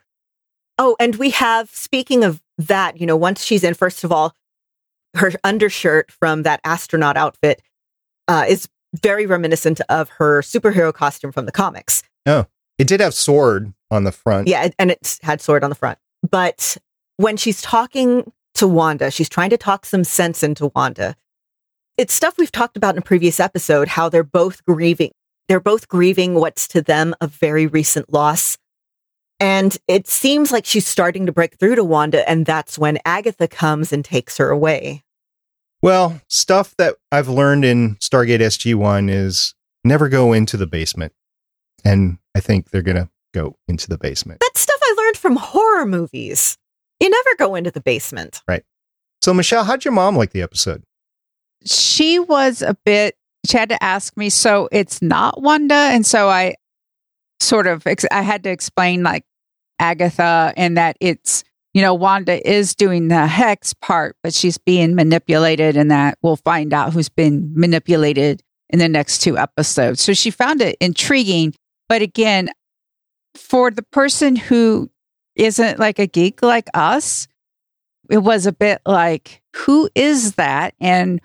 Oh, 0.84 0.96
and 1.00 1.16
we 1.18 1.30
have, 1.30 1.70
speaking 1.70 2.24
of 2.24 2.42
that, 2.58 3.00
you 3.00 3.06
know, 3.06 3.16
once 3.16 3.46
she's 3.46 3.64
in, 3.64 3.76
first 3.76 4.04
of 4.04 4.12
all, 4.12 4.34
her 5.16 5.32
undershirt 5.44 6.12
from 6.12 6.42
that 6.42 6.60
astronaut 6.64 7.18
outfit 7.18 7.62
uh, 8.28 8.46
is 8.50 8.68
very 9.00 9.28
reminiscent 9.28 9.80
of 9.90 10.10
her 10.10 10.42
superhero 10.42 10.92
costume 10.92 11.32
from 11.32 11.46
the 11.46 11.52
comics. 11.52 12.02
Oh, 12.26 12.48
it 12.80 12.88
did 12.88 13.00
have 13.00 13.14
sword 13.14 13.72
on 13.92 14.06
the 14.06 14.12
front. 14.12 14.48
Yeah, 14.48 14.70
and 14.80 14.90
it 14.90 15.20
had 15.22 15.40
sword 15.40 15.64
on 15.64 15.70
the 15.70 15.76
front. 15.76 16.00
But 16.28 16.78
when 17.18 17.38
she's 17.38 17.62
talking 17.62 18.32
to 18.56 18.68
Wanda, 18.68 19.12
she's 19.12 19.30
trying 19.30 19.52
to 19.52 19.58
talk 19.58 19.86
some 19.86 20.04
sense 20.04 20.42
into 20.42 20.72
Wanda. 20.74 21.16
It's 21.96 22.16
stuff 22.16 22.40
we've 22.40 22.52
talked 22.52 22.76
about 22.76 22.96
in 22.96 23.00
a 23.00 23.04
previous 23.04 23.40
episode, 23.40 23.88
how 23.88 24.10
they're 24.10 24.24
both 24.24 24.66
grieving. 24.66 25.12
They're 25.48 25.60
both 25.60 25.88
grieving 25.88 26.34
what's 26.34 26.68
to 26.70 26.82
them 26.82 27.14
a 27.22 27.28
very 27.28 27.68
recent 27.68 28.12
loss. 28.12 28.58
And 29.42 29.78
it 29.88 30.08
seems 30.08 30.52
like 30.52 30.66
she's 30.66 30.88
starting 30.88 31.26
to 31.26 31.32
break 31.34 31.58
through 31.58 31.76
to 31.76 31.84
Wanda, 31.84 32.28
and 32.30 32.46
that's 32.46 32.78
when 32.78 33.00
Agatha 33.04 33.48
comes 33.48 33.92
and 33.92 34.06
takes 34.06 34.38
her 34.38 34.50
away. 34.50 35.04
Well, 35.82 36.22
stuff 36.30 36.76
that 36.78 36.96
I've 37.12 37.28
learned 37.28 37.66
in 37.66 37.96
Stargate 37.96 38.40
SG1 38.40 39.10
is 39.10 39.56
never 39.84 40.08
go 40.08 40.32
into 40.32 40.56
the 40.56 40.68
basement. 40.68 41.12
And 41.84 42.20
I 42.36 42.40
think 42.40 42.70
they're 42.70 42.84
going 42.84 42.98
to 42.98 43.10
go 43.34 43.58
into 43.68 43.90
the 43.90 43.98
basement. 43.98 44.40
That's 44.42 44.62
stuff 44.62 44.80
I 44.82 44.96
learned 44.98 45.18
from 45.18 45.36
horror 45.36 45.88
movies. 45.88 46.58
You 47.00 47.10
never 47.10 47.30
go 47.40 47.56
into 47.56 47.72
the 47.72 47.82
basement. 47.82 48.44
Right. 48.48 48.64
So, 49.24 49.34
Michelle, 49.34 49.64
how'd 49.64 49.84
your 49.84 49.92
mom 49.92 50.16
like 50.16 50.32
the 50.32 50.44
episode? 50.44 50.84
she 51.66 52.20
was 52.20 52.62
a 52.62 52.76
bit 52.86 53.16
she 53.46 53.58
had 53.58 53.70
to 53.70 53.84
ask 53.84 54.16
me 54.18 54.30
so 54.30 54.70
it's 54.72 55.02
not 55.02 55.42
wanda 55.42 55.74
and 55.74 56.06
so 56.06 56.30
i 56.30 56.56
sort 57.40 57.68
of 57.68 57.86
ex- 57.88 58.06
i 58.12 58.22
had 58.22 58.44
to 58.44 58.50
explain 58.50 59.04
like 59.04 59.24
agatha 59.82 60.54
and 60.56 60.78
that 60.78 60.96
it's 61.00 61.44
you 61.74 61.82
know 61.82 61.94
wanda 61.94 62.48
is 62.50 62.76
doing 62.76 63.08
the 63.08 63.28
hex 63.28 63.74
part 63.74 64.16
but 64.24 64.34
she's 64.34 64.58
being 64.58 64.96
manipulated 64.96 65.76
and 65.76 65.92
that 65.92 66.18
we'll 66.22 66.36
find 66.36 66.74
out 66.74 66.94
who's 66.94 67.10
been 67.10 67.52
manipulated 67.56 68.42
in 68.70 68.80
the 68.80 68.88
next 68.88 69.20
two 69.20 69.38
episodes 69.38 70.02
so 70.02 70.14
she 70.14 70.32
found 70.32 70.62
it 70.62 70.78
intriguing 70.80 71.54
but 71.90 72.02
again 72.02 72.50
for 73.36 73.72
the 73.72 73.84
person 73.84 74.36
who 74.36 74.90
isn't 75.36 75.80
like 75.80 76.00
a 76.00 76.08
geek 76.08 76.42
like 76.42 76.70
us 76.74 77.28
it 78.10 78.20
was 78.20 78.46
a 78.46 78.52
bit 78.52 78.82
like 78.86 79.42
who 79.56 79.90
is 79.96 80.36
that 80.36 80.74
and 80.80 81.22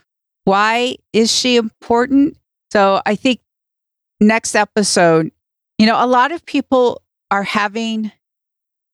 why 0.46 0.94
is 1.12 1.30
she 1.30 1.56
important? 1.56 2.38
So 2.72 3.02
I 3.04 3.16
think 3.16 3.40
next 4.20 4.54
episode, 4.54 5.32
you 5.76 5.86
know, 5.86 6.02
a 6.02 6.06
lot 6.06 6.30
of 6.30 6.46
people 6.46 7.02
are 7.32 7.42
having 7.42 8.12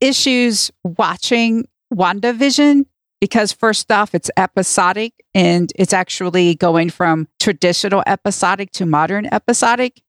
issues 0.03 0.71
watching 0.85 1.67
WandaVision 1.95 2.87
because 3.21 3.53
first 3.53 3.91
off, 3.93 4.17
it's 4.17 4.31
episodic 4.37 5.13
and 5.33 5.73
it's 5.77 5.93
actually 5.93 6.57
going 6.57 6.91
from 6.91 7.29
traditional 7.39 8.03
episodic 8.05 8.73
to 8.73 8.85
modern 8.85 9.27
episodic. 9.27 10.03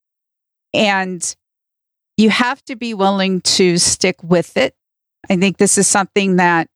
And 0.73 1.35
you 2.17 2.31
have 2.31 2.65
to 2.65 2.75
be 2.75 2.95
willing 2.95 3.41
to 3.41 3.77
stick 3.77 4.15
with 4.23 4.57
it. 4.57 4.75
I 5.29 5.37
think 5.37 5.57
this 5.57 5.77
is 5.77 5.87
something 5.87 6.37
that 6.37 6.67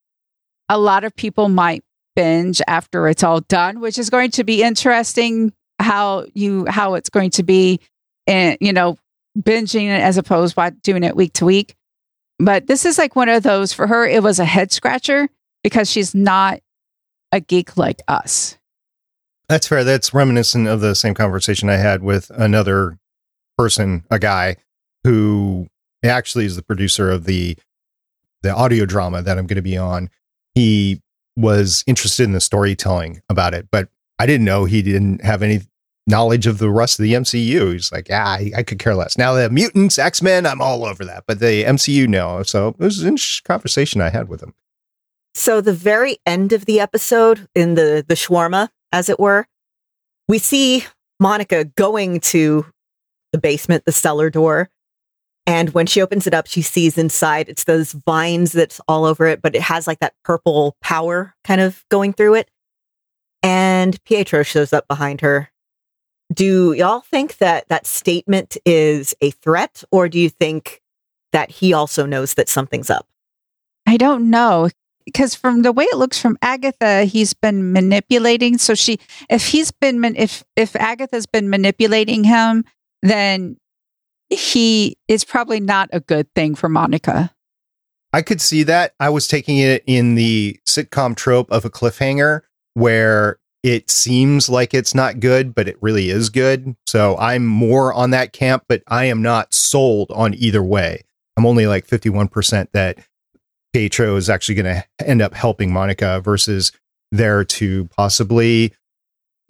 a 0.70 0.78
lot 0.78 1.03
of 1.03 1.15
people 1.15 1.49
might 1.49 1.84
binge 2.15 2.61
after 2.68 3.07
it's 3.07 3.24
all 3.24 3.41
done, 3.41 3.80
which 3.80 3.97
is 3.97 4.11
going 4.11 4.32
to 4.32 4.43
be 4.43 4.61
interesting 4.61 5.53
how 5.80 6.26
you 6.34 6.65
how 6.68 6.95
it's 6.95 7.09
going 7.09 7.30
to 7.30 7.43
be 7.43 7.80
and 8.26 8.57
you 8.59 8.74
know 8.74 8.97
binging 9.38 9.86
it 9.86 10.01
as 10.01 10.18
opposed 10.18 10.55
by 10.55 10.70
doing 10.70 11.03
it 11.03 11.15
week 11.15 11.34
to 11.34 11.45
week. 11.45 11.76
But 12.39 12.67
this 12.67 12.85
is 12.85 12.97
like 12.97 13.15
one 13.15 13.29
of 13.29 13.43
those 13.43 13.73
for 13.73 13.88
her 13.88 14.05
it 14.05 14.21
was 14.21 14.39
a 14.39 14.45
head 14.45 14.71
scratcher 14.71 15.29
because 15.63 15.89
she's 15.89 16.13
not 16.13 16.59
a 17.31 17.39
geek 17.39 17.77
like 17.77 18.01
us. 18.07 18.57
That's 19.49 19.67
fair. 19.67 19.83
That's 19.83 20.13
reminiscent 20.13 20.67
of 20.67 20.81
the 20.81 20.93
same 20.93 21.13
conversation 21.13 21.69
I 21.69 21.77
had 21.77 22.03
with 22.03 22.29
another 22.31 22.97
person, 23.57 24.03
a 24.11 24.19
guy 24.19 24.57
who 25.03 25.67
actually 26.03 26.45
is 26.45 26.55
the 26.55 26.63
producer 26.63 27.09
of 27.09 27.25
the 27.25 27.57
the 28.43 28.53
audio 28.53 28.85
drama 28.85 29.21
that 29.21 29.38
I'm 29.38 29.47
going 29.47 29.55
to 29.55 29.61
be 29.61 29.77
on. 29.77 30.09
He 30.53 31.01
was 31.35 31.83
interested 31.88 32.23
in 32.23 32.33
the 32.33 32.41
storytelling 32.41 33.21
about 33.29 33.53
it, 33.53 33.67
but 33.71 33.89
I 34.19 34.25
didn't 34.25 34.45
know 34.45 34.65
he 34.65 34.81
didn't 34.81 35.23
have 35.23 35.41
any 35.41 35.61
knowledge 36.08 36.47
of 36.47 36.58
the 36.58 36.72
rest 36.72 36.99
of 36.99 37.03
the 37.03 37.14
MCU. 37.14 37.74
He's 37.74 37.91
like, 37.91 38.10
yeah, 38.10 38.26
I, 38.26 38.51
I 38.58 38.64
could 38.64 38.80
care 38.80 38.95
less. 38.95 39.18
Now 39.18 39.34
the 39.34 39.49
mutants, 39.49 39.99
X 39.99 40.22
Men, 40.22 40.45
I'm 40.45 40.62
all 40.62 40.86
over 40.86 41.05
that, 41.05 41.26
but 41.28 41.39
the 41.39 41.66
MCU, 41.66 42.08
no. 42.08 42.41
So 42.43 42.70
it 42.70 42.80
was 42.80 43.01
an 43.01 43.10
interesting 43.10 43.45
conversation 43.45 44.01
I 44.01 44.10
had 44.10 44.30
with 44.30 44.41
him. 44.41 44.53
So 45.36 45.62
the 45.62 45.74
very 45.74 46.18
end 46.26 46.53
of 46.53 46.66
the 46.66 46.80
episode, 46.80 47.47
in 47.53 47.76
the 47.76 48.03
the 48.08 48.16
shawarma, 48.16 48.70
as 48.91 49.10
it 49.10 49.20
were, 49.20 49.45
we 50.28 50.39
see 50.39 50.86
Monica 51.20 51.66
going 51.66 52.22
to 52.22 52.66
the 53.34 53.38
basement, 53.38 53.86
the 53.86 53.91
cellar 53.91 54.30
door. 54.30 54.70
And 55.45 55.70
when 55.74 55.86
she 55.86 56.01
opens 56.01 56.28
it 56.28 56.34
up, 56.34 56.47
she 56.47 56.62
sees 56.62 56.97
inside 56.97 57.47
it's 57.49 57.66
those 57.66 57.93
vines 57.93 58.51
that's 58.51 58.82
all 58.88 59.05
over 59.05 59.28
it, 59.28 59.41
but 59.41 59.55
it 59.55 59.62
has 59.62 59.88
like 59.88 59.99
that 59.99 60.14
purple 60.24 60.76
power 60.82 61.36
kind 61.43 61.62
of 61.62 61.86
going 61.89 62.14
through 62.14 62.36
it. 62.36 62.49
And 63.43 64.03
Pietro 64.03 64.43
shows 64.43 64.74
up 64.74 64.88
behind 64.88 65.22
her. 65.22 65.49
Do 66.34 66.73
y'all 66.73 67.01
think 67.01 67.38
that 67.38 67.67
that 67.69 67.86
statement 67.86 68.57
is 68.65 69.15
a 69.21 69.32
threat, 69.32 69.84
or 69.91 70.09
do 70.09 70.19
you 70.19 70.30
think 70.30 70.82
that 71.32 71.49
he 71.49 71.73
also 71.73 72.05
knows 72.05 72.34
that 72.34 72.49
something's 72.49 72.89
up? 72.89 73.07
I 73.86 73.97
don't 73.97 74.30
know 74.30 74.69
because 75.07 75.34
from 75.34 75.61
the 75.61 75.71
way 75.71 75.86
it 75.86 75.97
looks 75.97 76.19
from 76.19 76.38
Agatha, 76.41 77.05
he's 77.05 77.34
been 77.34 77.71
manipulating. 77.71 78.57
So 78.57 78.75
she, 78.75 78.99
if 79.30 79.47
he's 79.47 79.71
been, 79.71 80.03
if 80.17 80.43
if 80.57 80.75
Agatha's 80.75 81.25
been 81.25 81.49
manipulating 81.49 82.25
him, 82.25 82.65
then 83.01 83.55
he 84.30 84.97
is 85.07 85.23
probably 85.23 85.61
not 85.61 85.89
a 85.93 86.01
good 86.01 86.28
thing 86.36 86.55
for 86.55 86.67
Monica. 86.67 87.34
I 88.11 88.21
could 88.21 88.41
see 88.41 88.63
that. 88.63 88.93
I 88.99 89.09
was 89.09 89.28
taking 89.28 89.57
it 89.59 89.82
in 89.88 90.15
the 90.15 90.59
sitcom 90.67 91.15
trope 91.15 91.49
of 91.51 91.63
a 91.63 91.69
cliffhanger 91.69 92.41
where 92.73 93.39
it 93.64 93.89
seems 93.89 94.49
like 94.49 94.74
it's 94.74 94.95
not 94.95 95.20
good, 95.20 95.53
but 95.55 95.68
it 95.68 95.78
really 95.82 96.10
is 96.10 96.30
good. 96.30 96.76
So 96.86 97.18
I'm 97.18 97.45
more 97.45 97.93
on 97.93 98.12
that 98.12 98.34
camp, 98.34 98.66
but 98.68 98.84
I 98.88 99.05
am 99.05 99.22
not 99.22 99.53
sold 99.53 100.12
on 100.12 100.34
either 100.36 100.64
way. 100.64 101.03
I'm 101.36 101.45
only 101.45 101.68
like 101.68 101.86
51% 101.88 102.70
that 102.72 102.97
Pietro 103.74 104.16
is 104.16 104.30
actually 104.30 104.55
going 104.55 104.76
to 104.76 104.86
end 105.05 105.22
up 105.22 105.34
helping 105.34 105.72
Monica 105.72 106.22
versus 106.22 106.72
there 107.12 107.43
to 107.43 107.86
possibly 107.95 108.74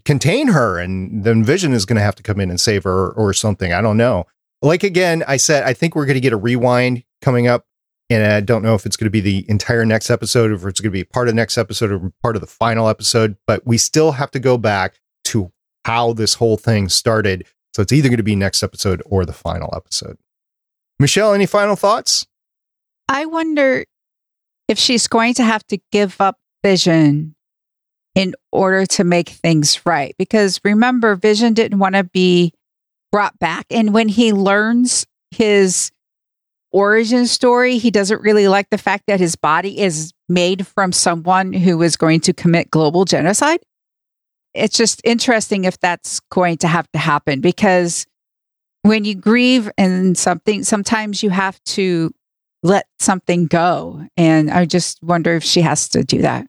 contain 0.04 0.48
her 0.48 0.78
and 0.78 1.24
then 1.24 1.44
Vision 1.44 1.72
is 1.72 1.84
going 1.84 1.96
to 1.96 2.02
have 2.02 2.14
to 2.16 2.22
come 2.22 2.40
in 2.40 2.50
and 2.50 2.60
save 2.60 2.84
her 2.84 3.10
or 3.10 3.32
something. 3.32 3.72
I 3.72 3.80
don't 3.80 3.96
know. 3.96 4.26
Like 4.62 4.82
again, 4.82 5.22
I 5.28 5.36
said, 5.36 5.64
I 5.64 5.72
think 5.72 5.94
we're 5.94 6.06
going 6.06 6.14
to 6.14 6.20
get 6.20 6.32
a 6.32 6.36
rewind 6.36 7.04
coming 7.22 7.46
up 7.46 7.66
and 8.10 8.32
I 8.32 8.40
don't 8.40 8.62
know 8.62 8.74
if 8.74 8.86
it's 8.86 8.96
going 8.96 9.06
to 9.06 9.10
be 9.10 9.20
the 9.20 9.44
entire 9.48 9.84
next 9.84 10.10
episode 10.10 10.50
or 10.50 10.54
if 10.54 10.64
it's 10.64 10.80
going 10.80 10.90
to 10.90 10.98
be 10.98 11.04
part 11.04 11.28
of 11.28 11.34
the 11.34 11.36
next 11.36 11.58
episode 11.58 11.92
or 11.92 12.12
part 12.22 12.36
of 12.36 12.40
the 12.40 12.46
final 12.46 12.88
episode, 12.88 13.36
but 13.46 13.66
we 13.66 13.76
still 13.76 14.12
have 14.12 14.30
to 14.30 14.40
go 14.40 14.56
back 14.56 14.98
to 15.24 15.52
how 15.84 16.12
this 16.12 16.34
whole 16.34 16.56
thing 16.56 16.88
started. 16.88 17.46
So 17.74 17.82
it's 17.82 17.92
either 17.92 18.08
going 18.08 18.16
to 18.16 18.22
be 18.22 18.36
next 18.36 18.62
episode 18.62 19.02
or 19.06 19.26
the 19.26 19.32
final 19.32 19.72
episode. 19.74 20.16
Michelle, 20.98 21.34
any 21.34 21.46
final 21.46 21.76
thoughts? 21.76 22.26
I 23.08 23.26
wonder 23.26 23.84
if 24.68 24.78
she's 24.78 25.06
going 25.06 25.34
to 25.34 25.44
have 25.44 25.66
to 25.68 25.78
give 25.92 26.20
up 26.20 26.38
Vision 26.62 27.34
in 28.14 28.34
order 28.50 28.84
to 28.84 29.04
make 29.04 29.28
things 29.28 29.84
right. 29.86 30.14
Because 30.18 30.60
remember, 30.64 31.14
Vision 31.14 31.54
didn't 31.54 31.78
want 31.78 31.94
to 31.94 32.04
be 32.04 32.52
brought 33.12 33.38
back. 33.38 33.66
And 33.70 33.94
when 33.94 34.08
he 34.08 34.32
learns 34.32 35.06
his 35.30 35.90
origin 36.72 37.26
story, 37.26 37.78
he 37.78 37.90
doesn't 37.90 38.22
really 38.22 38.48
like 38.48 38.70
the 38.70 38.78
fact 38.78 39.04
that 39.06 39.20
his 39.20 39.36
body 39.36 39.78
is 39.78 40.12
made 40.28 40.66
from 40.66 40.92
someone 40.92 41.52
who 41.52 41.80
is 41.82 41.96
going 41.96 42.20
to 42.20 42.32
commit 42.32 42.70
global 42.70 43.04
genocide. 43.04 43.60
it's 44.54 44.76
just 44.76 45.00
interesting 45.04 45.64
if 45.64 45.78
that's 45.78 46.20
going 46.30 46.56
to 46.58 46.66
have 46.66 46.90
to 46.92 46.98
happen 46.98 47.40
because 47.40 48.06
when 48.82 49.04
you 49.04 49.14
grieve 49.14 49.70
and 49.76 50.16
something, 50.16 50.64
sometimes 50.64 51.22
you 51.22 51.30
have 51.30 51.62
to 51.64 52.12
let 52.62 52.86
something 52.98 53.46
go. 53.46 54.06
And 54.16 54.50
I 54.50 54.64
just 54.64 55.02
wonder 55.02 55.34
if 55.34 55.44
she 55.44 55.60
has 55.60 55.88
to 55.90 56.02
do 56.02 56.22
that. 56.22 56.46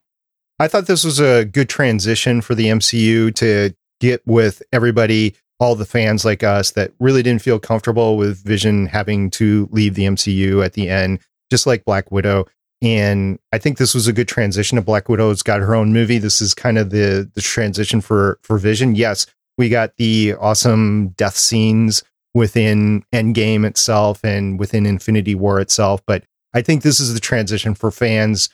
I 0.60 0.68
thought 0.68 0.88
this 0.88 1.04
was 1.04 1.20
a 1.20 1.46
good 1.46 1.70
transition 1.70 2.42
for 2.42 2.56
the 2.56 2.68
MCU 2.68 3.34
to 3.36 3.74
get 4.00 4.26
with 4.26 4.62
everybody, 4.72 5.36
all 5.60 5.76
the 5.76 5.86
fans 5.86 6.24
like 6.24 6.44
us 6.44 6.72
that 6.72 6.92
really 7.00 7.22
didn't 7.22 7.42
feel 7.42 7.60
comfortable 7.60 8.18
with 8.18 8.44
Vision 8.44 8.86
having 8.86 9.30
to 9.32 9.68
leave 9.72 9.96
the 9.96 10.06
MCU 10.06 10.64
at 10.64 10.74
the 10.74 10.90
end, 10.90 11.20
just 11.52 11.68
like 11.68 11.86
Black 11.86 12.12
Widow. 12.12 12.46
And 12.82 13.40
I 13.52 13.58
think 13.58 13.78
this 13.78 13.94
was 13.94 14.08
a 14.08 14.14
good 14.14 14.28
transition. 14.28 14.80
Black 14.82 15.10
Widow's 15.10 15.44
got 15.44 15.60
her 15.60 15.76
own 15.76 15.92
movie. 15.92 16.18
This 16.18 16.42
is 16.42 16.54
kind 16.54 16.78
of 16.78 16.92
the 16.92 17.30
the 17.34 17.42
transition 17.42 18.00
for 18.00 18.40
for 18.42 18.58
Vision. 18.58 18.96
Yes, 18.96 19.26
we 19.58 19.68
got 19.68 19.98
the 19.98 20.36
awesome 20.40 21.10
death 21.10 21.36
scenes 21.36 22.04
within 22.34 23.04
Endgame 23.14 23.66
itself 23.66 24.24
and 24.24 24.58
within 24.60 24.86
Infinity 24.86 25.36
War 25.36 25.60
itself, 25.60 26.02
but 26.06 26.24
I 26.54 26.62
think 26.62 26.84
this 26.84 27.00
is 27.00 27.14
the 27.14 27.20
transition 27.20 27.76
for 27.76 27.92
fans 27.92 28.50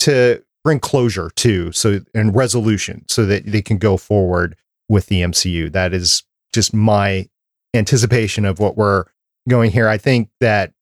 to 0.00 0.42
bring 0.64 0.78
closure 0.78 1.30
to 1.36 1.72
so 1.72 2.00
and 2.14 2.34
resolution 2.34 3.04
so 3.08 3.26
that 3.26 3.46
they 3.46 3.62
can 3.62 3.78
go 3.78 3.96
forward 3.96 4.56
with 4.88 5.06
the 5.06 5.22
MCU. 5.22 5.72
That 5.72 5.94
is 5.94 6.22
just 6.52 6.74
my 6.74 7.28
anticipation 7.74 8.44
of 8.44 8.58
what 8.58 8.76
we're 8.76 9.04
going 9.48 9.70
here. 9.70 9.88
I 9.88 9.98
think 9.98 10.28
that 10.40 10.72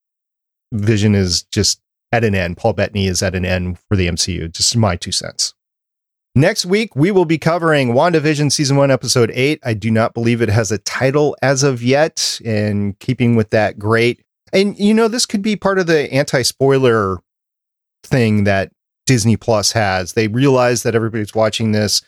Vision 0.73 1.15
is 1.15 1.43
just 1.45 1.81
at 2.13 2.25
an 2.25 2.35
end. 2.35 2.57
Paul 2.57 2.73
Bettany 2.73 3.07
is 3.07 3.23
at 3.23 3.35
an 3.35 3.45
end 3.45 3.79
for 3.89 3.97
the 3.97 4.09
MCU. 4.09 4.53
Just 4.53 4.77
my 4.77 4.97
two 4.97 5.13
cents. 5.13 5.55
Next 6.37 6.65
week, 6.65 6.95
we 6.95 7.11
will 7.11 7.25
be 7.25 7.39
covering 7.39 7.93
WandaVision 7.93 8.53
Season 8.53 8.77
1, 8.77 8.91
Episode 8.91 9.33
8. 9.35 9.61
I 9.65 9.75
do 9.75 9.91
not 9.91 10.15
believe 10.15 10.41
it 10.41 10.49
has 10.49 10.71
a 10.71 10.79
title 10.79 11.37
as 11.43 11.65
of 11.65 11.83
yet. 11.83 12.41
And 12.45 12.97
keeping 13.01 13.35
with 13.35 13.51
that, 13.51 13.79
great. 13.81 14.23
And, 14.53 14.79
you 14.79 14.95
know, 14.95 15.09
this 15.09 15.27
could 15.27 15.43
be 15.43 15.57
part 15.57 15.81
of 15.81 15.87
the 15.87 16.13
anti 16.13 16.43
spoiler 16.43 17.19
thing 18.05 18.45
that 18.45 18.71
Disney 19.07 19.37
Plus 19.37 19.73
has. 19.73 20.13
They 20.13 20.29
realize 20.29 20.85
that 20.85 20.95
everybody's 20.95 21.35
watching 21.35 21.73
this 21.73 22.03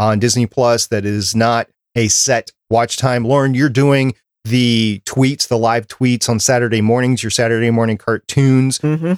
on 0.00 0.18
Disney 0.18 0.46
Plus, 0.46 0.88
that 0.88 1.04
is 1.04 1.36
not 1.36 1.68
a 1.94 2.08
set 2.08 2.50
watch 2.70 2.96
time. 2.96 3.24
Lauren, 3.24 3.54
you're 3.54 3.68
doing 3.68 4.14
the 4.44 5.02
tweets, 5.04 5.48
the 5.48 5.58
live 5.58 5.86
tweets 5.88 6.28
on 6.28 6.40
Saturday 6.40 6.80
mornings, 6.80 7.22
your 7.22 7.30
Saturday 7.30 7.70
morning 7.70 7.98
cartoons. 7.98 8.78
Mm-hmm. 8.78 9.14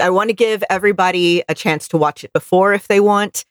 I 0.00 0.10
want 0.10 0.28
to 0.28 0.34
give 0.34 0.62
everybody 0.68 1.42
a 1.48 1.54
chance 1.54 1.88
to 1.88 1.96
watch 1.96 2.24
it 2.24 2.32
before 2.32 2.74
if 2.74 2.88
they 2.88 3.00
want. 3.00 3.44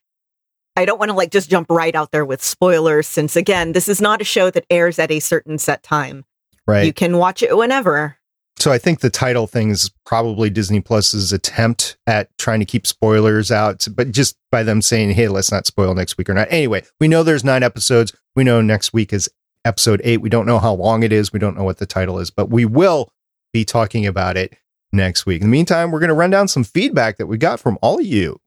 I 0.75 0.85
don't 0.85 0.99
want 0.99 1.09
to 1.09 1.15
like 1.15 1.31
just 1.31 1.49
jump 1.49 1.67
right 1.69 1.95
out 1.95 2.11
there 2.11 2.25
with 2.25 2.43
spoilers 2.43 3.07
since 3.07 3.35
again, 3.35 3.71
this 3.71 3.87
is 3.87 4.01
not 4.01 4.21
a 4.21 4.25
show 4.25 4.51
that 4.51 4.65
airs 4.69 4.99
at 4.99 5.09
a 5.09 5.19
certain 5.19 5.57
set 5.57 5.83
time. 5.83 6.25
Right. 6.67 6.85
You 6.85 6.93
can 6.93 7.17
watch 7.17 7.41
it 7.41 7.55
whenever. 7.55 8.17
So 8.65 8.71
I 8.71 8.79
think 8.79 9.01
the 9.01 9.11
title 9.11 9.45
thing 9.45 9.69
is 9.69 9.91
probably 10.07 10.49
Disney 10.49 10.81
Plus's 10.81 11.31
attempt 11.31 11.97
at 12.07 12.35
trying 12.39 12.61
to 12.61 12.65
keep 12.65 12.87
spoilers 12.87 13.51
out, 13.51 13.87
but 13.95 14.11
just 14.11 14.37
by 14.51 14.63
them 14.63 14.81
saying, 14.81 15.11
"Hey, 15.11 15.27
let's 15.27 15.51
not 15.51 15.67
spoil 15.67 15.93
next 15.93 16.17
week 16.17 16.31
or 16.31 16.33
not." 16.33 16.47
Anyway, 16.49 16.81
we 16.99 17.07
know 17.07 17.21
there's 17.21 17.43
9 17.43 17.61
episodes. 17.61 18.11
We 18.35 18.43
know 18.43 18.61
next 18.61 18.91
week 18.91 19.13
is 19.13 19.29
episode 19.65 20.01
8. 20.03 20.19
We 20.19 20.29
don't 20.29 20.47
know 20.47 20.57
how 20.57 20.73
long 20.73 21.03
it 21.03 21.13
is. 21.13 21.31
We 21.31 21.37
don't 21.37 21.55
know 21.55 21.63
what 21.63 21.77
the 21.77 21.85
title 21.85 22.17
is, 22.17 22.31
but 22.31 22.49
we 22.49 22.65
will 22.65 23.11
be 23.53 23.65
talking 23.65 24.07
about 24.07 24.35
it 24.35 24.55
next 24.91 25.27
week. 25.27 25.43
In 25.43 25.47
the 25.47 25.51
meantime, 25.51 25.91
we're 25.91 25.99
going 25.99 26.07
to 26.07 26.15
run 26.15 26.31
down 26.31 26.47
some 26.47 26.63
feedback 26.63 27.17
that 27.17 27.27
we 27.27 27.37
got 27.37 27.59
from 27.59 27.77
all 27.83 27.99
of 27.99 28.05
you. 28.07 28.39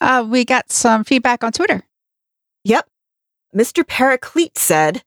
Uh, 0.00 0.26
we 0.28 0.44
got 0.44 0.70
some 0.70 1.04
feedback 1.04 1.42
on 1.42 1.52
Twitter. 1.52 1.82
Yep. 2.64 2.88
Mr. 3.54 3.86
Paraclete 3.86 4.58
said, 4.58 5.02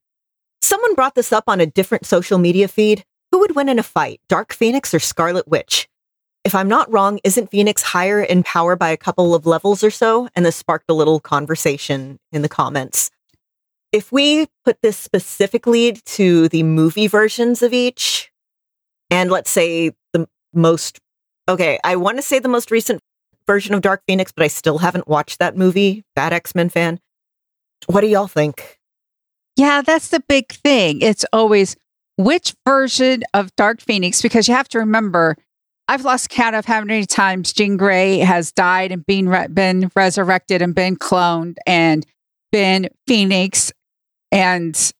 Someone 0.62 0.94
brought 0.96 1.16
this 1.16 1.32
up 1.32 1.46
on 1.48 1.60
a 1.60 1.66
different 1.66 2.06
social 2.06 2.38
media 2.38 2.68
feed. 2.68 3.04
Who 3.32 3.40
would 3.40 3.56
win 3.56 3.70
in 3.70 3.80
a 3.80 3.84
fight, 3.84 4.20
Dark 4.28 4.54
Phoenix 4.54 4.94
or 4.94 5.00
Scarlet 5.00 5.48
Witch? 5.48 5.88
If 6.44 6.56
I'm 6.56 6.68
not 6.68 6.92
wrong, 6.92 7.20
isn't 7.24 7.52
Phoenix 7.52 7.84
higher 7.84 8.22
in 8.22 8.44
power 8.44 8.76
by 8.76 8.90
a 8.90 8.98
couple 8.98 9.36
of 9.36 9.46
levels 9.46 9.84
or 9.84 9.92
so? 9.92 10.28
And 10.36 10.46
this 10.46 10.56
sparked 10.56 10.90
a 10.90 10.94
little 10.94 11.20
conversation 11.20 12.20
in 12.32 12.42
the 12.42 12.50
comments. 12.50 13.12
If 13.92 14.12
we 14.12 14.48
put 14.66 14.82
this 14.82 14.98
specifically 14.98 15.94
to 15.94 16.50
the 16.50 16.64
movie 16.64 17.08
versions 17.08 17.62
of 17.62 17.74
each, 17.74 18.32
and 19.10 19.30
let's 19.30 19.52
say 19.52 19.92
the 20.14 20.28
most, 20.54 21.00
okay, 21.48 21.80
I 21.84 21.96
want 21.98 22.18
to 22.18 22.22
say 22.22 22.40
the 22.40 22.48
most 22.48 22.72
recent 22.72 23.02
version 23.52 23.76
of 23.76 23.82
Dark 23.82 24.02
Phoenix, 24.08 24.32
but 24.32 24.46
I 24.46 24.48
still 24.48 24.78
haven't 24.78 25.10
watched 25.10 25.40
that 25.40 25.58
movie. 25.58 26.06
Bad 26.16 26.32
X 26.32 26.56
Men 26.56 26.70
fan. 26.70 27.02
What 27.88 28.00
do 28.00 28.08
y'all 28.08 28.28
think? 28.28 28.80
Yeah, 29.58 29.82
that's 29.82 30.08
the 30.08 30.22
big 30.30 30.54
thing. 30.54 31.02
It's 31.02 31.26
always 31.34 31.76
which 32.18 32.56
version 32.66 33.24
of 33.34 33.54
Dark 33.58 33.82
Phoenix, 33.82 34.22
because 34.22 34.48
you 34.48 34.54
have 34.54 34.70
to 34.70 34.80
remember, 34.80 35.36
I've 35.90 36.06
lost 36.06 36.30
count 36.30 36.56
of 36.56 36.66
how 36.66 36.82
many 36.82 37.06
times 37.06 37.52
Jean 37.52 37.76
Grey 37.76 38.20
has 38.20 38.54
died 38.54 38.94
and 38.94 39.06
been, 39.06 39.28
re- 39.28 39.48
been 39.48 39.92
resurrected 39.98 40.62
and 40.62 40.74
been 40.74 40.96
cloned 40.96 41.58
and 41.68 42.06
been 42.54 42.88
Phoenix. 43.06 43.74
And 44.32 44.94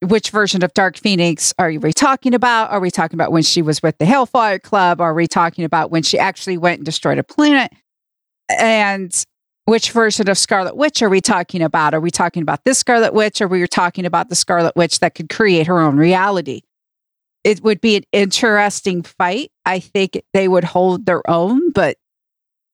which 0.00 0.30
version 0.30 0.64
of 0.64 0.72
Dark 0.72 0.96
Phoenix 0.96 1.52
are 1.58 1.70
we 1.70 1.92
talking 1.92 2.32
about? 2.32 2.70
Are 2.70 2.80
we 2.80 2.90
talking 2.90 3.18
about 3.18 3.30
when 3.30 3.42
she 3.42 3.60
was 3.60 3.82
with 3.82 3.98
the 3.98 4.06
Hellfire 4.06 4.58
Club? 4.58 5.02
Are 5.02 5.12
we 5.12 5.26
talking 5.26 5.66
about 5.66 5.90
when 5.90 6.02
she 6.02 6.18
actually 6.18 6.56
went 6.56 6.78
and 6.78 6.86
destroyed 6.86 7.18
a 7.18 7.22
planet? 7.22 7.70
And 8.58 9.24
which 9.66 9.92
version 9.92 10.28
of 10.28 10.38
Scarlet 10.38 10.76
Witch 10.76 11.02
are 11.02 11.08
we 11.08 11.20
talking 11.20 11.62
about? 11.62 11.94
Are 11.94 12.00
we 12.00 12.10
talking 12.10 12.42
about 12.42 12.64
this 12.64 12.78
Scarlet 12.78 13.14
Witch 13.14 13.40
or 13.40 13.48
we 13.48 13.62
are 13.62 13.68
talking 13.68 14.04
about 14.04 14.28
the 14.28 14.34
Scarlet 14.34 14.74
Witch 14.74 15.00
that 15.00 15.14
could 15.14 15.28
create 15.28 15.66
her 15.66 15.78
own 15.80 15.96
reality? 15.96 16.62
It 17.44 17.62
would 17.62 17.80
be 17.80 17.96
an 17.96 18.04
interesting 18.12 19.02
fight. 19.02 19.50
I 19.64 19.80
think 19.80 20.22
they 20.34 20.48
would 20.48 20.64
hold 20.64 21.06
their 21.06 21.28
own, 21.30 21.70
but 21.70 21.96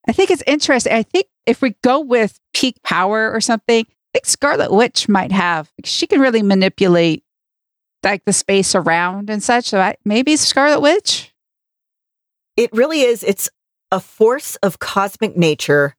I 0.08 0.12
think 0.12 0.30
it's 0.30 0.42
interesting. 0.46 0.92
I 0.92 1.02
think 1.02 1.26
if 1.46 1.62
we 1.62 1.76
go 1.82 2.00
with 2.00 2.40
peak 2.54 2.82
power 2.82 3.30
or 3.30 3.40
something, 3.40 3.84
I 3.86 4.18
think 4.18 4.26
Scarlet 4.26 4.72
Witch 4.72 5.08
might 5.08 5.32
have. 5.32 5.70
She 5.84 6.06
can 6.06 6.20
really 6.20 6.42
manipulate 6.42 7.24
like 8.02 8.24
the 8.24 8.32
space 8.32 8.74
around 8.74 9.30
and 9.30 9.42
such. 9.42 9.66
So 9.66 9.80
I, 9.80 9.96
maybe 10.04 10.36
Scarlet 10.36 10.80
Witch. 10.80 11.32
It 12.56 12.72
really 12.72 13.02
is. 13.02 13.22
It's 13.22 13.50
a 13.90 14.00
force 14.00 14.56
of 14.56 14.78
cosmic 14.78 15.36
nature 15.36 15.94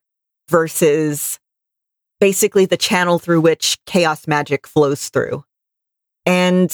versus 0.49 1.39
basically 2.19 2.65
the 2.65 2.77
channel 2.77 3.19
through 3.19 3.41
which 3.41 3.77
chaos 3.85 4.27
magic 4.27 4.67
flows 4.67 5.09
through. 5.09 5.43
And 6.25 6.71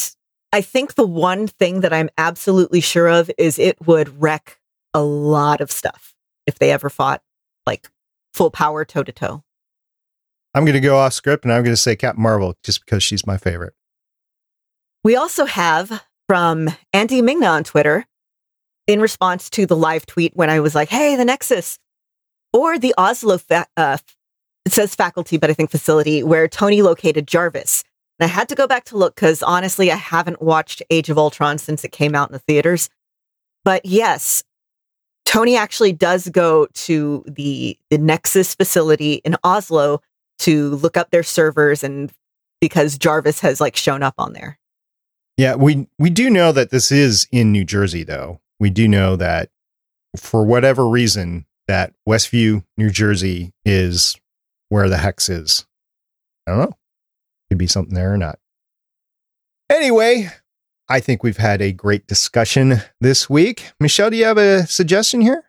I 0.51 0.61
think 0.61 0.95
the 0.95 1.05
one 1.05 1.47
thing 1.47 1.81
that 1.81 1.93
I'm 1.93 2.09
absolutely 2.17 2.81
sure 2.81 3.07
of 3.07 3.29
is 3.37 3.59
it 3.59 3.77
would 3.85 4.21
wreck 4.21 4.59
a 4.93 5.01
lot 5.01 5.61
of 5.61 5.71
stuff 5.71 6.13
if 6.45 6.59
they 6.59 6.71
ever 6.71 6.89
fought 6.89 7.21
like 7.65 7.89
full 8.33 8.51
power 8.51 8.85
toe 8.85 9.03
to 9.03 9.11
toe. 9.11 9.43
I'm 10.53 10.65
going 10.65 10.73
to 10.73 10.79
go 10.79 10.97
off 10.97 11.13
script 11.13 11.45
and 11.45 11.53
I'm 11.53 11.63
going 11.63 11.73
to 11.73 11.77
say 11.77 11.95
Captain 11.95 12.21
Marvel 12.21 12.55
just 12.63 12.85
because 12.85 13.01
she's 13.01 13.25
my 13.25 13.37
favorite. 13.37 13.73
We 15.03 15.15
also 15.15 15.45
have 15.45 16.03
from 16.27 16.69
Andy 16.93 17.21
Mingna 17.21 17.49
on 17.49 17.63
Twitter 17.63 18.05
in 18.87 18.99
response 19.01 19.49
to 19.51 19.65
the 19.65 19.75
live 19.75 20.05
tweet 20.05 20.35
when 20.35 20.49
I 20.49 20.59
was 20.59 20.75
like, 20.75 20.89
hey, 20.89 21.15
the 21.15 21.25
Nexus 21.25 21.79
or 22.51 22.77
the 22.77 22.93
Oslo, 22.97 23.37
fa- 23.37 23.67
uh, 23.77 23.97
it 24.65 24.71
says 24.71 24.95
faculty, 24.95 25.37
but 25.37 25.49
I 25.49 25.53
think 25.53 25.71
facility 25.71 26.23
where 26.23 26.47
Tony 26.47 26.81
located 26.81 27.27
Jarvis. 27.27 27.83
And 28.19 28.29
I 28.29 28.33
had 28.33 28.47
to 28.49 28.55
go 28.55 28.67
back 28.67 28.85
to 28.85 28.97
look 28.97 29.15
because 29.15 29.41
honestly, 29.43 29.91
I 29.91 29.95
haven't 29.95 30.41
watched 30.41 30.83
Age 30.89 31.09
of 31.09 31.17
Ultron 31.17 31.57
since 31.57 31.83
it 31.83 31.91
came 31.91 32.15
out 32.15 32.29
in 32.29 32.33
the 32.33 32.39
theaters. 32.39 32.89
But 33.63 33.85
yes, 33.85 34.43
Tony 35.25 35.55
actually 35.55 35.93
does 35.93 36.29
go 36.29 36.67
to 36.73 37.23
the, 37.27 37.77
the 37.89 37.97
Nexus 37.97 38.53
facility 38.53 39.15
in 39.25 39.35
Oslo 39.43 40.01
to 40.39 40.75
look 40.75 40.97
up 40.97 41.11
their 41.11 41.23
servers 41.23 41.83
and 41.83 42.11
because 42.61 42.97
Jarvis 42.97 43.39
has 43.41 43.59
like 43.59 43.75
shown 43.75 44.03
up 44.03 44.15
on 44.17 44.33
there. 44.33 44.57
Yeah, 45.37 45.55
we 45.55 45.87
we 45.97 46.09
do 46.09 46.29
know 46.29 46.51
that 46.51 46.69
this 46.69 46.91
is 46.91 47.27
in 47.31 47.51
New 47.51 47.65
Jersey 47.65 48.03
though. 48.03 48.39
We 48.63 48.69
do 48.69 48.87
know 48.87 49.17
that 49.17 49.49
for 50.15 50.45
whatever 50.45 50.87
reason 50.87 51.45
that 51.67 51.93
Westview, 52.07 52.63
New 52.77 52.91
Jersey 52.91 53.51
is 53.65 54.15
where 54.69 54.87
the 54.87 54.99
hex 54.99 55.27
is. 55.27 55.65
I 56.47 56.51
don't 56.51 56.59
know. 56.61 56.77
Could 57.49 57.57
be 57.57 57.67
something 57.67 57.93
there 57.93 58.13
or 58.13 58.17
not. 58.17 58.39
Anyway, 59.69 60.29
I 60.87 61.01
think 61.01 61.23
we've 61.23 61.35
had 61.35 61.61
a 61.61 61.73
great 61.73 62.07
discussion 62.07 62.81
this 63.01 63.29
week. 63.29 63.73
Michelle, 63.81 64.11
do 64.11 64.15
you 64.15 64.23
have 64.23 64.37
a 64.37 64.65
suggestion 64.65 65.19
here? 65.19 65.43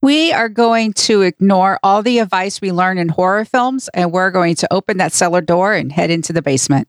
We 0.00 0.32
are 0.32 0.48
going 0.48 0.94
to 0.94 1.20
ignore 1.20 1.78
all 1.82 2.02
the 2.02 2.20
advice 2.20 2.62
we 2.62 2.72
learn 2.72 2.96
in 2.96 3.10
horror 3.10 3.44
films 3.44 3.90
and 3.92 4.12
we're 4.12 4.30
going 4.30 4.54
to 4.54 4.72
open 4.72 4.96
that 4.96 5.12
cellar 5.12 5.42
door 5.42 5.74
and 5.74 5.92
head 5.92 6.08
into 6.08 6.32
the 6.32 6.40
basement. 6.40 6.88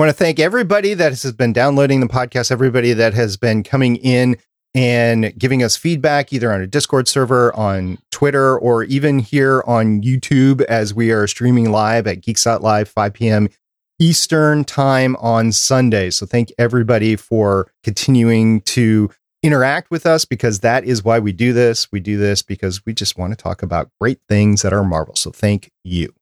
Want 0.00 0.08
to 0.08 0.14
thank 0.14 0.40
everybody 0.40 0.94
that 0.94 1.10
has 1.10 1.32
been 1.34 1.52
downloading 1.52 2.00
the 2.00 2.06
podcast, 2.06 2.50
everybody 2.50 2.94
that 2.94 3.12
has 3.12 3.36
been 3.36 3.62
coming 3.62 3.96
in 3.96 4.34
and 4.74 5.38
giving 5.38 5.62
us 5.62 5.76
feedback 5.76 6.32
either 6.32 6.50
on 6.50 6.62
a 6.62 6.66
Discord 6.66 7.06
server, 7.06 7.54
on 7.54 7.98
Twitter, 8.10 8.58
or 8.58 8.82
even 8.84 9.18
here 9.18 9.62
on 9.66 10.00
YouTube 10.00 10.62
as 10.62 10.94
we 10.94 11.10
are 11.10 11.26
streaming 11.26 11.70
live 11.70 12.06
at 12.06 12.62
Live 12.62 12.88
5 12.88 13.12
p.m. 13.12 13.50
Eastern 13.98 14.64
time 14.64 15.16
on 15.16 15.52
Sunday. 15.52 16.08
So 16.08 16.24
thank 16.24 16.50
everybody 16.58 17.14
for 17.14 17.70
continuing 17.84 18.62
to 18.62 19.10
interact 19.42 19.90
with 19.90 20.06
us 20.06 20.24
because 20.24 20.60
that 20.60 20.84
is 20.84 21.04
why 21.04 21.18
we 21.18 21.32
do 21.32 21.52
this. 21.52 21.92
We 21.92 22.00
do 22.00 22.16
this 22.16 22.40
because 22.40 22.86
we 22.86 22.94
just 22.94 23.18
want 23.18 23.32
to 23.32 23.36
talk 23.36 23.62
about 23.62 23.90
great 24.00 24.20
things 24.30 24.62
that 24.62 24.72
are 24.72 24.82
Marvel. 24.82 25.14
So 25.14 25.30
thank 25.30 25.70
you. 25.84 26.14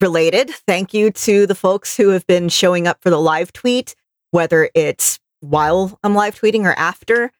Related, 0.00 0.50
thank 0.50 0.92
you 0.92 1.10
to 1.10 1.46
the 1.46 1.54
folks 1.54 1.96
who 1.96 2.10
have 2.10 2.26
been 2.26 2.50
showing 2.50 2.86
up 2.86 3.00
for 3.00 3.08
the 3.08 3.20
live 3.20 3.50
tweet, 3.52 3.94
whether 4.30 4.68
it's 4.74 5.18
while 5.40 5.98
I'm 6.04 6.14
live 6.14 6.38
tweeting 6.38 6.64
or 6.64 6.74
after. 6.74 7.32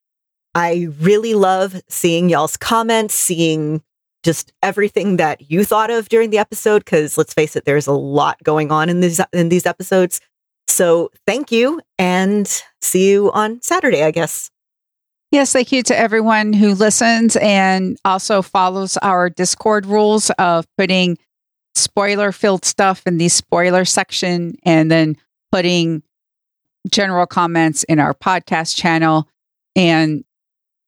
I 0.55 0.89
really 1.01 1.35
love 1.35 1.83
seeing 1.91 2.31
y'all's 2.31 2.57
comments, 2.57 3.13
seeing 3.13 3.83
just 4.23 4.55
everything 4.63 5.19
that 5.19 5.51
you 5.51 5.67
thought 5.67 5.91
of 5.91 6.09
during 6.09 6.31
the 6.31 6.39
episode. 6.39 6.83
Because 6.83 7.19
let's 7.19 7.35
face 7.35 7.57
it, 7.57 7.67
there's 7.67 7.87
a 7.87 7.93
lot 7.93 8.43
going 8.43 8.73
on 8.73 8.89
in 8.89 9.01
these 9.01 9.21
in 9.35 9.51
these 9.51 9.67
episodes. 9.67 10.19
So 10.67 11.11
thank 11.27 11.53
you, 11.53 11.83
and 11.99 12.63
see 12.81 13.11
you 13.11 13.31
on 13.33 13.61
Saturday, 13.61 14.03
I 14.03 14.11
guess. 14.11 14.51
Yes, 15.31 15.53
thank 15.53 15.73
you 15.73 15.83
to 15.83 15.99
everyone 15.99 16.55
who 16.55 16.75
listens 16.75 17.37
and 17.37 17.99
also 18.05 18.41
follows 18.41 18.97
our 18.99 19.29
Discord 19.29 19.85
rules 19.85 20.31
of 20.39 20.67
putting 20.79 21.19
spoiler 21.77 22.33
filled 22.33 22.65
stuff 22.65 23.03
in 23.07 23.19
the 23.19 23.29
spoiler 23.29 23.85
section 23.85 24.57
and 24.65 24.91
then 24.91 25.17
putting 25.53 26.03
general 26.91 27.27
comments 27.27 27.85
in 27.85 27.99
our 27.99 28.15
podcast 28.15 28.77
channel. 28.77 29.29
And 29.75 30.25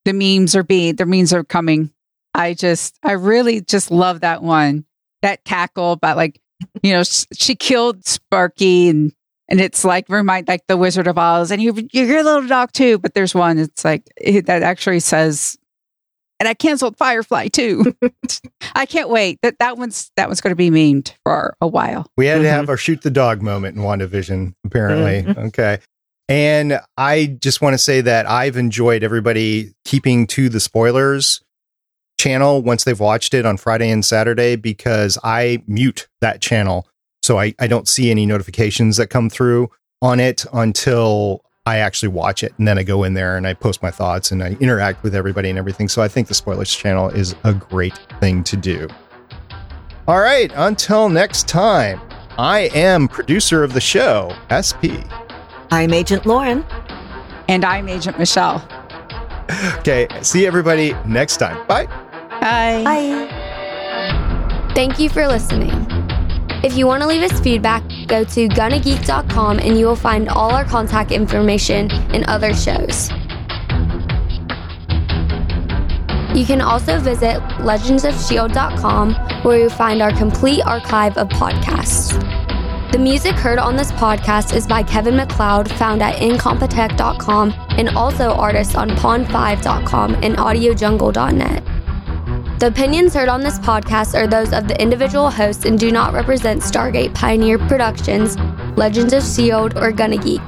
the 0.05 0.13
memes 0.13 0.55
are 0.55 0.63
being 0.63 0.95
the 0.95 1.05
memes 1.05 1.33
are 1.33 1.43
coming. 1.43 1.91
I 2.33 2.53
just 2.53 2.97
I 3.03 3.13
really 3.13 3.61
just 3.61 3.91
love 3.91 4.21
that 4.21 4.41
one. 4.41 4.85
That 5.21 5.43
cackle 5.43 5.97
but 5.97 6.17
like, 6.17 6.39
you 6.81 6.93
know, 6.93 7.03
she 7.03 7.55
killed 7.55 8.05
Sparky 8.05 8.89
and 8.89 9.13
and 9.49 9.59
it's 9.59 9.83
like 9.83 10.07
remind 10.09 10.47
like 10.47 10.65
the 10.67 10.77
Wizard 10.77 11.07
of 11.07 11.17
Oz 11.17 11.51
and 11.51 11.61
you 11.61 11.87
you're 11.91 12.19
a 12.19 12.23
little 12.23 12.47
dog 12.47 12.71
too, 12.71 12.97
but 12.97 13.13
there's 13.13 13.35
one 13.35 13.59
it's 13.59 13.85
like 13.85 14.03
it, 14.17 14.45
that 14.47 14.63
actually 14.63 15.01
says 15.01 15.57
and 16.39 16.47
I 16.47 16.53
canceled 16.53 16.97
Firefly 16.97 17.49
too. 17.49 17.95
I 18.75 18.85
can't 18.85 19.09
wait. 19.09 19.39
That 19.41 19.59
that 19.59 19.77
one's 19.77 20.11
that 20.15 20.27
one's 20.27 20.41
going 20.41 20.51
to 20.51 20.55
be 20.55 20.69
memed 20.69 21.13
for 21.23 21.55
a 21.61 21.67
while. 21.67 22.07
We 22.17 22.27
had 22.27 22.35
mm-hmm. 22.35 22.43
to 22.43 22.49
have 22.51 22.69
our 22.69 22.77
shoot 22.77 23.01
the 23.01 23.11
dog 23.11 23.41
moment 23.41 23.75
in 23.75 23.83
WandaVision, 23.83 24.53
apparently. 24.65 25.23
Mm-hmm. 25.23 25.47
Okay. 25.47 25.79
And 26.27 26.79
I 26.95 27.37
just 27.41 27.59
want 27.61 27.73
to 27.73 27.79
say 27.79 28.01
that 28.01 28.29
I've 28.29 28.55
enjoyed 28.55 29.03
everybody 29.03 29.73
keeping 29.83 30.27
to 30.27 30.47
the 30.47 30.59
spoilers 30.59 31.41
channel 32.19 32.61
once 32.61 32.83
they've 32.83 32.99
watched 32.99 33.33
it 33.33 33.45
on 33.45 33.57
Friday 33.57 33.89
and 33.89 34.05
Saturday 34.05 34.55
because 34.55 35.17
I 35.23 35.63
mute 35.65 36.07
that 36.21 36.41
channel. 36.41 36.87
So 37.23 37.39
I, 37.39 37.55
I 37.59 37.67
don't 37.67 37.87
see 37.87 38.11
any 38.11 38.25
notifications 38.25 38.97
that 38.97 39.07
come 39.07 39.29
through 39.29 39.71
on 40.01 40.19
it 40.19 40.45
until 40.53 41.43
I 41.69 41.77
actually 41.77 42.09
watch 42.09 42.43
it. 42.43 42.51
And 42.57 42.67
then 42.67 42.79
I 42.79 42.83
go 42.83 43.03
in 43.03 43.13
there 43.13 43.37
and 43.37 43.45
I 43.45 43.53
post 43.53 43.83
my 43.83 43.91
thoughts 43.91 44.31
and 44.31 44.41
I 44.43 44.57
interact 44.59 45.03
with 45.03 45.13
everybody 45.13 45.49
and 45.49 45.59
everything. 45.59 45.87
So 45.87 46.01
I 46.01 46.07
think 46.07 46.27
the 46.27 46.33
spoilers 46.33 46.73
channel 46.75 47.09
is 47.09 47.35
a 47.43 47.53
great 47.53 47.95
thing 48.19 48.43
to 48.45 48.57
do. 48.57 48.87
All 50.07 50.19
right. 50.19 50.51
Until 50.55 51.09
next 51.09 51.47
time, 51.47 52.01
I 52.39 52.71
am 52.73 53.07
producer 53.07 53.63
of 53.63 53.73
the 53.73 53.81
show, 53.81 54.35
SP. 54.49 55.05
I'm 55.69 55.93
Agent 55.93 56.25
Lauren. 56.25 56.65
And 57.47 57.63
I'm 57.63 57.87
Agent 57.87 58.17
Michelle. 58.17 58.67
Okay. 59.77 60.07
See 60.21 60.47
everybody 60.47 60.93
next 61.05 61.37
time. 61.37 61.67
Bye. 61.67 61.85
Bye. 62.41 62.83
Bye. 62.83 64.71
Thank 64.73 64.99
you 64.99 65.09
for 65.09 65.27
listening. 65.27 65.88
If 66.61 66.75
you 66.75 66.87
want 66.87 67.01
to 67.03 67.07
leave 67.07 67.23
us 67.23 67.39
feedback, 67.39 67.83
go 68.07 68.25
to 68.25 68.47
gonnageek.com 68.49 69.59
and 69.59 69.79
you 69.79 69.85
will 69.85 69.95
find 69.95 70.27
all 70.27 70.51
our 70.51 70.65
contact 70.65 71.11
information 71.11 71.89
and 72.13 72.25
other 72.25 72.53
shows. 72.53 73.09
You 76.35 76.45
can 76.45 76.59
also 76.61 76.99
visit 76.99 77.39
legendsofshield.com 77.63 79.13
where 79.43 79.59
you'll 79.59 79.69
find 79.69 80.01
our 80.01 80.11
complete 80.11 80.61
archive 80.65 81.17
of 81.17 81.29
podcasts. 81.29 82.13
The 82.91 82.99
music 82.99 83.35
heard 83.35 83.59
on 83.59 83.77
this 83.77 83.91
podcast 83.93 84.53
is 84.53 84.67
by 84.67 84.83
Kevin 84.83 85.15
MacLeod, 85.15 85.71
found 85.71 86.01
at 86.01 86.15
incompetech.com, 86.15 87.53
and 87.77 87.89
also 87.89 88.31
artists 88.31 88.75
on 88.75 88.89
pond5.com 88.89 90.15
and 90.15 90.35
audiojungle.net. 90.35 91.78
The 92.59 92.67
opinions 92.67 93.13
heard 93.13 93.29
on 93.29 93.39
this 93.39 93.57
podcast 93.57 94.13
are 94.15 94.27
those 94.27 94.51
of 94.51 94.67
the 94.67 94.77
individual 94.81 95.29
hosts 95.29 95.63
and 95.63 95.79
do 95.79 95.93
not 95.93 96.11
represent 96.11 96.61
Stargate 96.61 97.15
Pioneer 97.15 97.57
Productions, 97.57 98.37
Legends 98.75 99.13
of 99.13 99.23
S.H.I.E.L.D., 99.23 99.79
or 99.79 99.93
Gonna 99.93 100.17
Geek. 100.17 100.41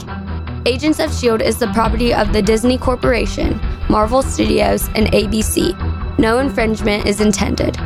Agents 0.65 0.99
of 0.99 1.09
S.H.I.E.L.D. 1.09 1.45
is 1.45 1.57
the 1.57 1.67
property 1.67 2.13
of 2.13 2.33
the 2.33 2.41
Disney 2.41 2.77
Corporation, 2.77 3.61
Marvel 3.89 4.21
Studios, 4.21 4.89
and 4.89 5.07
ABC. 5.13 6.19
No 6.19 6.39
infringement 6.39 7.05
is 7.05 7.21
intended. 7.21 7.77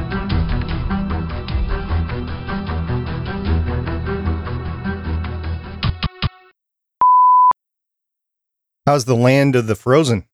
How's 8.88 9.06
the 9.06 9.16
land 9.16 9.56
of 9.56 9.68
the 9.68 9.76
frozen? 9.76 10.26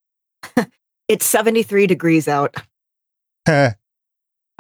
it's 1.10 1.26
73 1.26 1.88
degrees 1.88 2.30
out. 2.30 2.56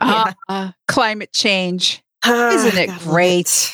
Uh, 0.01 0.33
uh, 0.49 0.71
climate 0.87 1.33
change. 1.33 2.03
Isn't 2.25 2.77
it 2.77 2.89
great? 2.99 3.73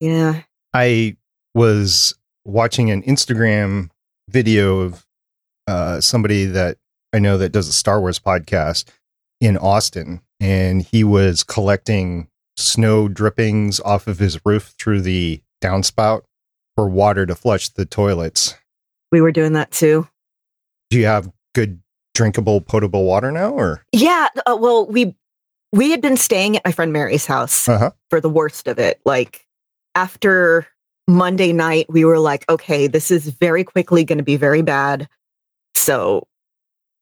Yeah. 0.00 0.42
I 0.72 1.16
was 1.54 2.14
watching 2.44 2.90
an 2.90 3.02
Instagram 3.02 3.90
video 4.28 4.80
of 4.80 5.06
uh, 5.66 6.00
somebody 6.00 6.44
that 6.46 6.78
I 7.12 7.18
know 7.18 7.38
that 7.38 7.52
does 7.52 7.68
a 7.68 7.72
Star 7.72 8.00
Wars 8.00 8.18
podcast 8.18 8.84
in 9.40 9.56
Austin, 9.58 10.22
and 10.40 10.82
he 10.82 11.04
was 11.04 11.44
collecting 11.44 12.28
snow 12.56 13.08
drippings 13.08 13.80
off 13.80 14.06
of 14.06 14.18
his 14.18 14.40
roof 14.44 14.74
through 14.78 15.02
the 15.02 15.42
downspout 15.62 16.22
for 16.76 16.88
water 16.88 17.26
to 17.26 17.34
flush 17.34 17.68
the 17.68 17.84
toilets. 17.84 18.54
We 19.10 19.20
were 19.20 19.32
doing 19.32 19.52
that 19.52 19.70
too. 19.70 20.08
Do 20.90 20.98
you 20.98 21.06
have 21.06 21.30
good 21.54 21.80
drinkable 22.14 22.60
potable 22.60 23.04
water 23.04 23.30
now 23.30 23.50
or? 23.50 23.84
Yeah, 23.92 24.28
uh, 24.46 24.56
well, 24.58 24.86
we 24.86 25.14
we 25.72 25.90
had 25.90 26.00
been 26.00 26.16
staying 26.16 26.56
at 26.56 26.64
my 26.64 26.72
friend 26.72 26.92
Mary's 26.92 27.26
house 27.26 27.68
uh-huh. 27.68 27.90
for 28.10 28.20
the 28.20 28.28
worst 28.28 28.68
of 28.68 28.78
it. 28.78 29.00
Like 29.04 29.46
after 29.94 30.66
Monday 31.08 31.52
night, 31.52 31.86
we 31.88 32.04
were 32.04 32.18
like, 32.18 32.48
okay, 32.48 32.86
this 32.86 33.10
is 33.10 33.28
very 33.28 33.64
quickly 33.64 34.04
going 34.04 34.18
to 34.18 34.24
be 34.24 34.36
very 34.36 34.62
bad. 34.62 35.08
So 35.74 36.28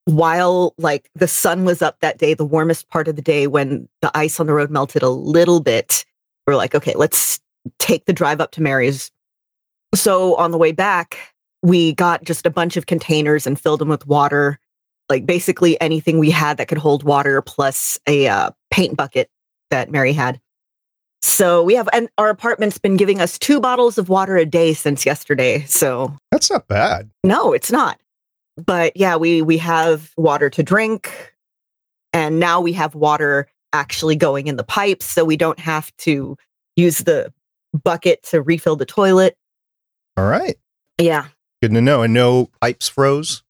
while 0.05 0.73
like 0.77 1.09
the 1.15 1.27
sun 1.27 1.65
was 1.65 1.81
up 1.81 1.99
that 1.99 2.17
day, 2.17 2.33
the 2.33 2.45
warmest 2.45 2.89
part 2.89 3.07
of 3.07 3.15
the 3.15 3.21
day 3.21 3.47
when 3.47 3.87
the 4.01 4.11
ice 4.17 4.39
on 4.39 4.47
the 4.47 4.53
road 4.53 4.71
melted 4.71 5.03
a 5.03 5.09
little 5.09 5.59
bit, 5.59 6.05
we're 6.47 6.55
like, 6.55 6.73
okay, 6.73 6.93
let's 6.95 7.39
take 7.77 8.05
the 8.05 8.13
drive 8.13 8.41
up 8.41 8.51
to 8.51 8.61
Mary's. 8.61 9.11
So 9.93 10.35
on 10.35 10.51
the 10.51 10.57
way 10.57 10.71
back, 10.71 11.17
we 11.61 11.93
got 11.93 12.23
just 12.23 12.45
a 12.45 12.49
bunch 12.49 12.77
of 12.77 12.87
containers 12.87 13.45
and 13.45 13.59
filled 13.59 13.81
them 13.81 13.89
with 13.89 14.07
water, 14.07 14.59
like 15.11 15.25
basically 15.25 15.79
anything 15.81 16.19
we 16.19 16.31
had 16.31 16.55
that 16.55 16.69
could 16.69 16.77
hold 16.77 17.03
water, 17.03 17.41
plus 17.41 17.99
a 18.07 18.29
uh, 18.29 18.51
paint 18.71 18.95
bucket 18.95 19.29
that 19.69 19.91
Mary 19.91 20.13
had. 20.13 20.39
So 21.21 21.61
we 21.63 21.75
have, 21.75 21.89
and 21.91 22.09
our 22.17 22.29
apartment's 22.29 22.77
been 22.77 22.95
giving 22.95 23.19
us 23.19 23.37
two 23.37 23.59
bottles 23.59 23.97
of 23.97 24.07
water 24.07 24.37
a 24.37 24.45
day 24.45 24.73
since 24.73 25.05
yesterday. 25.05 25.65
So 25.65 26.15
that's 26.31 26.49
not 26.49 26.65
bad. 26.69 27.11
No, 27.25 27.51
it's 27.51 27.73
not. 27.73 27.99
But 28.55 28.95
yeah, 28.95 29.17
we 29.17 29.41
we 29.41 29.57
have 29.57 30.13
water 30.15 30.49
to 30.49 30.63
drink, 30.63 31.33
and 32.13 32.39
now 32.39 32.61
we 32.61 32.71
have 32.71 32.95
water 32.95 33.49
actually 33.73 34.15
going 34.15 34.47
in 34.47 34.55
the 34.55 34.63
pipes, 34.63 35.05
so 35.05 35.25
we 35.25 35.35
don't 35.35 35.59
have 35.59 35.95
to 35.97 36.37
use 36.77 36.99
the 36.99 37.33
bucket 37.83 38.23
to 38.23 38.41
refill 38.41 38.77
the 38.77 38.85
toilet. 38.85 39.35
All 40.15 40.25
right. 40.25 40.55
Yeah. 40.97 41.27
Good 41.61 41.73
to 41.73 41.81
know. 41.81 42.01
And 42.01 42.13
no 42.13 42.49
pipes 42.61 42.87
froze? 42.87 43.43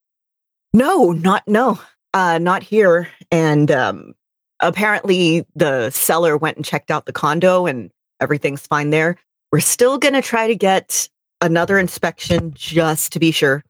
No, 0.74 1.11
not 1.11 1.43
no. 1.47 1.80
Uh 2.13 2.38
not 2.38 2.63
here. 2.63 3.09
And 3.32 3.72
um 3.72 4.13
apparently 4.59 5.45
the 5.55 5.89
seller 5.89 6.38
went 6.38 6.57
and 6.57 6.65
checked 6.65 6.91
out 6.91 7.05
the 7.05 7.13
condo 7.13 7.65
and 7.65 7.91
everything's 8.19 8.65
fine 8.65 8.91
there. 8.91 9.17
We're 9.51 9.59
still 9.59 9.97
going 9.97 10.13
to 10.13 10.22
try 10.22 10.47
to 10.47 10.55
get 10.55 11.09
another 11.41 11.78
inspection 11.78 12.53
just 12.53 13.11
to 13.13 13.19
be 13.19 13.32
sure. 13.32 13.63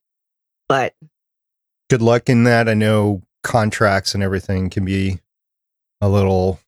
But 0.67 0.93
good 1.89 2.01
luck 2.01 2.29
in 2.29 2.43
that. 2.43 2.69
I 2.69 2.73
know 2.73 3.23
contracts 3.41 4.13
and 4.13 4.21
everything 4.21 4.69
can 4.69 4.85
be 4.85 5.19
a 6.01 6.09
little 6.09 6.59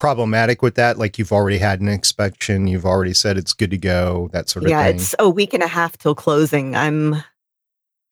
problematic 0.00 0.62
with 0.62 0.74
that? 0.76 0.98
Like 0.98 1.18
you've 1.18 1.32
already 1.32 1.58
had 1.58 1.80
an 1.80 1.88
inspection, 1.88 2.66
you've 2.66 2.86
already 2.86 3.14
said 3.14 3.36
it's 3.36 3.52
good 3.52 3.70
to 3.70 3.78
go, 3.78 4.30
that 4.32 4.48
sort 4.48 4.64
of 4.64 4.70
yeah, 4.70 4.84
thing. 4.84 4.96
Yeah, 4.96 5.02
it's 5.02 5.14
a 5.18 5.28
week 5.28 5.54
and 5.54 5.62
a 5.62 5.68
half 5.68 5.96
till 5.98 6.14
closing. 6.14 6.74
I'm 6.74 7.22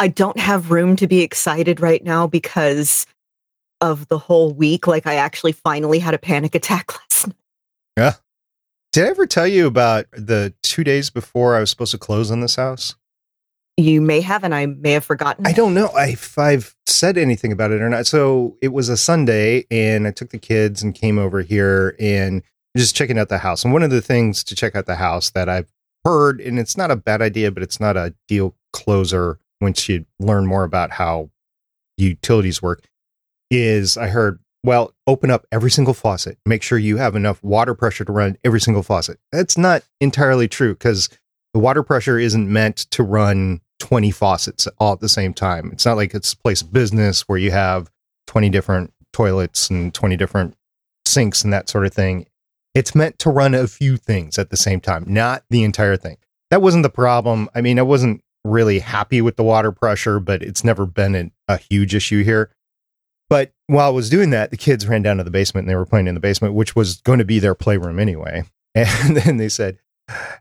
I 0.00 0.08
don't 0.08 0.38
have 0.38 0.70
room 0.70 0.96
to 0.96 1.06
be 1.06 1.20
excited 1.20 1.80
right 1.80 2.02
now 2.02 2.26
because 2.26 3.06
of 3.80 4.08
the 4.08 4.18
whole 4.18 4.52
week. 4.52 4.86
Like 4.86 5.06
I 5.06 5.14
actually 5.14 5.52
finally 5.52 5.98
had 5.98 6.14
a 6.14 6.18
panic 6.18 6.54
attack 6.54 6.92
last 6.98 7.26
night. 7.28 7.36
Yeah. 7.96 8.12
Did 8.92 9.06
I 9.06 9.08
ever 9.10 9.26
tell 9.26 9.46
you 9.46 9.66
about 9.66 10.06
the 10.12 10.54
two 10.62 10.84
days 10.84 11.10
before 11.10 11.56
I 11.56 11.60
was 11.60 11.70
supposed 11.70 11.90
to 11.92 11.98
close 11.98 12.30
on 12.30 12.40
this 12.40 12.56
house? 12.56 12.94
You 13.76 14.00
may 14.00 14.22
have, 14.22 14.42
and 14.42 14.54
I 14.54 14.66
may 14.66 14.92
have 14.92 15.04
forgotten. 15.04 15.46
I 15.46 15.52
don't 15.52 15.72
know 15.72 15.90
if 15.94 16.36
I've 16.36 16.74
said 16.86 17.16
anything 17.16 17.52
about 17.52 17.70
it 17.70 17.80
or 17.80 17.88
not. 17.88 18.08
So 18.08 18.56
it 18.60 18.68
was 18.68 18.88
a 18.88 18.96
Sunday, 18.96 19.66
and 19.70 20.06
I 20.06 20.10
took 20.10 20.30
the 20.30 20.38
kids 20.38 20.82
and 20.82 20.94
came 20.94 21.16
over 21.16 21.42
here 21.42 21.94
and 22.00 22.42
just 22.76 22.96
checking 22.96 23.18
out 23.18 23.28
the 23.28 23.38
house. 23.38 23.62
And 23.62 23.72
one 23.72 23.84
of 23.84 23.90
the 23.90 24.00
things 24.00 24.42
to 24.44 24.56
check 24.56 24.74
out 24.74 24.86
the 24.86 24.96
house 24.96 25.30
that 25.30 25.48
I've 25.48 25.70
heard, 26.04 26.40
and 26.40 26.58
it's 26.58 26.76
not 26.76 26.90
a 26.90 26.96
bad 26.96 27.22
idea, 27.22 27.52
but 27.52 27.62
it's 27.62 27.78
not 27.78 27.96
a 27.96 28.14
deal 28.26 28.56
closer 28.72 29.38
once 29.60 29.88
you 29.88 30.06
learn 30.18 30.46
more 30.46 30.64
about 30.64 30.92
how 30.92 31.30
utilities 31.96 32.62
work, 32.62 32.84
is 33.50 33.96
I 33.96 34.08
heard, 34.08 34.40
well, 34.64 34.94
open 35.06 35.30
up 35.30 35.46
every 35.50 35.70
single 35.70 35.94
faucet. 35.94 36.38
Make 36.44 36.62
sure 36.62 36.78
you 36.78 36.96
have 36.98 37.16
enough 37.16 37.42
water 37.42 37.74
pressure 37.74 38.04
to 38.04 38.12
run 38.12 38.36
every 38.44 38.60
single 38.60 38.82
faucet. 38.82 39.18
That's 39.32 39.56
not 39.56 39.82
entirely 40.00 40.48
true 40.48 40.74
because 40.74 41.08
the 41.54 41.60
water 41.60 41.82
pressure 41.82 42.18
isn't 42.18 42.52
meant 42.52 42.76
to 42.90 43.02
run 43.02 43.60
20 43.78 44.10
faucets 44.10 44.68
all 44.78 44.92
at 44.92 45.00
the 45.00 45.08
same 45.08 45.32
time. 45.32 45.70
It's 45.72 45.86
not 45.86 45.96
like 45.96 46.14
it's 46.14 46.32
a 46.32 46.36
place 46.36 46.62
of 46.62 46.72
business 46.72 47.22
where 47.22 47.38
you 47.38 47.50
have 47.50 47.90
20 48.26 48.50
different 48.50 48.92
toilets 49.12 49.70
and 49.70 49.94
20 49.94 50.16
different 50.16 50.54
sinks 51.06 51.42
and 51.42 51.52
that 51.52 51.68
sort 51.68 51.86
of 51.86 51.94
thing. 51.94 52.26
It's 52.74 52.94
meant 52.94 53.18
to 53.20 53.30
run 53.30 53.54
a 53.54 53.66
few 53.66 53.96
things 53.96 54.38
at 54.38 54.50
the 54.50 54.56
same 54.56 54.80
time, 54.80 55.04
not 55.08 55.42
the 55.50 55.64
entire 55.64 55.96
thing. 55.96 56.18
That 56.50 56.62
wasn't 56.62 56.82
the 56.82 56.90
problem. 56.90 57.48
I 57.54 57.60
mean, 57.60 57.78
I 57.78 57.82
wasn't 57.82 58.22
really 58.48 58.78
happy 58.78 59.20
with 59.20 59.36
the 59.36 59.44
water 59.44 59.72
pressure, 59.72 60.20
but 60.20 60.42
it's 60.42 60.64
never 60.64 60.86
been 60.86 61.14
a, 61.14 61.30
a 61.54 61.56
huge 61.58 61.94
issue 61.94 62.22
here. 62.24 62.50
But 63.28 63.52
while 63.66 63.88
I 63.88 63.92
was 63.92 64.08
doing 64.08 64.30
that, 64.30 64.50
the 64.50 64.56
kids 64.56 64.86
ran 64.86 65.02
down 65.02 65.18
to 65.18 65.24
the 65.24 65.30
basement 65.30 65.64
and 65.64 65.70
they 65.70 65.76
were 65.76 65.86
playing 65.86 66.08
in 66.08 66.14
the 66.14 66.20
basement, 66.20 66.54
which 66.54 66.74
was 66.74 67.00
going 67.02 67.18
to 67.18 67.24
be 67.24 67.38
their 67.38 67.54
playroom 67.54 67.98
anyway. 67.98 68.44
And 68.74 69.16
then 69.16 69.38
they 69.38 69.48
said, 69.48 69.78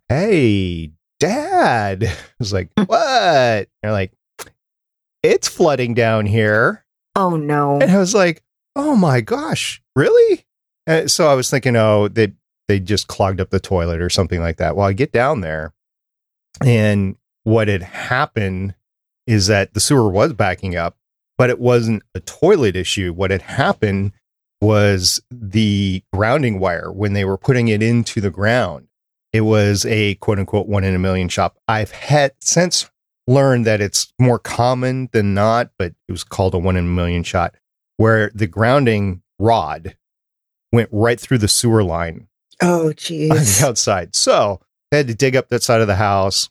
Hey, 0.10 0.92
dad. 1.20 2.04
I 2.04 2.16
was 2.38 2.54
like, 2.54 2.70
what? 2.76 3.68
They're 3.82 3.92
like, 3.92 4.12
it's 5.24 5.48
flooding 5.48 5.94
down 5.94 6.26
here. 6.28 6.86
Oh 7.16 7.36
no. 7.36 7.80
And 7.80 7.90
I 7.90 7.98
was 7.98 8.14
like, 8.14 8.44
oh 8.76 8.96
my 8.96 9.22
gosh, 9.22 9.82
really? 9.96 10.46
And 10.86 11.10
so 11.12 11.28
I 11.28 11.34
was 11.34 11.50
thinking, 11.50 11.76
oh, 11.76 12.08
they 12.08 12.34
they 12.68 12.80
just 12.80 13.08
clogged 13.08 13.42
up 13.42 13.50
the 13.50 13.60
toilet 13.60 14.02
or 14.02 14.10
something 14.10 14.40
like 14.40 14.58
that. 14.58 14.76
Well, 14.76 14.88
I 14.88 14.94
get 14.94 15.12
down 15.12 15.42
there, 15.42 15.74
and 16.64 17.16
what 17.48 17.70
had 17.70 17.82
happened 17.82 18.76
is 19.26 19.48
that 19.48 19.74
the 19.74 19.80
sewer 19.80 20.10
was 20.10 20.34
backing 20.34 20.76
up, 20.76 20.98
but 21.38 21.50
it 21.50 21.60
wasn't 21.60 22.04
a 22.14 22.20
toilet 22.20 22.76
issue. 22.76 23.14
What 23.14 23.32
had 23.32 23.42
happened 23.42 24.12
was 24.60 25.22
the 25.32 26.04
grounding 26.12 26.60
wire 26.60 26.92
when 26.92 27.14
they 27.14 27.24
were 27.24 27.38
putting 27.38 27.70
it 27.70 27.82
into 27.82 28.20
the 28.20 28.30
ground. 28.30 28.90
It 29.32 29.42
was 29.42 29.86
a 29.86 30.16
quote 30.16 30.40
unquote 30.40 30.68
one 30.68 30.84
in 30.84 30.94
a 30.94 31.00
million 31.00 31.30
shop. 31.30 31.58
I've 31.70 31.92
had 31.92 32.34
since 32.42 32.92
learned 33.28 33.66
that 33.66 33.80
it's 33.80 34.12
more 34.20 34.40
common 34.40 35.08
than 35.14 35.34
not, 35.34 35.72
but 35.80 35.94
it 36.10 36.12
was 36.12 36.26
called 36.26 36.54
a 36.54 36.58
one 36.58 36.76
in 36.76 36.84
a 36.84 36.90
million 36.90 37.24
shot 37.24 37.56
where 37.96 38.30
the 38.36 38.48
grounding 38.48 39.22
rod 39.40 39.96
went 40.74 40.90
right 40.92 41.18
through 41.18 41.38
the 41.38 41.48
sewer 41.48 41.82
line 41.82 42.28
Oh 42.62 42.88
on 42.88 42.88
the 42.90 42.94
jeez. 42.96 43.64
outside. 43.64 44.18
So 44.18 44.60
they 44.92 44.98
had 44.98 45.08
to 45.08 45.16
dig 45.16 45.38
up 45.38 45.48
that 45.48 45.64
side 45.64 45.80
of 45.80 45.88
the 45.88 45.96
house 45.96 46.50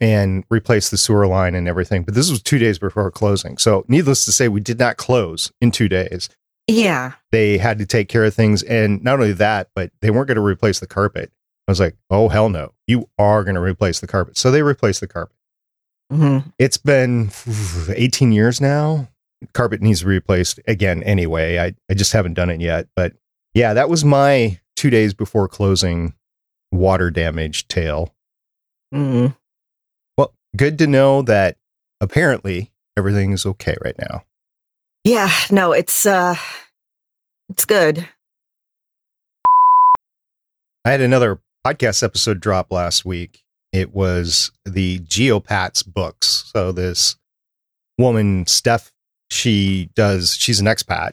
and 0.00 0.44
replace 0.50 0.90
the 0.90 0.96
sewer 0.96 1.26
line 1.26 1.54
and 1.54 1.68
everything. 1.68 2.02
But 2.02 2.14
this 2.14 2.30
was 2.30 2.42
two 2.42 2.58
days 2.58 2.78
before 2.78 3.10
closing. 3.10 3.58
So 3.58 3.84
needless 3.88 4.24
to 4.24 4.32
say, 4.32 4.48
we 4.48 4.60
did 4.60 4.78
not 4.78 4.96
close 4.96 5.52
in 5.60 5.70
two 5.70 5.88
days. 5.88 6.28
Yeah. 6.66 7.12
They 7.32 7.58
had 7.58 7.78
to 7.78 7.86
take 7.86 8.08
care 8.08 8.24
of 8.24 8.34
things. 8.34 8.62
And 8.62 9.02
not 9.02 9.14
only 9.14 9.32
that, 9.32 9.70
but 9.74 9.90
they 10.00 10.10
weren't 10.10 10.28
going 10.28 10.36
to 10.36 10.42
replace 10.42 10.80
the 10.80 10.86
carpet. 10.86 11.32
I 11.66 11.70
was 11.70 11.80
like, 11.80 11.96
oh, 12.10 12.28
hell 12.28 12.48
no. 12.48 12.72
You 12.86 13.08
are 13.18 13.44
going 13.44 13.54
to 13.54 13.60
replace 13.60 14.00
the 14.00 14.06
carpet. 14.06 14.36
So 14.38 14.50
they 14.50 14.62
replaced 14.62 15.00
the 15.00 15.06
carpet. 15.08 15.34
Mhm. 16.12 16.52
It's 16.58 16.78
been 16.78 17.30
18 17.94 18.32
years 18.32 18.60
now. 18.60 19.08
Carpet 19.52 19.82
needs 19.82 20.00
to 20.00 20.06
be 20.06 20.12
replaced 20.12 20.58
again 20.66 21.02
anyway. 21.02 21.58
I, 21.58 21.74
I 21.90 21.94
just 21.94 22.12
haven't 22.12 22.34
done 22.34 22.50
it 22.50 22.60
yet. 22.60 22.88
But 22.96 23.12
yeah, 23.54 23.74
that 23.74 23.88
was 23.90 24.04
my 24.04 24.58
two 24.76 24.90
days 24.90 25.12
before 25.14 25.48
closing 25.48 26.14
water 26.72 27.10
damage 27.10 27.68
tale. 27.68 28.14
Mm. 28.94 29.36
Good 30.58 30.78
to 30.78 30.88
know 30.88 31.22
that 31.22 31.56
apparently 32.00 32.72
everything 32.96 33.30
is 33.30 33.46
okay 33.46 33.76
right 33.80 33.94
now. 33.96 34.24
Yeah. 35.04 35.30
No, 35.52 35.70
it's 35.70 36.04
uh, 36.04 36.34
it's 37.48 37.64
good. 37.64 38.08
I 40.84 40.90
had 40.90 41.00
another 41.00 41.38
podcast 41.64 42.02
episode 42.02 42.40
drop 42.40 42.72
last 42.72 43.04
week. 43.04 43.44
It 43.72 43.94
was 43.94 44.50
the 44.64 44.98
Geopats 44.98 45.86
books. 45.86 46.50
So 46.52 46.72
this 46.72 47.16
woman, 47.96 48.44
Steph, 48.48 48.90
she 49.30 49.90
does, 49.94 50.34
she's 50.34 50.58
an 50.58 50.66
expat 50.66 51.12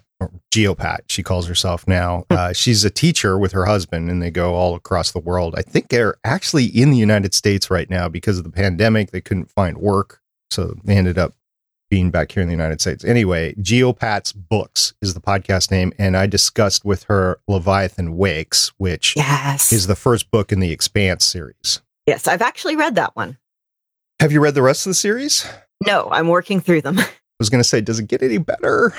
Geopat, 0.54 1.00
she 1.08 1.24
calls 1.24 1.48
herself 1.48 1.88
now. 1.88 2.26
Uh, 2.30 2.54
she's 2.54 2.84
a 2.86 2.90
teacher 2.90 3.38
with 3.38 3.52
her 3.54 3.66
husband 3.66 4.10
and 4.10 4.22
they 4.22 4.32
go 4.32 4.56
all 4.56 4.76
across 4.76 5.12
the 5.12 5.20
world. 5.20 5.56
I 5.58 5.62
think 5.62 5.90
they're 5.90 6.16
actually 6.24 6.66
in 6.66 6.92
the 6.92 6.98
United 6.98 7.34
States 7.34 7.70
right 7.70 7.90
now 7.90 8.08
because 8.10 8.38
of 8.38 8.44
the 8.44 8.50
pandemic. 8.52 9.12
They 9.12 9.22
couldn't 9.22 9.52
find 9.52 9.78
work. 9.78 10.22
So 10.52 10.76
they 10.84 10.96
ended 10.96 11.18
up 11.18 11.34
being 11.90 12.10
back 12.12 12.32
here 12.32 12.42
in 12.42 12.48
the 12.48 12.54
United 12.54 12.82
States. 12.82 13.04
Anyway, 13.06 13.54
Geopats 13.56 14.34
Books 14.36 14.94
is 15.02 15.14
the 15.14 15.20
podcast 15.22 15.70
name. 15.72 15.94
And 16.00 16.16
I 16.18 16.26
discussed 16.28 16.84
with 16.86 17.04
her 17.04 17.40
Leviathan 17.48 18.16
Wakes, 18.18 18.72
which 18.78 19.16
Yes. 19.16 19.72
is 19.72 19.88
the 19.88 19.96
first 19.96 20.32
book 20.32 20.52
in 20.52 20.60
the 20.60 20.72
Expanse 20.72 21.26
series. 21.26 21.82
yes, 22.08 22.28
I've 22.28 22.42
actually 22.42 22.76
read 22.76 22.96
that 22.96 23.16
one. 23.16 23.38
Have 24.20 24.32
you 24.32 24.40
read 24.40 24.56
the 24.56 24.62
rest 24.62 24.86
of 24.86 24.92
the 24.92 24.96
series? 24.96 25.46
No, 25.86 26.08
I'm 26.10 26.30
working 26.30 26.62
through 26.62 26.82
them. 26.82 26.98
I 27.36 27.38
was 27.40 27.50
going 27.50 27.62
to 27.62 27.68
say, 27.68 27.82
does 27.82 28.00
it 28.00 28.08
get 28.08 28.24
any 28.24 28.38
better? 28.38 28.94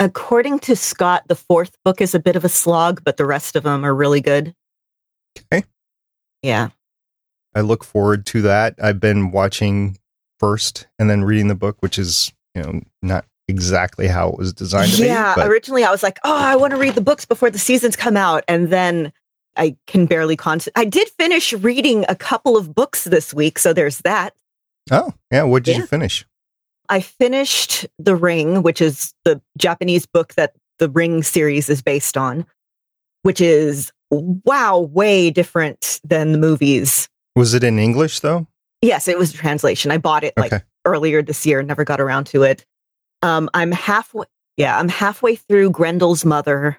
According 0.00 0.60
to 0.60 0.74
Scott, 0.74 1.24
the 1.28 1.36
fourth 1.36 1.76
book 1.84 2.00
is 2.00 2.14
a 2.14 2.18
bit 2.18 2.34
of 2.34 2.44
a 2.44 2.48
slog, 2.48 3.04
but 3.04 3.18
the 3.18 3.26
rest 3.26 3.54
of 3.54 3.64
them 3.64 3.84
are 3.84 3.94
really 3.94 4.22
good. 4.22 4.54
Okay. 5.52 5.62
Yeah. 6.42 6.70
I 7.54 7.60
look 7.60 7.84
forward 7.84 8.24
to 8.26 8.40
that. 8.42 8.76
I've 8.82 8.98
been 8.98 9.30
watching 9.30 9.98
first 10.38 10.86
and 10.98 11.10
then 11.10 11.22
reading 11.22 11.48
the 11.48 11.54
book, 11.54 11.76
which 11.80 11.98
is, 11.98 12.32
you 12.54 12.62
know, 12.62 12.80
not 13.02 13.26
exactly 13.46 14.08
how 14.08 14.30
it 14.30 14.38
was 14.38 14.54
designed 14.54 14.92
to 14.92 15.04
yeah. 15.04 15.34
be. 15.34 15.42
Originally, 15.42 15.84
I 15.84 15.90
was 15.90 16.02
like, 16.02 16.18
oh, 16.24 16.34
I 16.34 16.56
want 16.56 16.70
to 16.70 16.78
read 16.78 16.94
the 16.94 17.02
books 17.02 17.26
before 17.26 17.50
the 17.50 17.58
seasons 17.58 17.94
come 17.94 18.16
out. 18.16 18.42
And 18.48 18.70
then 18.70 19.12
I 19.56 19.76
can 19.86 20.06
barely 20.06 20.36
concentrate. 20.36 20.80
I 20.80 20.86
did 20.86 21.10
finish 21.10 21.52
reading 21.52 22.06
a 22.08 22.14
couple 22.14 22.56
of 22.56 22.74
books 22.74 23.04
this 23.04 23.34
week. 23.34 23.58
So 23.58 23.74
there's 23.74 23.98
that. 23.98 24.34
oh, 24.90 25.12
yeah. 25.30 25.42
What 25.42 25.64
did 25.64 25.76
you 25.76 25.86
finish? 25.86 26.24
I 26.90 27.00
finished 27.00 27.86
The 27.98 28.16
Ring, 28.16 28.62
which 28.62 28.82
is 28.82 29.14
the 29.24 29.40
Japanese 29.56 30.06
book 30.06 30.34
that 30.34 30.54
the 30.78 30.90
Ring 30.90 31.22
series 31.22 31.70
is 31.70 31.80
based 31.80 32.16
on, 32.16 32.44
which 33.22 33.40
is 33.40 33.92
wow, 34.10 34.80
way 34.80 35.30
different 35.30 36.00
than 36.02 36.32
the 36.32 36.38
movies. 36.38 37.08
Was 37.36 37.54
it 37.54 37.62
in 37.62 37.78
English 37.78 38.20
though? 38.20 38.48
Yes, 38.82 39.06
it 39.06 39.16
was 39.16 39.32
a 39.32 39.36
translation. 39.36 39.92
I 39.92 39.98
bought 39.98 40.24
it 40.24 40.34
like 40.36 40.52
Okay. 40.52 40.64
earlier 40.84 41.22
this 41.22 41.46
year, 41.46 41.60
and 41.60 41.68
never 41.68 41.84
got 41.84 42.00
around 42.00 42.24
to 42.28 42.42
it. 42.42 42.66
Um, 43.22 43.48
I'm 43.54 43.70
halfway, 43.70 44.26
yeah, 44.56 44.78
I'm 44.78 44.88
halfway 44.88 45.36
through 45.36 45.70
Grendel's 45.70 46.24
Mother, 46.24 46.76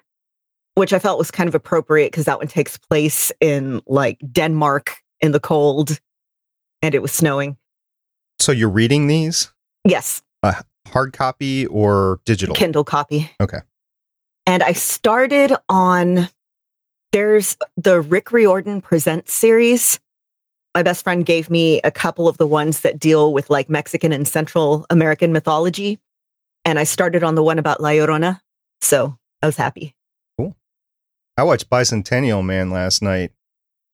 which 0.74 0.92
I 0.92 0.98
felt 0.98 1.18
was 1.18 1.30
kind 1.30 1.48
of 1.48 1.54
appropriate 1.54 2.10
because 2.10 2.26
that 2.26 2.38
one 2.38 2.48
takes 2.48 2.76
place 2.76 3.32
in 3.40 3.80
like 3.86 4.18
Denmark 4.30 4.96
in 5.20 5.32
the 5.32 5.40
cold 5.40 5.98
and 6.82 6.94
it 6.94 7.00
was 7.00 7.12
snowing. 7.12 7.56
So 8.40 8.52
you're 8.52 8.68
reading 8.68 9.06
these 9.06 9.52
Yes, 9.84 10.22
A 10.42 10.62
hard 10.88 11.12
copy 11.12 11.66
or 11.66 12.20
digital? 12.24 12.54
Kindle 12.54 12.84
copy. 12.84 13.30
Okay. 13.40 13.58
And 14.46 14.62
I 14.62 14.72
started 14.72 15.54
on 15.68 16.28
there's 17.12 17.56
the 17.76 18.00
Rick 18.00 18.32
Riordan 18.32 18.80
Presents 18.80 19.32
series. 19.32 20.00
My 20.74 20.82
best 20.82 21.04
friend 21.04 21.26
gave 21.26 21.50
me 21.50 21.80
a 21.82 21.90
couple 21.90 22.26
of 22.28 22.38
the 22.38 22.46
ones 22.46 22.80
that 22.80 22.98
deal 22.98 23.32
with 23.34 23.50
like 23.50 23.68
Mexican 23.68 24.12
and 24.12 24.26
Central 24.26 24.86
American 24.88 25.32
mythology. 25.32 25.98
And 26.64 26.78
I 26.78 26.84
started 26.84 27.22
on 27.22 27.34
the 27.34 27.42
one 27.42 27.58
about 27.58 27.80
La 27.80 27.90
Llorona. 27.90 28.40
So 28.80 29.18
I 29.42 29.46
was 29.46 29.56
happy. 29.56 29.94
Cool. 30.38 30.56
I 31.36 31.42
watched 31.42 31.68
Bicentennial 31.68 32.44
Man 32.44 32.70
last 32.70 33.02
night. 33.02 33.32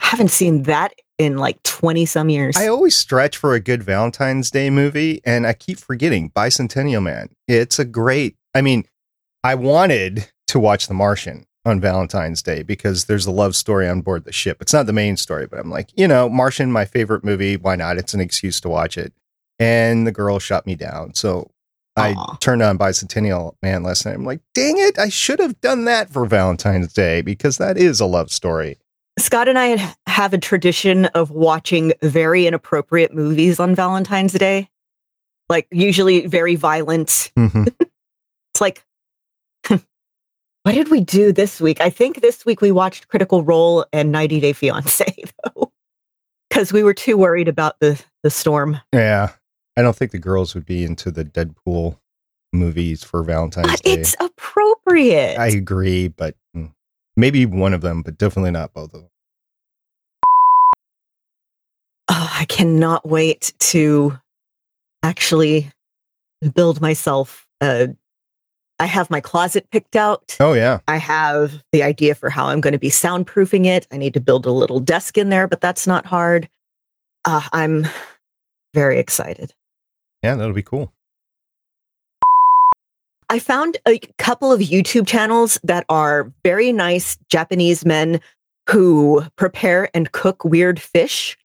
I 0.01 0.07
haven't 0.07 0.30
seen 0.30 0.62
that 0.64 0.93
in 1.19 1.37
like 1.37 1.62
20 1.64 2.07
some 2.07 2.31
years. 2.31 2.57
I 2.57 2.69
always 2.69 2.97
stretch 2.97 3.37
for 3.37 3.55
a 3.55 3.61
good 3.61 3.83
Valentine's 3.83 4.51
Day 4.51 4.71
movie, 4.71 5.21
and 5.25 5.47
I 5.47 5.53
keep 5.53 5.79
forgetting 5.79 6.31
Bicentennial 6.31 7.03
Man. 7.03 7.31
It's 7.47 7.79
a 7.79 7.85
great. 7.85 8.37
I 8.55 8.62
mean, 8.62 8.85
I 9.45 9.55
wanted 9.57 10.31
to 10.49 10.59
watch 10.59 10.87
The 10.87 10.95
Martian 10.95 11.47
on 11.64 11.81
Valentine's 11.81 12.43
Day 12.43 12.62
because 12.62 13.05
there's 13.05 13.27
a 13.27 13.31
love 13.31 13.55
story 13.55 13.89
on 13.89 14.01
board 14.01 14.25
the 14.25 14.33
ship. 14.33 14.62
It's 14.62 14.73
not 14.73 14.87
the 14.87 14.93
main 14.93 15.16
story, 15.16 15.47
but 15.47 15.59
I'm 15.59 15.71
like, 15.71 15.91
you 15.97 16.09
know, 16.09 16.29
Martian, 16.29 16.73
my 16.73 16.85
favorite 16.85 17.25
movie. 17.25 17.57
Why 17.57 17.77
not? 17.77 17.99
It's 17.99 18.14
an 18.14 18.21
excuse 18.21 18.61
to 18.62 18.69
watch 18.69 18.97
it. 18.97 19.12
And 19.59 20.07
the 20.07 20.12
girl 20.12 20.39
shut 20.39 20.66
me 20.66 20.77
down. 20.77 21.14
So 21.14 21.51
I 21.97 22.12
Aw. 22.12 22.37
turned 22.37 22.62
on 22.62 22.79
Bicentennial 22.79 23.55
Man 23.61 23.83
last 23.83 24.07
night. 24.07 24.14
I'm 24.14 24.25
like, 24.25 24.41
dang 24.55 24.79
it, 24.79 24.99
I 24.99 25.09
should 25.09 25.41
have 25.41 25.61
done 25.61 25.85
that 25.87 26.11
for 26.11 26.25
Valentine's 26.27 26.93
Day 26.93 27.23
because 27.23 27.59
that 27.59 27.77
is 27.77 28.01
a 28.01 28.07
love 28.07 28.31
story. 28.31 28.79
Scott 29.19 29.49
and 29.49 29.59
I 29.59 29.95
have 30.07 30.33
a 30.33 30.39
tradition 30.39 31.07
of 31.07 31.31
watching 31.31 31.93
very 32.03 32.47
inappropriate 32.47 33.12
movies 33.14 33.59
on 33.61 33.75
Valentine's 33.75 34.33
Day. 34.33 34.69
Like 35.49 35.66
usually 35.71 36.27
very 36.27 36.55
violent. 36.57 37.31
Mhm. 37.37 37.75
It's 38.55 38.61
like 38.61 38.83
what 39.69 40.73
did 40.75 40.91
we 40.91 41.01
do 41.01 41.33
this 41.33 41.61
week? 41.61 41.81
I 41.81 41.91
think 41.91 42.21
this 42.21 42.45
week 42.45 42.61
we 42.61 42.73
watched 42.73 43.09
Critical 43.09 43.43
Role 43.45 43.85
and 43.93 44.11
90 44.11 44.41
Day 44.41 44.53
Fiance 44.53 45.05
though. 45.45 45.71
Cuz 46.51 46.73
we 46.73 46.83
were 46.83 46.95
too 46.95 47.16
worried 47.16 47.47
about 47.49 47.79
the 47.81 48.03
the 48.23 48.31
storm. 48.31 48.81
yeah. 48.93 49.31
I 49.77 49.83
don't 49.83 49.95
think 49.95 50.11
the 50.11 50.19
girls 50.19 50.55
would 50.57 50.66
be 50.66 50.83
into 50.83 51.12
the 51.12 51.25
Deadpool 51.25 51.99
movies 52.53 53.05
for 53.05 53.23
Valentine's 53.23 53.71
But 53.71 53.83
Day. 53.83 53.93
it's 53.93 54.16
appropriate. 54.19 55.39
I 55.39 55.47
agree, 55.49 56.09
but 56.09 56.35
maybe 57.19 57.45
one 57.45 57.75
of 57.75 57.81
them, 57.81 58.03
but 58.03 58.16
definitely 58.16 58.53
not 58.53 58.73
both 58.73 58.95
of 58.95 59.01
them. 59.03 59.11
Oh, 62.09 62.31
I 62.39 62.47
cannot 62.47 63.07
wait 63.07 63.53
to 63.59 64.19
actually 65.03 65.71
build 66.55 66.81
myself 66.81 67.47
a 67.61 67.89
I 68.81 68.87
have 68.87 69.11
my 69.11 69.21
closet 69.21 69.69
picked 69.73 69.97
out. 69.97 70.37
Oh 70.39 70.53
yeah. 70.53 70.79
I 70.87 70.99
have 70.99 71.64
the 71.73 71.83
idea 71.83 72.14
for 72.14 72.31
how 72.31 72.47
I'm 72.47 72.61
going 72.61 72.73
to 72.73 72.79
be 72.79 72.91
soundproofing 72.91 73.66
it. 73.66 73.89
I 73.91 73.97
need 73.97 74.14
to 74.14 74.21
build 74.21 74.47
a 74.47 74.53
little 74.53 74.79
desk 74.79 75.19
in 75.19 75.31
there, 75.31 75.49
but 75.49 75.61
that's 75.61 75.89
not 75.89 76.07
hard. 76.07 76.49
Uh, 77.25 77.43
I'm 77.53 77.89
very 78.75 79.01
excited. 79.01 79.53
Yeah, 80.23 80.37
that'll 80.37 80.55
be 80.55 80.62
cool. 80.62 80.93
I 83.31 83.39
found 83.39 83.76
a 83.87 83.99
couple 84.16 84.53
of 84.53 84.61
YouTube 84.61 85.07
channels 85.07 85.59
that 85.62 85.85
are 85.89 86.33
very 86.45 86.72
nice 86.72 87.18
Japanese 87.29 87.85
men 87.85 88.20
who 88.68 89.22
prepare 89.37 89.91
and 89.95 90.12
cook 90.12 90.45
weird 90.45 90.81
fish. 90.81 91.37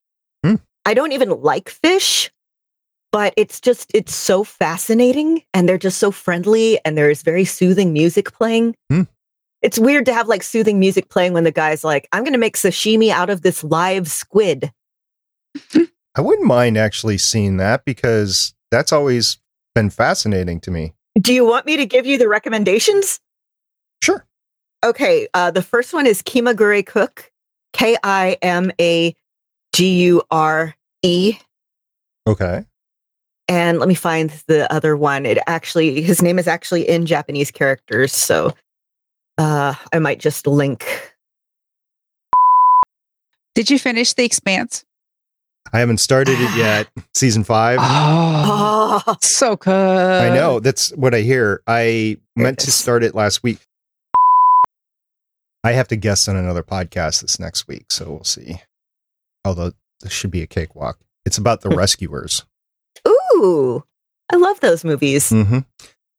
Hmm. 0.42 0.56
I 0.86 0.94
don't 0.94 1.12
even 1.12 1.30
like 1.30 1.68
fish, 1.68 2.30
but 3.12 3.34
it's 3.36 3.60
just, 3.60 3.90
it's 3.94 4.14
so 4.14 4.44
fascinating 4.44 5.42
and 5.52 5.68
they're 5.68 5.78
just 5.78 5.98
so 5.98 6.10
friendly 6.10 6.78
and 6.84 6.96
there's 6.96 7.22
very 7.22 7.44
soothing 7.44 7.92
music 7.92 8.32
playing. 8.32 8.74
Hmm. 8.90 9.02
It's 9.60 9.78
weird 9.78 10.06
to 10.06 10.14
have 10.14 10.28
like 10.28 10.42
soothing 10.42 10.78
music 10.78 11.08
playing 11.08 11.32
when 11.32 11.44
the 11.44 11.52
guy's 11.52 11.84
like, 11.84 12.08
I'm 12.12 12.22
going 12.22 12.34
to 12.34 12.38
make 12.38 12.56
sashimi 12.56 13.10
out 13.10 13.30
of 13.30 13.42
this 13.42 13.64
live 13.64 14.08
squid. 14.10 14.72
I 16.16 16.20
wouldn't 16.20 16.46
mind 16.46 16.76
actually 16.76 17.18
seeing 17.18 17.56
that 17.56 17.84
because 17.84 18.54
that's 18.70 18.92
always 18.92 19.38
been 19.74 19.90
fascinating 19.90 20.60
to 20.60 20.70
me. 20.70 20.94
Do 21.20 21.32
you 21.32 21.46
want 21.46 21.66
me 21.66 21.76
to 21.76 21.86
give 21.86 22.06
you 22.06 22.18
the 22.18 22.28
recommendations? 22.28 23.20
Sure. 24.02 24.26
Okay, 24.82 25.28
uh, 25.34 25.50
the 25.50 25.62
first 25.62 25.94
one 25.94 26.06
is 26.06 26.22
Kimagure 26.22 26.84
Cook, 26.84 27.30
K 27.72 27.96
I 28.02 28.36
M 28.42 28.70
A 28.80 29.14
G 29.72 30.02
U 30.04 30.22
R 30.30 30.74
E. 31.02 31.38
Okay. 32.26 32.64
And 33.46 33.78
let 33.78 33.88
me 33.88 33.94
find 33.94 34.30
the 34.46 34.72
other 34.72 34.96
one. 34.96 35.26
It 35.26 35.38
actually, 35.46 36.00
his 36.00 36.22
name 36.22 36.38
is 36.38 36.48
actually 36.48 36.88
in 36.88 37.06
Japanese 37.06 37.50
characters. 37.50 38.12
So 38.12 38.54
uh, 39.36 39.74
I 39.92 39.98
might 39.98 40.18
just 40.18 40.46
link. 40.46 41.12
Did 43.54 43.70
you 43.70 43.78
finish 43.78 44.14
The 44.14 44.24
Expanse? 44.24 44.84
I 45.72 45.78
haven't 45.80 45.98
started 45.98 46.36
it 46.38 46.56
yet. 46.56 46.88
Season 47.14 47.42
five. 47.44 47.78
Oh, 47.80 49.02
Oh, 49.06 49.16
so 49.20 49.56
good. 49.56 50.22
I 50.22 50.34
know. 50.34 50.60
That's 50.60 50.90
what 50.90 51.14
I 51.14 51.20
hear. 51.20 51.62
I 51.66 51.82
Here 51.82 52.18
meant 52.36 52.62
it 52.62 52.66
to 52.66 52.70
start 52.72 53.02
it 53.02 53.14
last 53.14 53.42
week. 53.42 53.58
I 55.64 55.72
have 55.72 55.88
to 55.88 55.96
guest 55.96 56.28
on 56.28 56.36
another 56.36 56.62
podcast 56.62 57.22
this 57.22 57.40
next 57.40 57.66
week, 57.66 57.86
so 57.90 58.10
we'll 58.10 58.24
see. 58.24 58.60
Although 59.44 59.72
this 60.00 60.12
should 60.12 60.30
be 60.30 60.42
a 60.42 60.46
cakewalk. 60.46 60.98
It's 61.24 61.38
about 61.38 61.62
the 61.62 61.70
rescuers. 61.76 62.44
ooh, 63.08 63.82
I 64.30 64.36
love 64.36 64.60
those 64.60 64.84
movies. 64.84 65.30
hmm 65.30 65.60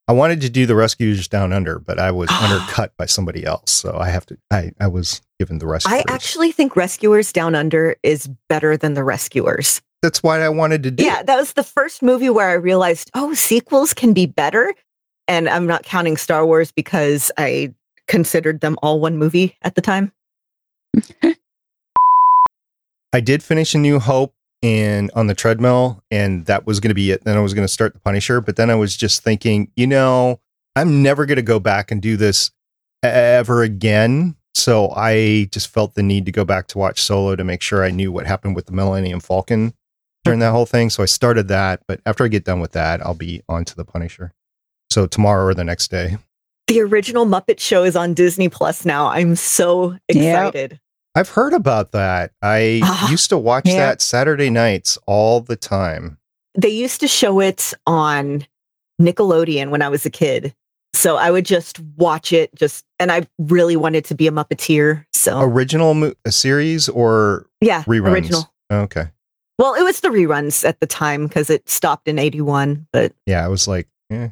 I 0.08 0.14
wanted 0.14 0.42
to 0.42 0.50
do 0.50 0.68
the 0.68 0.76
rescuers 0.76 1.28
down 1.28 1.52
under, 1.52 1.80
but 1.80 1.98
I 2.00 2.12
was 2.12 2.30
undercut 2.42 2.96
by 2.98 3.06
somebody 3.08 3.46
else, 3.46 3.72
so 3.72 3.98
I 3.98 4.10
have 4.10 4.26
to. 4.28 4.38
I 4.52 4.72
I 4.80 4.88
was 4.88 5.22
given 5.40 5.60
the 5.60 5.68
rescuers. 5.68 6.04
I 6.08 6.14
actually 6.14 6.52
think 6.52 6.76
Rescuers 6.76 7.32
Down 7.32 7.56
Under 7.56 7.96
is 8.04 8.30
better 8.50 8.78
than 8.78 8.94
The 8.94 9.04
Rescuers. 9.04 9.82
That's 10.02 10.22
why 10.22 10.42
I 10.42 10.50
wanted 10.50 10.84
to 10.84 10.92
do. 10.92 11.04
Yeah, 11.04 11.22
it. 11.22 11.26
that 11.26 11.38
was 11.38 11.54
the 11.54 11.64
first 11.64 12.04
movie 12.04 12.30
where 12.30 12.50
I 12.50 12.54
realized, 12.54 13.10
oh, 13.16 13.34
sequels 13.34 13.94
can 13.94 14.14
be 14.14 14.28
better. 14.28 14.74
And 15.28 15.50
I'm 15.50 15.66
not 15.66 15.82
counting 15.84 16.18
Star 16.18 16.46
Wars 16.46 16.72
because 16.72 17.32
I 17.40 17.74
considered 18.08 18.62
them 18.62 18.78
all 18.84 19.00
one 19.00 19.18
movie 19.18 19.58
at 19.64 19.74
the 19.74 19.82
time. 19.82 20.12
I 23.12 23.22
did 23.22 23.42
finish 23.42 23.74
A 23.74 23.80
New 23.80 24.00
Hope 24.00 24.35
and 24.66 25.12
on 25.14 25.28
the 25.28 25.36
treadmill, 25.36 26.02
and 26.10 26.48
that 26.48 26.66
was 26.66 26.80
going 26.80 26.90
to 26.90 26.96
be 26.96 27.12
it. 27.12 27.24
Then 27.24 27.38
I 27.38 27.40
was 27.40 27.54
going 27.54 27.68
to 27.68 27.72
start 27.72 27.94
The 27.94 28.00
Punisher, 28.00 28.42
but 28.42 28.56
then 28.56 28.72
I 28.72 28.76
was 28.76 28.98
just 28.98 29.24
thinking, 29.24 29.72
you 29.76 29.86
know, 29.86 30.40
I'm 30.76 31.04
never 31.04 31.28
going 31.28 31.36
to 31.36 31.44
go 31.44 31.60
back 31.60 31.92
and 31.92 32.02
do 32.02 32.18
this 32.18 32.50
ever 33.04 33.62
again. 33.62 34.36
So 34.56 34.90
I 34.96 35.50
just 35.52 35.68
felt 35.68 35.94
the 35.94 36.02
need 36.02 36.26
to 36.26 36.32
go 36.32 36.46
back 36.46 36.66
to 36.70 36.80
watch 36.80 37.00
Solo 37.00 37.36
to 37.36 37.44
make 37.44 37.62
sure 37.62 37.84
I 37.84 37.92
knew 37.92 38.12
what 38.12 38.26
happened 38.26 38.56
with 38.56 38.66
the 38.66 38.72
Millennium 38.72 39.20
Falcon 39.20 39.76
during 40.24 40.40
that 40.40 40.50
whole 40.50 40.66
thing. 40.66 40.90
So 40.90 41.04
I 41.04 41.06
started 41.06 41.48
that, 41.50 41.84
but 41.88 42.02
after 42.08 42.24
I 42.24 42.28
get 42.28 42.46
done 42.46 42.60
with 42.60 42.72
that, 42.72 43.06
I'll 43.06 43.14
be 43.14 43.44
on 43.48 43.66
to 43.66 43.76
The 43.76 43.86
Punisher. 43.86 44.34
So 44.90 45.06
tomorrow 45.06 45.46
or 45.46 45.54
the 45.54 45.64
next 45.64 45.92
day. 45.92 46.18
The 46.66 46.82
original 46.82 47.28
Muppet 47.28 47.60
Show 47.60 47.84
is 47.84 47.96
on 47.96 48.16
Disney 48.16 48.50
Plus 48.50 48.84
now. 48.84 49.06
I'm 49.10 49.36
so 49.36 49.96
excited. 50.10 50.80
I've 51.16 51.30
heard 51.30 51.54
about 51.54 51.92
that. 51.94 52.32
I 52.42 52.82
Ah, 52.84 53.10
used 53.10 53.30
to 53.30 53.38
watch 53.38 53.68
yeah. 53.68 53.78
that 53.78 54.02
Saturday 54.02 54.50
nights 54.50 54.98
all 55.08 55.40
the 55.42 55.56
time. 55.56 56.18
They 56.58 56.70
used 56.70 57.00
to 57.02 57.08
show 57.08 57.40
it 57.40 57.74
on 57.88 58.46
Nickelodeon 59.02 59.70
when 59.70 59.82
I 59.82 59.90
was 59.90 60.06
a 60.06 60.10
kid. 60.10 60.54
So 60.94 61.18
I 61.18 61.30
would 61.32 61.46
just 61.46 61.80
watch 61.98 62.32
it 62.32 62.54
just 62.56 62.86
and 63.00 63.12
I 63.12 63.28
really 63.38 63.76
wanted 63.76 64.06
to 64.06 64.16
be 64.16 64.28
a 64.28 64.32
Muppeteer. 64.32 65.06
So 65.14 65.42
Original 65.42 65.94
mo- 65.94 66.14
series 66.28 66.88
or 66.88 67.48
yeah, 67.62 67.84
reruns? 67.84 68.12
original. 68.14 68.54
Okay. 68.72 69.08
Well, 69.60 69.74
it 69.76 69.84
was 69.84 70.00
the 70.02 70.10
reruns 70.10 70.68
at 70.68 70.80
the 70.80 70.88
time 70.88 71.28
because 71.28 71.50
it 71.50 71.68
stopped 71.70 72.08
in 72.08 72.20
81, 72.20 72.88
but 72.94 73.14
Yeah, 73.26 73.44
I 73.44 73.48
was 73.50 73.68
like, 73.68 73.88
eh. 74.10 74.30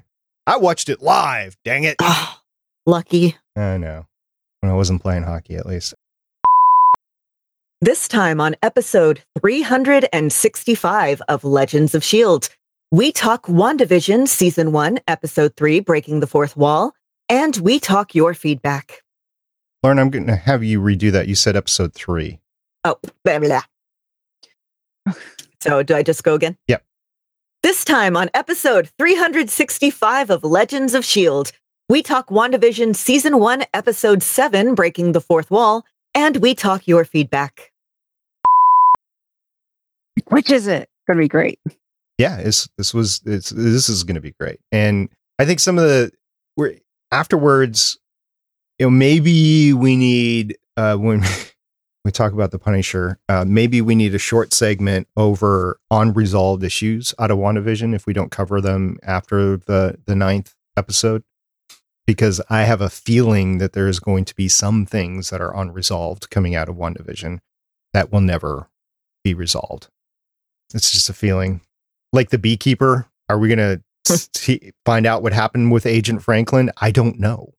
I 0.47 0.57
watched 0.57 0.89
it 0.89 1.01
live. 1.01 1.55
Dang 1.65 1.84
it. 1.86 1.95
ah, 2.01 2.41
lucky. 2.86 3.36
I 3.55 3.77
know. 3.77 4.05
When 4.61 4.71
I 4.71 4.75
wasn't 4.75 5.01
playing 5.01 5.23
hockey, 5.23 5.55
at 5.55 5.65
least. 5.65 5.93
This 7.84 8.07
time 8.07 8.39
on 8.39 8.55
episode 8.63 9.21
365 9.41 11.21
of 11.27 11.43
Legends 11.43 11.93
of 11.93 12.01
S.H.I.E.L.D., 12.01 12.47
we 12.91 13.11
talk 13.11 13.47
WandaVision 13.47 14.25
Season 14.25 14.71
1, 14.71 14.99
Episode 15.05 15.57
3, 15.57 15.81
Breaking 15.81 16.21
the 16.21 16.27
Fourth 16.27 16.55
Wall, 16.55 16.93
and 17.27 17.57
we 17.57 17.81
talk 17.81 18.15
your 18.15 18.34
feedback. 18.34 19.03
Lauren, 19.84 19.99
I'm 19.99 20.09
going 20.11 20.27
to 20.27 20.36
have 20.38 20.63
you 20.63 20.79
redo 20.79 21.11
that. 21.11 21.27
You 21.27 21.36
said 21.36 21.57
episode 21.57 21.93
three. 21.93 22.39
Oh, 22.86 22.95
blah, 23.25 23.39
blah. 23.39 23.63
So, 25.59 25.84
do 25.84 25.93
I 25.93 26.03
just 26.03 26.23
go 26.23 26.36
again? 26.36 26.55
Yep. 26.69 26.86
This 27.63 27.84
time 27.84 28.15
on 28.15 28.29
episode 28.34 28.91
365 28.97 30.29
of 30.29 30.45
Legends 30.45 30.93
of 30.93 31.01
S.H.I.E.L.D., 31.03 31.51
we 31.89 32.01
talk 32.01 32.29
WandaVision 32.29 32.95
Season 32.95 33.39
1, 33.39 33.65
Episode 33.73 34.23
7, 34.23 34.73
Breaking 34.73 35.11
the 35.11 35.19
Fourth 35.19 35.51
Wall, 35.51 35.84
and 36.15 36.38
we 36.38 36.55
talk 36.55 36.88
your 36.88 37.03
feedback. 37.03 37.72
Which 40.28 40.51
is 40.51 40.68
it? 40.68 40.89
Gonna 41.07 41.20
be 41.20 41.28
great. 41.28 41.59
Yeah, 42.18 42.38
it's, 42.38 42.70
this 42.78 42.93
was 42.93 43.20
this 43.20 43.89
is 43.89 44.03
going 44.03 44.16
to 44.16 44.22
be 44.22 44.36
great, 44.39 44.59
and 44.72 45.09
I 45.39 45.45
think 45.45 45.59
some 45.59 45.78
of 45.78 45.86
the 45.86 46.11
we're 46.55 46.78
afterwards. 47.11 47.97
You 48.80 48.88
know, 48.88 48.91
maybe 48.91 49.74
we 49.74 49.95
need 49.95 50.57
uh, 50.78 50.95
when 50.95 51.24
we 52.05 52.11
talk 52.11 52.34
about 52.34 52.51
the 52.51 52.59
Punisher. 52.59 53.20
Uh, 53.30 53.45
maybe 53.47 53.82
we 53.82 53.95
need 53.95 54.14
a 54.14 54.20
short 54.20 54.53
segment 54.53 55.07
over 55.18 55.80
unresolved 55.89 56.64
issues 56.64 57.14
out 57.20 57.32
of 57.32 57.38
WandaVision 57.38 57.95
if 57.95 58.05
we 58.05 58.14
don't 58.14 58.32
cover 58.32 58.61
them 58.61 58.97
after 59.03 59.57
the 59.57 59.99
the 60.05 60.16
ninth 60.16 60.53
episode. 60.78 61.24
Because 62.05 62.41
I 62.49 62.64
have 62.64 62.82
a 62.82 62.89
feeling 62.89 63.59
that 63.59 63.74
there 63.74 63.88
is 63.88 63.99
going 63.99 64.26
to 64.26 64.36
be 64.36 64.49
some 64.49 64.86
things 64.86 65.30
that 65.30 65.39
are 65.39 65.55
unresolved 65.55 66.30
coming 66.30 66.53
out 66.53 66.68
of 66.68 66.76
WandaVision 66.76 67.39
that 67.93 68.11
will 68.11 68.22
never 68.22 68.70
be 69.24 69.34
resolved. 69.34 69.88
It's 70.74 70.91
just 70.91 71.09
a 71.09 71.14
feeling. 71.14 71.61
Like 72.11 72.30
the 72.30 72.38
beekeeper, 72.38 73.07
are 73.30 73.38
we 73.38 73.53
going 73.53 73.82
hmm. 74.07 74.16
to 74.34 74.72
find 74.86 75.05
out 75.05 75.24
what 75.24 75.34
happened 75.34 75.72
with 75.72 75.86
Agent 75.86 76.22
Franklin? 76.24 76.72
I 76.82 76.91
don't 76.91 77.20
know. 77.20 77.53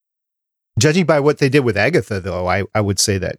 Judging 0.77 1.05
by 1.05 1.19
what 1.19 1.37
they 1.37 1.49
did 1.49 1.61
with 1.61 1.77
Agatha, 1.77 2.19
though, 2.19 2.47
I, 2.47 2.63
I 2.73 2.81
would 2.81 2.99
say 2.99 3.17
that 3.17 3.37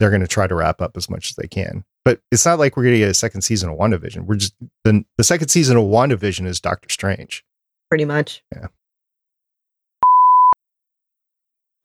they're 0.00 0.10
going 0.10 0.20
to 0.20 0.28
try 0.28 0.48
to 0.48 0.54
wrap 0.54 0.82
up 0.82 0.96
as 0.96 1.08
much 1.08 1.30
as 1.30 1.36
they 1.36 1.46
can. 1.46 1.84
But 2.04 2.20
it's 2.32 2.44
not 2.44 2.58
like 2.58 2.76
we're 2.76 2.82
going 2.82 2.94
to 2.94 2.98
get 2.98 3.10
a 3.10 3.14
second 3.14 3.42
season 3.42 3.70
of 3.70 3.78
WandaVision. 3.78 4.26
We're 4.26 4.34
just 4.34 4.54
the 4.82 5.04
the 5.16 5.24
second 5.24 5.48
season 5.48 5.76
of 5.76 5.84
WandaVision 5.84 6.46
is 6.46 6.58
Doctor 6.60 6.88
Strange. 6.88 7.44
Pretty 7.88 8.04
much. 8.04 8.42
Yeah. 8.52 8.66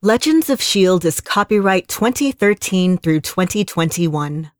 Legends 0.01 0.49
of 0.49 0.59
S.H.I.E.L.D. 0.59 1.07
is 1.07 1.21
copyright 1.21 1.87
2013 1.87 2.97
through 2.97 3.21
2021. 3.21 4.51